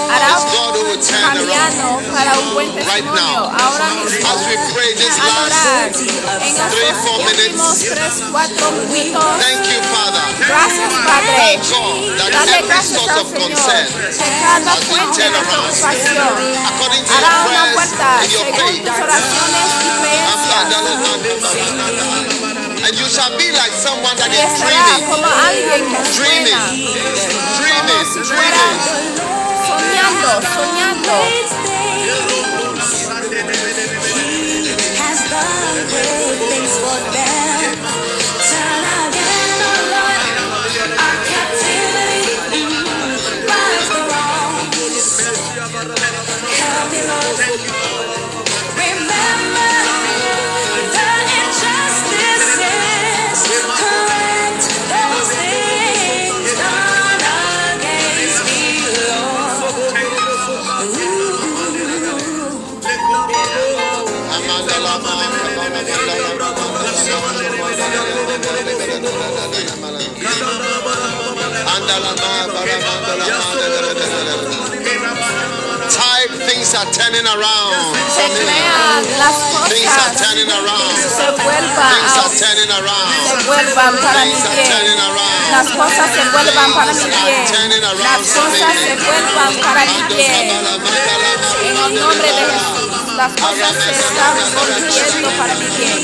hará 0.07 0.27
It's 0.31 0.45
God 0.55 0.75
who 0.75 0.83
will 0.87 1.01
turn 1.03 1.23
around. 1.23 1.37
cambiando 1.37 2.11
para 2.13 2.39
un 2.39 2.53
buen 2.53 2.67
Right 2.75 2.85
testimonio. 2.85 3.23
now, 3.23 3.51
Ahora 3.59 3.87
mismo. 3.91 4.27
as 4.27 4.39
we 4.47 4.55
pray 4.73 4.93
this 4.95 5.15
Adorar 5.19 5.49
last 5.49 5.99
en 5.99 6.55
three, 6.71 6.91
four 7.03 7.19
estos 7.19 7.27
últimos 7.27 7.77
minutes. 7.77 7.89
tres, 7.91 8.13
cuatro 8.31 8.71
minutos. 8.91 9.37
Thank 9.39 9.63
you, 9.67 9.79
Father. 9.91 10.23
Gracias, 10.47 10.93
Padre. 11.05 11.35
Thank 11.37 11.63
God 11.69 12.17
that 12.17 12.31
Dale 12.31 12.55
every 12.57 12.67
gracias 12.67 13.01
source 13.01 13.11
al 13.11 13.19
of 13.19 13.27
Señor 13.27 13.49
concern, 13.51 13.85
que 13.87 14.29
cada 14.41 14.71
as 14.71 14.79
we 14.79 14.85
fuente 14.87 15.21
turn 15.21 15.33
de 15.33 15.39
around, 15.39 15.47
preocupación 15.47 16.27
according 16.71 17.03
to 17.03 17.11
hará 17.13 17.27
your 17.27 17.47
una 17.47 17.63
prayers 17.67 17.75
puerta 17.75 18.07
and 18.21 18.31
your 18.31 18.45
según 18.47 18.67
faith, 18.67 18.83
tus 18.87 18.97
oraciones 18.97 19.67
y 19.77 19.89
creencias. 20.01 20.46
And 22.85 22.93
you 22.97 23.05
shall 23.05 23.31
be 23.37 23.51
like 23.51 23.73
someone 23.73 24.15
that 24.17 24.29
Y 24.29 24.37
is 24.37 24.43
estará 24.47 24.69
dreaming, 24.69 25.05
como 25.11 25.27
alguien 25.47 25.83
que 25.91 25.99
sueña, 26.07 26.61
dreaming, 27.57 28.07
dreaming, 28.07 28.07
dreaming. 28.23 28.77
soñando, 29.67 30.31
soñando. 30.55 31.15
has 34.99 35.19
done 35.29 35.77
great 35.89 36.39
things 36.49 36.73
for 36.77 36.97
them. 37.13 37.36
Type 75.87 76.31
things 76.43 76.75
are 76.75 76.83
turning 76.91 77.25
around. 77.25 77.95
Se 78.11 78.27
crean 78.27 79.07
las 79.17 79.35
Things 79.71 79.87
are 79.87 80.11
turning 80.19 80.51
around. 80.51 80.91
Things 80.91 81.15
are 82.19 82.27
turning 82.35 82.71
around. 82.71 83.45
vuelvan 83.47 83.95
para 84.03 84.25
mi 84.25 84.31
Things 84.31 84.43
are 84.45 84.67
turning 84.67 84.99
around. 84.99 85.51
Las 85.51 85.67
cosas 85.71 86.11
se 86.11 86.23
vuelvan 86.29 86.73
para 86.73 86.91
mi 86.93 87.03
Things 87.03 87.15
are 87.15 87.23
bien. 87.23 87.47
turning 87.47 87.83
around 87.83 88.03
Las 88.03 88.27
cosas 88.35 88.73
se 88.83 88.95
vuelvan 88.99 89.53
para 89.63 89.85
mi 89.85 90.01
bien. 90.13 90.51
En 91.63 91.77
el 91.77 91.95
nombre 91.95 92.27
de 92.27 92.43
Jesús, 92.51 93.15
las 93.15 93.31
cosas 93.31 93.71
se 93.83 93.91
están 93.91 94.35
volviendo 94.59 95.29
para 95.37 95.55
mi 95.55 95.67
bien. 95.77 96.03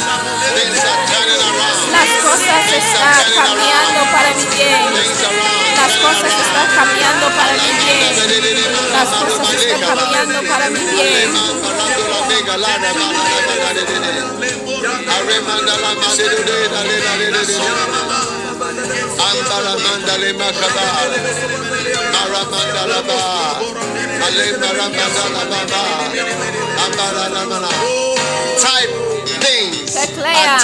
las 2.01 2.17
cosas 2.23 2.65
están 2.73 3.13
cambiando 3.35 4.01
para 4.11 4.33
mi 4.33 4.45
bien. 4.55 4.81
Las 5.75 5.93
cosas 5.97 6.33
están 6.33 6.67
cambiando 6.75 7.27
para 7.37 7.53
mi 7.53 7.71
bien. 7.83 8.15
Las 8.91 9.09
cosas 9.09 9.53
están 9.53 9.81
cambiando 9.81 10.39
para 10.49 10.69
mi 10.69 10.79
bien. 10.79 11.31
Andala. 26.83 27.69
Type. 28.59 29.10
declara, 30.21 30.57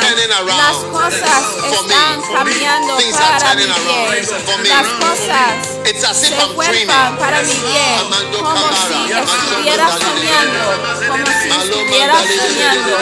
las 0.45 0.77
cosas 0.91 1.43
están 1.71 2.21
cambiando 2.21 2.97
para 3.39 3.55
mi 3.55 3.63
bien. 3.63 4.27
Las 4.63 4.87
cosas 4.87 6.17
se 6.17 6.35
cuentan 6.53 7.17
para 7.17 7.41
mi 7.43 7.53
bien, 7.53 7.99
como 8.43 8.69
si 8.87 9.11
estuviera 9.11 9.87
soñando, 9.91 10.65
como 11.09 11.25
si 11.25 11.49
estuviera 11.49 12.15
soñando. 12.19 12.97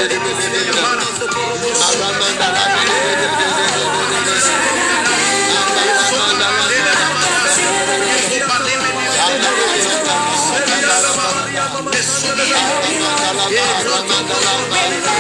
Yeah. 13.47 15.14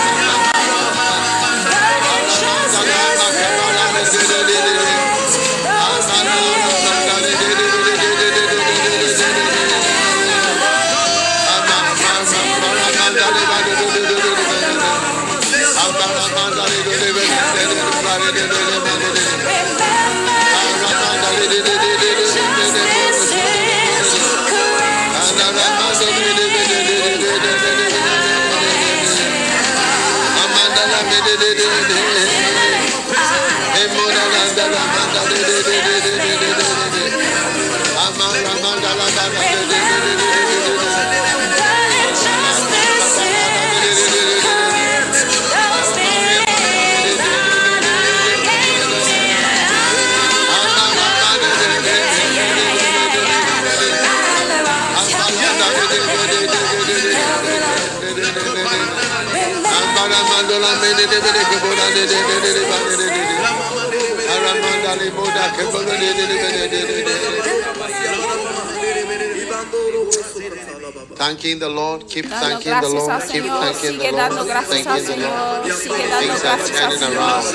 Thanking 71.15 71.59
the 71.59 71.69
Lord, 71.69 72.07
keep 72.09 72.27
Dando 72.29 72.59
thanking 72.59 72.81
the 72.81 72.89
Lord, 72.89 73.21
keep 73.23 73.43
thanking 73.45 73.97
the 73.97 74.03
Sigue 74.03 74.11
dando 74.11 74.35
Lord, 74.35 74.47
gracias 74.47 74.85
al 74.85 74.99
thanking 74.99 75.21
the 75.21 75.27
Lord. 75.27 75.63
Señor. 75.63 75.77
Sigue 75.79 76.07
dando 76.09 76.19
Things 76.19 76.43
are 76.43 76.55
gracias 76.57 76.81
al 76.81 76.91
turning 76.91 76.99
Señor. 76.99 77.23
around. 77.23 77.45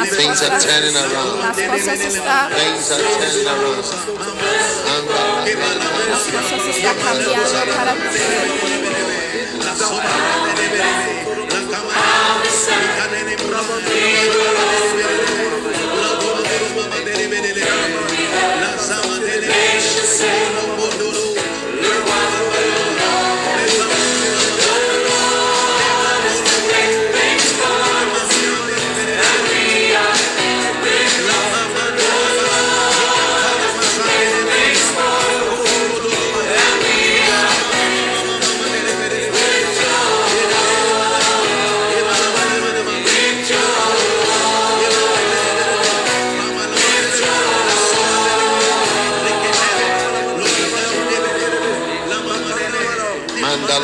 Las 0.00 0.08
Things 0.16 0.40
are 0.40 0.48
cosas- 0.48 0.64
turning 0.64 0.96
around. 0.96 1.38
Las 1.40 1.56
cosas 1.60 2.00
están, 2.00 2.48
Things 2.56 2.90
are 2.90 3.02
turning 3.20 3.48
around. 3.48 3.76
las 6.10 6.24
cosas 6.24 6.62
están 6.74 6.96
cambiando 6.96 7.60
para 7.76 7.92
mi 7.94 8.00
bien. 8.08 9.50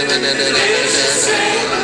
Yeah. 0.00 1.77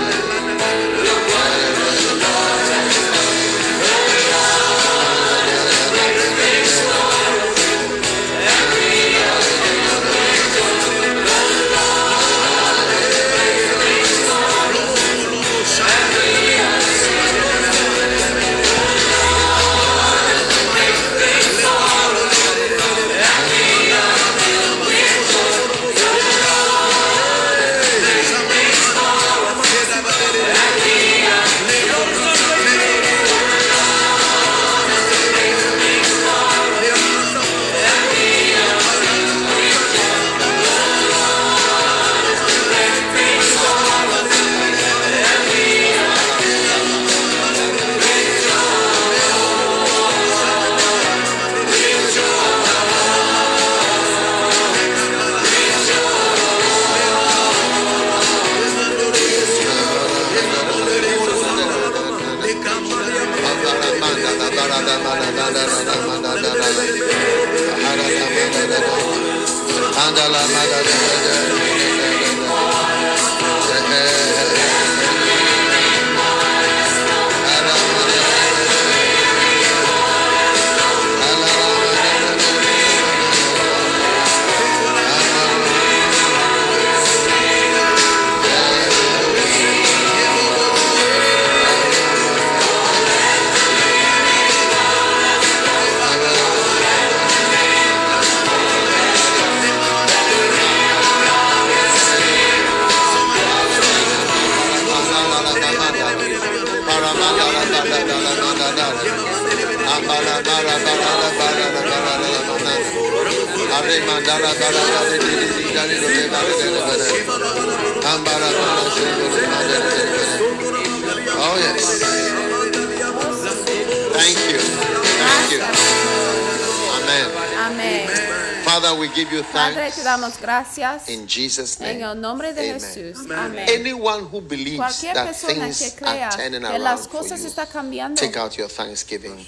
We 129.08 129.14
give 129.14 129.32
you 129.32 129.42
Padre, 129.52 129.74
thanks 129.74 129.96
te 129.96 130.02
damos 130.02 130.40
gracias 130.40 131.08
in 131.08 131.26
Jesus' 131.26 131.78
en 131.80 131.98
name. 131.98 132.12
el 132.12 132.20
nombre 132.20 132.52
de 132.52 132.70
Amen. 132.70 132.80
Jesús. 132.80 133.30
Amén. 133.30 133.66
Anyone 133.68 134.24
who 134.30 134.40
believes 134.40 134.76
Cualquier 134.76 135.14
that 135.14 135.26
persona 135.26 135.54
que 135.54 135.72
things 135.72 135.94
crea 135.96 136.28
are 136.28 136.36
turning 136.36 136.62
que 136.62 136.78
las 136.78 137.06
around 137.06 137.28
for 137.28 137.36
you, 137.36 137.46
están 137.46 137.66
cambiando, 137.66 138.20
take 138.20 138.38
out 138.38 138.56
your 138.56 138.68
thanksgiving 138.68 139.46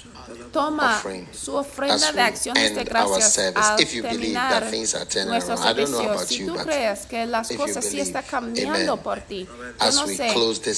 toma 0.51 1.01
su 1.31 1.55
ofrenda 1.55 2.11
de 2.11 2.21
acciones 2.21 2.75
de 2.75 2.83
gracias 2.83 3.37
al 3.55 3.77
terminar 3.77 4.71
nuestro 5.25 5.57
servicio. 5.57 6.19
Si 6.27 6.45
tú 6.45 6.55
crees 6.55 7.05
que 7.05 7.25
las 7.25 7.49
cosas 7.51 7.85
sí 7.85 7.99
están 7.99 8.23
cambiando 8.29 8.97
por 8.97 9.21
ti, 9.21 9.47
yo 9.79 9.91
no 9.91 10.07
sé, 10.07 10.33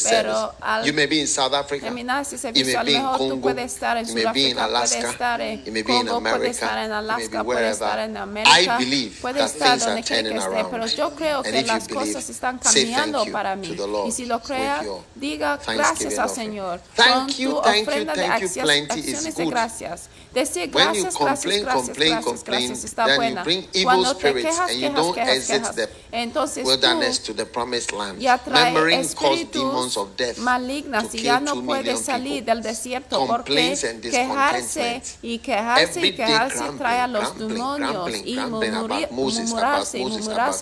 pero 0.10 0.54
al 0.62 0.86
You 0.86 0.94
may 0.94 1.08
be 1.08 1.18
in 1.18 1.28
South 1.28 1.54
Africa, 1.54 1.86
terminar 1.86 2.22
este 2.22 2.38
servicio, 2.38 2.80
a 2.80 2.84
lo 2.84 2.92
mejor 2.92 3.18
tú 3.18 3.42
puedes 3.42 3.74
estar 3.74 3.98
en 3.98 4.08
Sudáfrica, 4.08 4.68
puedes 4.68 4.92
estar 4.94 5.42
en 5.42 5.84
Congo, 5.84 6.22
puedes 6.22 6.52
estar 6.52 6.78
en 6.86 6.92
Alaska, 6.92 7.44
puedes 7.44 7.74
estar 7.74 8.00
en. 8.00 8.18
América, 8.20 8.60
I 8.60 8.68
believe 8.84 9.16
puede 9.22 9.40
that 9.40 9.50
estar 9.50 9.80
donde 9.80 10.04
quiera 10.04 10.30
que 10.30 10.38
esté, 10.38 10.66
pero 10.70 10.86
yo 10.88 11.16
creo 11.16 11.44
que 11.44 11.62
las 11.64 11.88
cosas 11.88 12.30
están 12.30 12.60
cambiando 12.60 13.26
para 13.32 13.56
mí. 13.56 13.76
Y 14.08 14.12
si 14.12 14.26
lo 14.26 14.38
with 14.38 14.46
crea, 14.46 14.84
your 14.84 15.02
diga 15.16 15.60
gracias 15.66 16.18
al. 16.18 16.30
Señor 16.30 16.82
con 16.96 17.28
tu 17.28 17.58
ofrenda 17.58 18.14
de 18.14 18.26
acciones 18.26 19.36
good. 19.46 19.54
gracias. 19.54 20.10
Decir 20.34 20.70
When 20.74 20.94
you 20.94 21.02
gracias, 21.04 21.16
complain, 21.16 21.64
gracias, 21.64 21.64
gracias, 21.64 21.88
complain, 21.88 22.12
gracias, 22.12 22.26
complain, 22.44 22.68
gracias, 22.68 22.84
está 22.84 23.06
then 23.06 23.14
you 23.16 23.18
buena. 23.22 23.44
bring 23.44 23.68
evil 23.74 23.84
Cuando 23.84 24.16
te 24.16 24.34
quejas, 24.34 24.60
and 24.60 24.80
you 24.80 24.80
quejas, 24.90 24.96
don't 24.96 25.16
quejas, 25.16 25.36
exit 25.36 25.62
quejas, 25.62 25.76
the 25.76 25.90
entonces 26.12 26.66
wilderness 26.66 27.20
tú 27.20 27.26
to 27.28 27.34
the 27.34 27.46
promised 27.46 27.92
land. 27.92 28.20
ya 28.20 28.38
trae 28.38 28.72
Murmuring 28.72 29.08
caused 29.16 29.52
demons 29.52 29.96
espíritus 29.96 29.98
of 29.98 30.16
death 30.18 30.38
malignas 30.38 31.10
to 31.10 31.18
y 31.18 31.22
ya 31.24 31.40
no 31.40 31.64
puedes 31.64 32.00
salir 32.02 32.44
people. 32.44 32.54
del 32.54 32.64
desierto 32.64 33.26
porque 33.28 33.76
quejarse 34.02 35.02
y 35.22 35.40
quejarse 35.40 36.06
y 36.06 36.14
quejarse 36.16 36.64
trae 36.78 37.00
a 37.00 37.08
los 37.08 37.38
demonios 37.38 38.10
y 38.24 38.36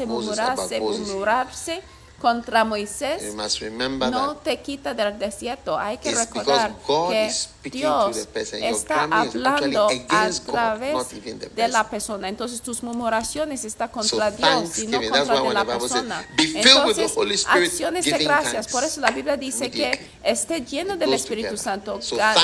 murmurarse 0.08 1.82
contra 2.20 2.62
You 2.62 2.66
Moisés 2.70 3.36
must 3.36 3.60
remember 3.60 4.10
no 4.10 4.36
te 4.38 4.60
quita 4.62 4.94
del 4.94 5.18
desierto. 5.20 5.78
Hay 5.78 5.98
que 5.98 6.12
recordar 6.12 6.72
because 6.72 6.88
God 6.88 7.10
que 7.12 7.28
is 7.28 7.36
speaking 7.36 7.82
Dios 7.82 8.28
está 8.54 9.04
hablando 9.12 9.88
a 10.10 10.30
través 10.30 11.10
de 11.54 11.68
la 11.68 11.84
person. 11.84 11.90
persona. 11.90 12.30
Entonces 12.30 12.62
tus 12.62 12.82
murmuraciones 12.82 13.64
están 13.66 13.90
contra 13.90 14.32
Dios 14.32 14.80
y 14.80 14.88
no 14.88 15.02
contra 15.02 15.42
de 15.42 15.54
la 15.54 15.66
persona. 15.66 16.28
"Be 16.36 16.44
filled 16.48 16.86
with 16.86 16.96
the 16.96 17.04
Entonces, 17.04 17.18
Holy 17.18 17.36
Spirit, 17.36 17.72
acciones 17.72 18.06
de 18.06 18.18
gracias. 18.18 18.54
thanks." 18.54 18.72
Por 18.72 18.84
eso 18.84 19.02
la 19.02 19.12
Biblia 19.12 19.38
dice 19.38 19.70
que 19.70 20.10
esté 20.24 20.62
lleno 20.62 20.98
del 20.98 21.14
Espíritu. 21.14 21.58
Santo, 21.58 22.00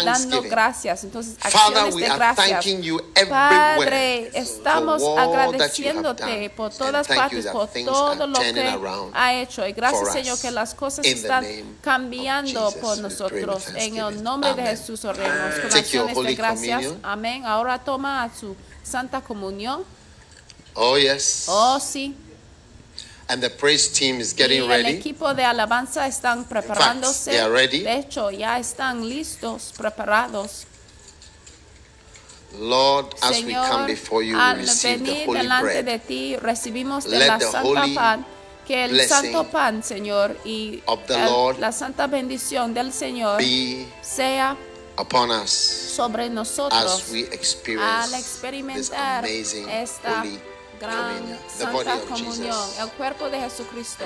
dando 0.05 0.41
gracias. 0.43 1.03
Entonces, 1.03 1.35
acciones 1.41 1.95
de 1.95 2.09
gracias. 2.09 2.65
Padre, 3.29 4.31
estamos 4.33 5.01
agradeciéndote 5.17 6.49
por 6.51 6.73
todas 6.73 7.07
partes, 7.07 7.47
por 7.47 7.67
todo 7.67 8.27
lo 8.27 8.39
que 8.39 8.79
ha 9.13 9.33
hecho. 9.33 9.62
Y 9.67 9.73
gracias. 9.73 10.11
Señor, 10.13 10.39
que 10.39 10.51
las 10.51 10.73
cosas 10.73 11.03
the 11.03 11.11
están 11.11 11.45
cambiando 11.81 12.71
por 12.81 12.97
nosotros. 12.99 13.65
En 13.75 13.97
el 13.97 14.23
nombre 14.23 14.53
de. 14.53 14.63
Jesús 14.63 15.03
oremos 15.05 15.55
con 15.55 15.73
acciones 15.73 16.17
de 16.17 16.35
gracias. 16.35 16.85
Amén. 17.03 17.45
Ahora 17.45 17.79
toma 17.79 18.29
su 18.39 18.55
Santa 18.83 19.21
Comunión. 19.21 19.83
Oh, 20.75 20.97
yes. 20.97 21.45
Oh, 21.47 21.79
sí. 21.79 22.15
And 23.29 23.41
the 23.41 23.49
praise 23.49 23.87
team 23.91 24.19
is 24.19 24.33
Y 24.33 24.37
getting 24.37 24.61
el 24.63 24.67
ready. 24.67 24.97
equipo 24.97 25.33
de 25.33 25.43
alabanza 25.45 26.07
están 26.07 26.43
preparándose. 26.45 27.31
they 27.31 27.39
are 27.39 27.49
ready. 27.51 27.79
De 27.81 27.97
hecho, 27.99 28.29
ya 28.31 28.59
están 28.59 29.07
listos, 29.07 29.71
preparados. 29.77 30.65
Lord, 32.59 33.15
as 33.21 33.31
we 33.43 33.53
come 33.53 33.65
Señor, 33.65 33.87
before 33.87 34.21
you, 34.23 34.37
al 34.37 34.57
receive 34.57 34.99
the 34.99 35.11
venir 35.11 35.27
holy 35.27 35.39
delante 35.39 35.63
bread 35.63 35.85
de 35.85 35.99
ti, 35.99 36.35
recibimos 36.37 37.05
de 37.05 37.17
Let 37.17 37.27
la 37.27 37.37
the 37.39 37.45
santa 37.45 37.67
holy 37.67 37.95
pan, 37.95 38.25
que 38.65 38.85
el 38.85 39.07
santo 39.07 39.45
pan, 39.45 39.83
Señor, 39.83 40.37
y 40.45 40.81
of 40.85 40.99
the 41.07 41.15
el- 41.15 41.25
Lord 41.25 41.59
la 41.59 41.71
santa 41.71 42.07
bendición 42.07 42.73
del 42.73 42.91
Señor 42.93 43.41
sea 44.01 44.55
upon 44.97 45.31
us 45.31 45.49
sobre 45.51 46.29
nosotros 46.29 46.81
as 46.83 47.09
we 47.11 47.21
experience 47.31 47.83
al 47.83 48.13
experimentar 48.13 49.25
esta 49.25 50.23
gran 50.79 51.39
santa 51.57 51.99
comunión, 52.01 52.69
el 52.79 52.89
cuerpo 52.91 53.29
de 53.29 53.39
Jesucristo. 53.39 54.03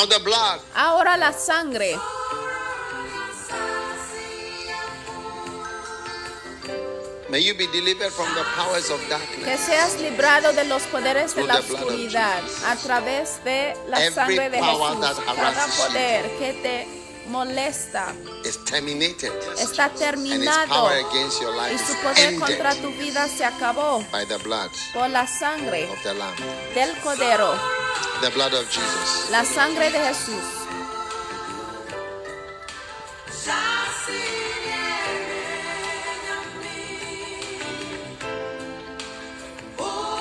Now 0.00 0.06
the 0.06 0.18
blood 0.24 0.60
Ahora 0.74 1.18
la 1.18 1.30
sangre. 1.30 1.94
May 7.28 7.40
you 7.40 7.52
be 7.54 7.66
delivered 7.66 8.10
from 8.10 8.32
the 8.34 8.42
powers 8.56 8.88
of 8.88 8.98
darkness. 9.10 9.44
Que 9.44 9.58
seas 9.58 10.00
librado 10.00 10.54
de 10.54 10.64
los 10.64 10.84
poderes 10.84 11.34
de 11.34 11.44
la 11.44 11.58
oscuridad 11.58 12.40
a 12.66 12.76
través 12.76 13.44
de 13.44 13.74
la 13.88 13.98
Every 13.98 14.14
sangre 14.14 14.48
de 14.50 14.58
power 14.58 14.96
Jesús. 14.96 15.00
that 15.26 15.36
Cada 15.36 15.66
you. 15.66 15.84
poder 15.84 16.30
que 16.38 16.52
te 16.62 16.86
molesta 17.28 18.14
is 18.44 18.56
terminated. 18.64 19.32
está 19.58 19.84
And 19.84 19.92
its 19.92 20.00
terminado 20.00 20.68
power 20.68 20.96
against 21.10 21.42
your 21.42 21.54
life 21.54 21.74
y 21.74 21.78
su 21.78 21.94
poder 22.02 22.38
contra 22.38 22.74
tu 22.76 22.90
vida 22.92 23.28
se 23.28 23.44
acabó 23.44 24.02
by 24.10 24.24
the 24.24 24.38
blood 24.38 24.70
por 24.94 25.08
la 25.10 25.26
sangre 25.26 25.84
of 25.90 26.02
the 26.02 26.14
Lamb. 26.14 26.34
del 26.74 26.96
Cordero, 27.02 27.54
The 28.20 28.30
blood 28.30 28.52
of 28.52 28.68
Jesus. 28.70 29.30
la 29.30 29.44
sangre 29.44 29.90
de 29.90 29.98
Jesús. 29.98 30.44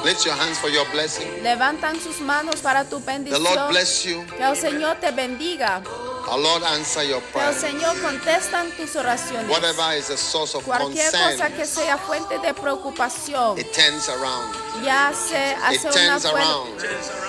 Lift 0.04 0.26
your 0.26 0.34
hands 0.34 0.58
for 0.58 0.70
your 0.70 0.86
blessing. 0.92 1.28
Levantan 1.44 2.00
sus 2.00 2.22
manos 2.22 2.62
para 2.62 2.86
tu 2.86 3.00
The 3.00 3.06
Lord 3.06 3.26
bendición. 3.26 3.70
bless 3.70 4.04
you. 4.06 4.26
Que 4.38 4.44
el 4.44 4.56
Señor 4.56 4.96
te 5.02 5.12
bendiga. 5.12 5.84
Our 6.30 6.40
Lord 6.40 6.64
answer 6.64 7.04
your 7.04 7.22
Que 7.34 7.40
el. 7.42 7.54
Señor 7.54 8.00
contesta 8.02 8.64
tus 8.78 8.96
oraciones. 8.96 9.50
Whatever 9.50 9.98
is 9.98 10.10
a 10.10 10.18
source 10.18 10.56
of 10.56 10.64
Cualquier 10.64 11.12
cosa 11.12 11.50
que 11.50 11.66
sea 11.66 11.98
fuente 11.98 12.40
de 12.40 12.54
preocupación. 12.54 13.58
it 13.60 13.74
turns 13.74 14.08
around 14.08 14.56
ya 14.84 15.12
se 15.14 15.56
hace 15.64 15.76
It 15.76 15.84
una 15.86 15.92
turns 15.92 16.26
around. 16.26 16.70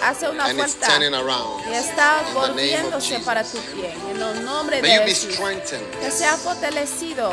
hace 0.03 0.29
una 0.29 0.45
and 0.47 0.57
vuelta 0.57 0.87
y 1.69 1.75
está 1.75 2.23
volviéndose 2.35 3.19
para 3.21 3.43
tu 3.45 3.59
bien. 3.75 3.95
En 4.11 4.21
el 4.23 4.45
nombre 4.45 4.81
May 4.83 4.91
you 4.95 4.99
de 5.01 5.05
be 5.07 5.11
Jesús. 5.15 5.35
strengthened 5.35 5.91
Que 6.01 6.11
sea 6.11 6.37
fortalecido 6.37 7.33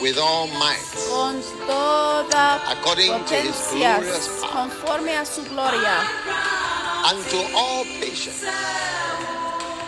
with 0.00 0.18
all 0.18 0.48
might 0.58 0.78
con 1.08 1.40
toda 1.66 2.60
According 2.72 3.24
to 3.26 3.34
his 3.34 3.54
potencia, 3.56 3.96
glorious 3.98 4.28
power. 4.40 4.50
conforme 4.52 5.16
a 5.16 5.24
su 5.24 5.42
gloria, 5.44 6.02
unto 7.10 7.38
all 7.56 7.84
patience 8.00 8.44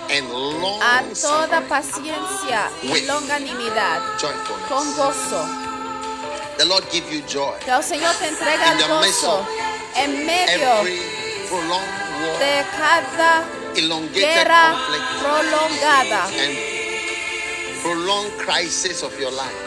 and 0.09 0.31
long 0.33 0.81
a 0.81 1.03
toda 1.21 1.61
paciencia 1.69 2.71
y 2.83 3.01
longanimidad, 3.07 4.01
joyfulness. 4.21 4.69
con 4.69 4.95
gozo. 4.97 5.66
The 6.59 6.65
Lord 6.65 6.85
give 6.91 7.05
you 7.13 7.21
joy. 7.27 7.59
Que 7.65 7.71
el 7.71 7.83
Señor 7.83 8.15
te 8.19 8.29
entrega 8.29 8.73
In 8.73 8.81
el 8.81 8.89
the 8.89 9.01
midst 9.07 9.23
gozo 9.25 9.47
en 9.97 10.27
medio 10.27 10.81
Every 10.81 11.01
prolonged 11.49 12.03
war, 12.23 12.39
de 12.39 12.65
cada 12.77 13.45
elongated 13.77 14.21
guerra 14.23 14.73
conflict, 14.73 15.05
prolongada. 15.23 16.29
and 16.39 16.57
prolonged 17.83 18.33
crisis 18.39 19.03
of 19.03 19.19
your 19.21 19.31
life. 19.33 19.63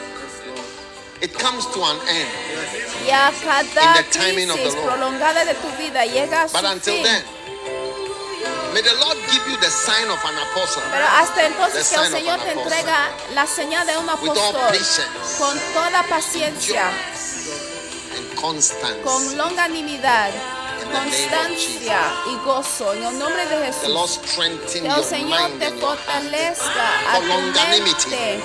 It 1.22 1.34
comes 1.38 1.66
to 1.74 1.84
an 1.84 1.98
end. 2.08 2.30
Y 3.06 3.12
a 3.12 3.32
cada 3.44 3.82
In 3.82 3.94
the 4.04 4.12
timing 4.12 4.50
of 4.50 4.58
the 4.58 4.72
Lord. 4.72 4.88
prolongada 4.90 5.46
de 5.46 5.54
tu 5.56 5.68
vida 5.78 6.06
llega 6.06 6.44
a 6.44 6.48
su 6.48 6.54
But 6.56 6.66
until 6.66 6.96
fin. 6.96 7.04
then, 7.04 7.24
Pero 10.92 11.08
hasta 11.08 11.46
entonces 11.46 11.90
que 11.90 11.96
el 11.96 12.02
sign 12.02 12.14
of 12.14 12.20
Señor 12.20 12.40
an 12.40 12.46
te 12.46 12.52
apostle. 12.52 12.62
entrega 12.62 13.12
la 13.34 13.48
señal 13.48 13.88
de 13.88 13.98
un 13.98 14.10
apóstol 14.10 14.56
con 15.38 15.60
toda 15.74 16.04
paciencia, 16.04 16.92
con 19.04 19.38
longanimidad, 19.38 20.32
constancia 20.92 22.00
y 22.28 22.36
gozo. 22.46 22.94
En 22.94 23.04
el 23.04 23.20
nombre 23.20 23.46
de 23.46 23.66
Jesús. 23.66 24.20
Que 24.72 24.88
el 24.88 25.04
Señor 25.04 25.52
te 25.60 25.72
fortalezca 25.72 27.14
a 27.14 27.20
tu 27.20 27.26
mente 27.26 28.40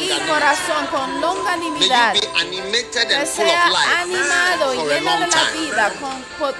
y 0.00 0.28
corazón 0.28 0.86
con 0.88 1.20
longanimidad. 1.20 2.14
Que 2.14 3.26
sea 3.26 3.64
animado 4.00 4.74
y 4.74 4.76
lleno 4.88 5.12
de 5.20 5.26
la 5.26 5.44
vida 5.52 5.92
con, 6.00 6.22
por 6.38 6.54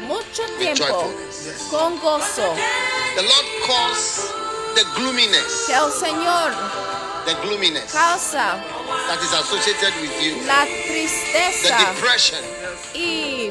mucho 0.00 0.42
tiempo, 0.58 1.12
con 1.70 1.98
gozo. 2.00 2.54
The 3.16 3.22
Lord 3.22 3.46
calls 3.66 4.32
the 4.74 4.84
gloominess, 4.96 5.64
Que 5.66 5.74
el 5.74 5.90
Señor 5.92 6.52
the 7.26 7.34
gloominess. 7.46 7.92
causa 7.92 8.60
that 9.08 9.18
is 9.22 9.32
associated 9.32 9.94
with 10.00 10.12
you, 10.22 10.36
la 10.46 10.64
the 10.64 10.84
tristeza 10.88 11.78
depression, 11.94 12.38
y 12.94 13.50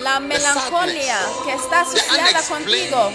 la 0.00 0.14
the 0.18 0.26
melancolía 0.26 1.16
sadness, 1.22 1.44
que 1.44 1.52
está 1.54 1.84
the 1.84 2.00
asociada 2.00 2.42
contigo, 2.48 3.12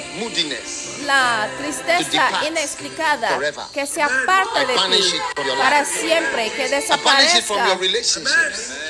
la 1.06 1.48
tristeza 1.58 2.46
inexplicada 2.48 3.30
forever. 3.36 3.66
que 3.74 3.86
se 3.86 4.02
aparta 4.02 4.66
de 4.66 4.74
ti 4.74 5.20
para 5.58 5.86
siempre, 5.86 6.52
que 6.52 6.70
desaparezca, 6.70 7.78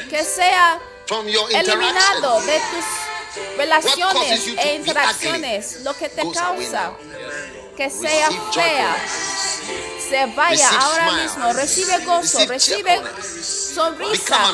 que 0.10 0.24
sea 0.24 0.80
eliminado 1.52 2.42
de 2.42 2.60
tus 2.60 2.86
relaciones 3.58 4.48
e 4.58 4.76
interacciones, 4.76 5.82
lo 5.82 5.94
que 5.96 6.10
te 6.10 6.22
causa 6.32 6.94
que 7.76 7.90
sea 7.90 8.30
fea, 8.52 8.96
se 10.10 10.26
vaya 10.36 10.70
ahora 10.82 11.12
mismo, 11.14 11.54
recibe 11.54 11.98
gozo, 12.04 12.46
recibe 12.46 13.02
sonrisa, 13.42 14.54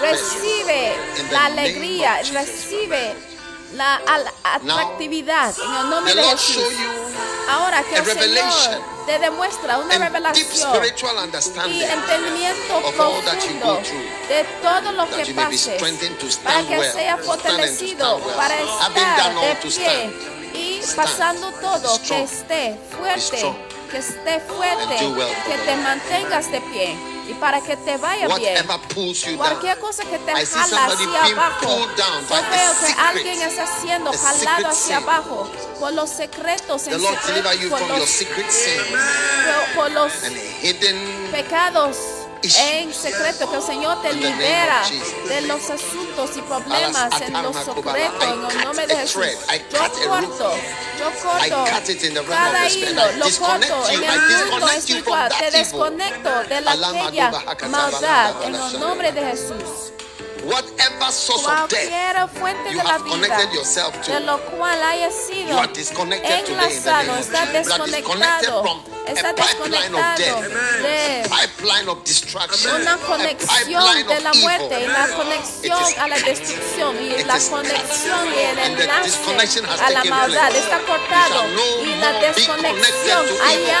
recibe 0.00 0.96
la 1.30 1.44
alegría, 1.44 2.22
recibe 2.32 3.33
la 3.74 3.96
al- 4.06 4.32
atractividad 4.44 5.54
en 5.58 5.74
el 5.74 5.90
nombre 5.90 6.14
de 6.14 6.22
Jesús. 6.24 6.64
Ahora 7.48 7.82
que 7.82 7.96
a 7.96 7.98
el 7.98 8.04
Señor 8.06 8.80
te 9.06 9.18
demuestra 9.18 9.78
una 9.78 9.98
revelación 9.98 10.72
y 11.68 11.82
entendimiento 11.82 12.80
profundo 12.96 13.80
de 14.28 14.44
todo 14.62 14.92
lo 14.92 15.10
que 15.10 15.34
pases 15.34 15.82
para 16.42 16.62
que 16.66 16.90
sea 16.92 17.16
fortalecido 17.18 18.18
para 18.36 18.54
estar 18.60 19.34
de 19.40 19.56
pie 19.56 20.10
y 20.54 20.80
pasando 20.96 21.50
todo 21.52 22.00
que 22.02 22.22
esté 22.22 22.78
fuerte 22.96 23.54
que 23.90 23.98
esté 23.98 24.40
fuerte 24.40 24.96
que 25.46 25.58
te 25.58 25.76
mantengas 25.76 26.50
de 26.50 26.60
pie 26.62 27.13
y 27.28 27.34
para 27.34 27.60
que 27.60 27.76
te 27.76 27.96
vaya 27.96 28.26
bien. 28.38 28.54
Cualquier 29.38 29.78
cosa 29.78 30.04
que 30.04 30.18
te 30.18 30.32
jala 30.60 30.86
hacia 30.94 31.22
abajo. 31.32 31.60
Yo 32.20 32.28
veo 32.50 32.72
que 32.86 32.92
alguien 33.00 33.42
está 33.42 33.80
siendo 33.80 34.12
jalado 34.12 34.68
hacia 34.68 34.96
abajo 34.98 35.50
por 35.80 35.92
los 35.94 36.10
secretos 36.10 36.84
The 36.84 36.90
en 36.92 37.00
secreto, 37.20 37.48
por 37.70 37.80
los, 37.98 38.10
por- 39.74 39.90
los 39.92 40.12
pecados. 41.32 41.96
En 42.44 42.92
secreto 42.92 43.50
que 43.50 43.56
el 43.56 43.62
Señor 43.62 44.02
te 44.02 44.12
libera 44.12 44.82
de 45.28 45.40
los 45.42 45.70
asuntos 45.70 46.36
y 46.36 46.42
problemas 46.42 47.20
en 47.20 47.32
los 47.42 47.56
secretos 47.56 48.24
en 48.24 48.58
el 48.58 48.64
nombre 48.64 48.86
de 48.86 48.96
Jesús. 48.96 49.26
Yo 49.72 50.08
corto, 50.08 50.52
yo 50.98 51.10
corto 51.22 51.64
cada 52.28 52.68
hilo, 52.68 53.12
lo 53.12 53.30
corto 53.38 53.90
en 53.90 54.04
el 54.04 54.46
mundo 54.50 54.68
espiritual, 54.70 55.32
te 55.38 55.50
desconecto 55.50 56.44
de 56.44 56.60
la 56.60 56.72
aquella 56.72 57.30
maldad 57.68 58.42
en 58.44 58.54
el 58.54 58.80
nombre 58.80 59.12
de 59.12 59.20
Jesús. 59.22 59.83
Whatever 60.44 61.10
source 61.12 61.46
of 61.46 61.68
death 61.70 62.30
fuente 62.36 62.70
you 62.70 62.78
de 62.78 62.84
la 62.84 62.90
have 62.90 63.02
vida 63.04 63.16
connected 63.16 63.52
yourself 63.54 64.00
to, 64.02 64.12
de 64.12 64.20
lo 64.20 64.38
cual 64.50 64.78
haya 64.82 65.06
you 65.08 65.12
sido 65.12 65.58
are 65.58 65.72
disconnected 65.72 66.44
today 66.44 66.52
in 66.52 66.56
the 66.58 66.62
enlazado, 66.64 67.06
name 67.06 67.10
of 67.10 67.18
está 67.20 67.46
Jesus. 67.46 67.66
You 67.66 67.72
are 67.72 67.86
disconnected 67.86 68.50
desconectado, 68.50 68.62
from 68.62 68.80
está 69.06 69.30
a 69.30 69.34
pipeline 69.34 69.94
of 69.94 70.00
desconectado 70.16 70.40
death, 70.40 70.82
de 70.82 71.28
pipeline 71.28 71.88
of 71.88 72.04
destruction, 72.04 72.74
una 72.80 72.94
a 72.94 72.98
conexión 72.98 74.06
de 74.08 74.20
la 74.20 74.30
of 74.30 74.36
muerte 74.36 74.80
y 74.80 74.86
la 74.86 75.06
conexión 75.16 75.82
is 75.82 75.98
a 75.98 76.08
la 76.08 76.18
destrucción 76.18 76.96
y 77.02 77.24
la 77.24 77.38
conexión 77.38 78.26
y 78.34 78.38
el 78.38 78.58
And 78.58 78.76
the 78.76 78.82
enlace 78.84 79.04
disconnection 79.04 79.64
has 79.64 79.80
a 79.80 79.90
la 79.90 80.02
taken 80.02 80.10
maldad 80.10 80.48
place. 80.50 80.58
está 80.64 80.78
You 80.78 80.86
cortado 80.86 81.44
y 81.84 81.94
la 81.96 82.12
desconexión 82.20 83.24
haya 83.46 83.80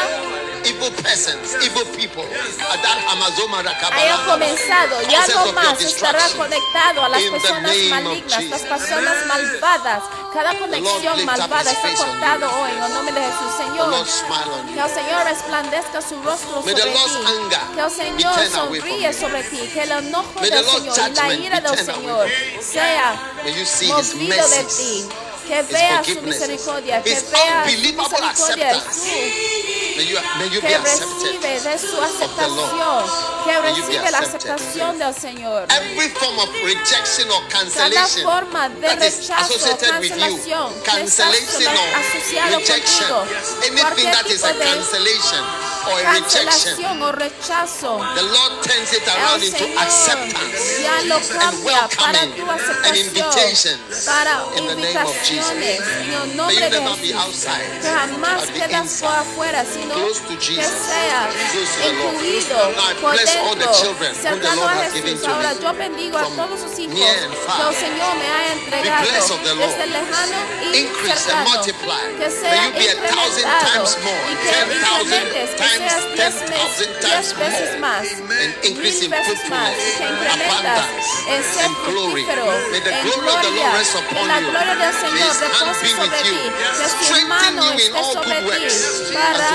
haya 3.92 4.24
comenzado, 4.26 5.02
ya 5.02 5.18
Causes 5.20 5.34
no 5.34 5.40
of 5.40 5.46
your 5.46 5.54
más 5.54 5.80
estará 5.80 6.28
conectado 6.36 7.04
a 7.04 7.08
las 7.08 7.22
personas 7.22 7.76
malignas, 7.90 8.44
las 8.44 8.62
personas 8.62 9.26
malvadas. 9.26 10.02
Cada 10.32 10.58
conexión 10.58 11.24
malvada 11.24 11.70
está 11.70 11.94
cortado 11.94 12.50
hoy 12.60 12.70
en 12.72 12.82
el 12.82 12.92
nombre 12.92 13.14
de 13.14 13.20
Jesús, 13.20 13.52
Señor. 13.56 13.88
Lord 13.88 14.08
smile 14.08 14.52
on 14.52 14.66
Que 14.66 14.74
you. 14.74 14.84
el 14.84 14.90
Señor 14.90 15.24
resplandezca 15.24 16.02
su 16.02 16.22
rostro 16.22 16.62
May 16.62 16.74
sobre 16.74 16.82
ti. 16.82 17.56
Que 17.74 17.80
el 17.80 17.90
Señor 17.90 18.50
sonríe 18.50 19.12
sobre 19.12 19.42
ti. 19.44 19.70
Que 19.72 19.82
el 19.82 19.92
enojo 19.92 20.40
del 20.40 20.64
Señor 20.64 21.10
y 21.10 21.14
la 21.14 21.34
ira 21.34 21.60
del 21.60 21.78
Señor 21.78 22.28
sea 22.60 23.32
movido 23.86 24.48
de 24.48 24.64
ti. 24.64 25.08
Que 25.46 25.62
vea 25.62 26.02
su 26.04 26.20
misericordia. 26.22 27.02
Que 27.02 27.14
vea 27.14 27.64
su 27.64 27.70
misericordia. 27.70 28.30
acceptance. 28.30 29.00
Su 29.00 29.94
May 29.96 30.06
you, 30.06 30.18
may 30.38 30.48
you 30.50 30.60
be 30.60 30.66
que 30.68 30.74
accepted. 30.74 31.40
recibe 31.40 31.60
de 31.60 31.78
su 31.78 32.00
aceptación, 32.02 33.04
que 33.44 33.60
recibe 33.60 34.10
la 34.10 34.18
aceptación 34.18 34.98
del 34.98 35.14
Señor. 35.14 35.66
Every 35.70 36.08
form 36.08 36.36
of 36.40 36.48
rejection 36.64 37.30
or 37.30 37.40
Cada 37.48 37.64
cancellation 37.64 38.22
forma 38.24 38.68
de 38.70 38.80
that 38.88 39.02
is 39.02 39.18
rechazo, 39.20 39.54
associated 39.54 40.00
with 40.00 40.46
you, 40.48 40.82
cancelación, 40.84 41.76
or 41.76 41.94
asociado 41.94 42.58
rejection, 42.58 43.08
contigo, 43.08 43.62
anything 43.62 43.80
cualquier 43.82 44.12
that 44.14 44.26
is 44.26 44.42
tipo 44.42 44.46
a 44.48 44.52
de 44.52 44.64
cancellation 44.64 45.44
or 45.86 46.00
a 46.00 46.12
rejection, 46.12 46.44
cancelación 46.44 47.02
o 47.02 47.12
rechazo, 47.12 47.98
the 48.16 48.22
Lord 48.22 48.52
turns 48.66 48.92
it 48.92 49.06
around 49.06 49.42
el 49.42 49.44
into 49.46 49.58
Señor 49.58 49.78
acceptance 49.82 50.82
ya 50.82 51.02
lo 51.02 51.16
and 51.16 51.28
cambia 51.38 51.88
para 51.96 52.18
welcoming 52.18 52.34
tu 52.34 52.50
and 52.50 52.60
aceptación, 52.60 52.96
invitations 53.06 54.04
para 54.06 54.42
in 54.58 54.66
the 54.66 54.74
name 54.74 54.96
of 55.06 55.14
Jesus. 55.22 55.33
Jesus. 55.42 55.86
En 56.04 56.12
el 56.12 56.36
nombre 56.36 56.70
de 56.70 56.80
Jesús. 56.80 57.46
Jamás 57.82 58.46
quedas 58.48 59.00
por 59.00 59.14
afuera, 59.14 59.64
sino 59.64 59.94
que 59.94 60.38
sea 60.64 61.28
incluido 61.88 62.56
por 63.00 63.16
dentro, 63.16 63.74
cercano 64.14 64.68
a 64.68 64.70
Jesús. 64.90 65.24
Ahora 65.28 65.52
yo 65.60 65.72
bendigo 65.74 66.18
a 66.18 66.26
todos 66.26 66.60
sus 66.60 66.78
hijos 66.78 66.94
que 66.94 67.62
el 67.68 67.74
Señor 67.74 68.14
me 68.16 68.28
ha 68.28 68.52
entregado 68.52 69.04
desde 69.56 69.86
lejano 69.86 70.38
y 70.72 70.88
cercano. 71.06 71.62
Que 72.18 72.30
sea 72.30 72.66
incrementado 72.68 73.84
y 74.30 74.34
que 74.36 74.50
incrementes, 74.84 75.50
que 75.50 75.66
seas 75.78 76.04
diez, 77.00 77.26
veces 77.36 77.70
más, 77.80 78.04
mil 78.04 79.08
veces 79.08 79.40
más, 79.48 79.70
que 79.98 80.04
incrementas 80.04 80.86
en 81.28 81.42
ser 81.44 81.70
fructífero, 81.84 82.46
en 82.72 83.10
gloria, 83.10 83.68
en 84.20 84.28
la 84.28 84.38
gloria 84.40 84.74
del 84.76 84.94
Señor. 84.94 85.23
Hand 85.24 85.40
repose 85.40 85.86
sobre 85.88 86.08
ti, 86.22 86.28
you. 86.28 86.52
que 86.78 86.88
su 86.88 87.04
Strengthen 87.04 87.28
mano 87.28 87.62
you 87.64 87.72
in 87.72 87.78
esté 87.78 87.98
all 87.98 88.12
sobre 88.12 88.40
good 88.40 88.52
ti 88.52 89.14
para 89.14 89.48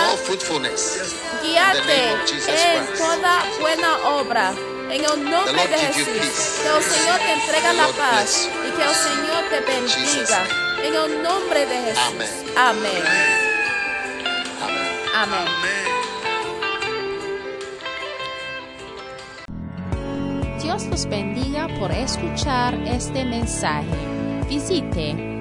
Jesus 2.26 2.48
en 2.48 2.98
toda 2.98 3.44
buena 3.60 3.98
obra. 4.20 4.54
En 4.90 5.06
el 5.06 5.30
nombre 5.30 5.68
de 5.68 5.78
Jesús, 5.78 6.08
que 6.08 6.68
el 6.68 6.84
Señor 6.84 7.20
te 7.20 7.34
entrega 7.34 7.70
The 7.70 7.78
la 7.78 7.84
Lord 7.84 7.96
paz 7.96 8.50
y 8.50 8.72
que 8.72 8.84
el 8.84 8.96
Señor 8.96 9.44
te 9.52 9.60
bendiga. 9.60 10.48
En 10.84 10.96
el 10.96 11.24
nombre 11.24 11.66
de 11.68 11.76
Jesús. 11.76 12.04
Amén. 12.56 13.04
Amén. 15.14 16.00
Dios 20.60 20.86
los 20.86 21.06
bendiga 21.06 21.68
por 21.80 21.92
escuchar 21.92 22.74
este 22.86 23.26
mensaje. 23.26 23.86
Visite 24.48 25.39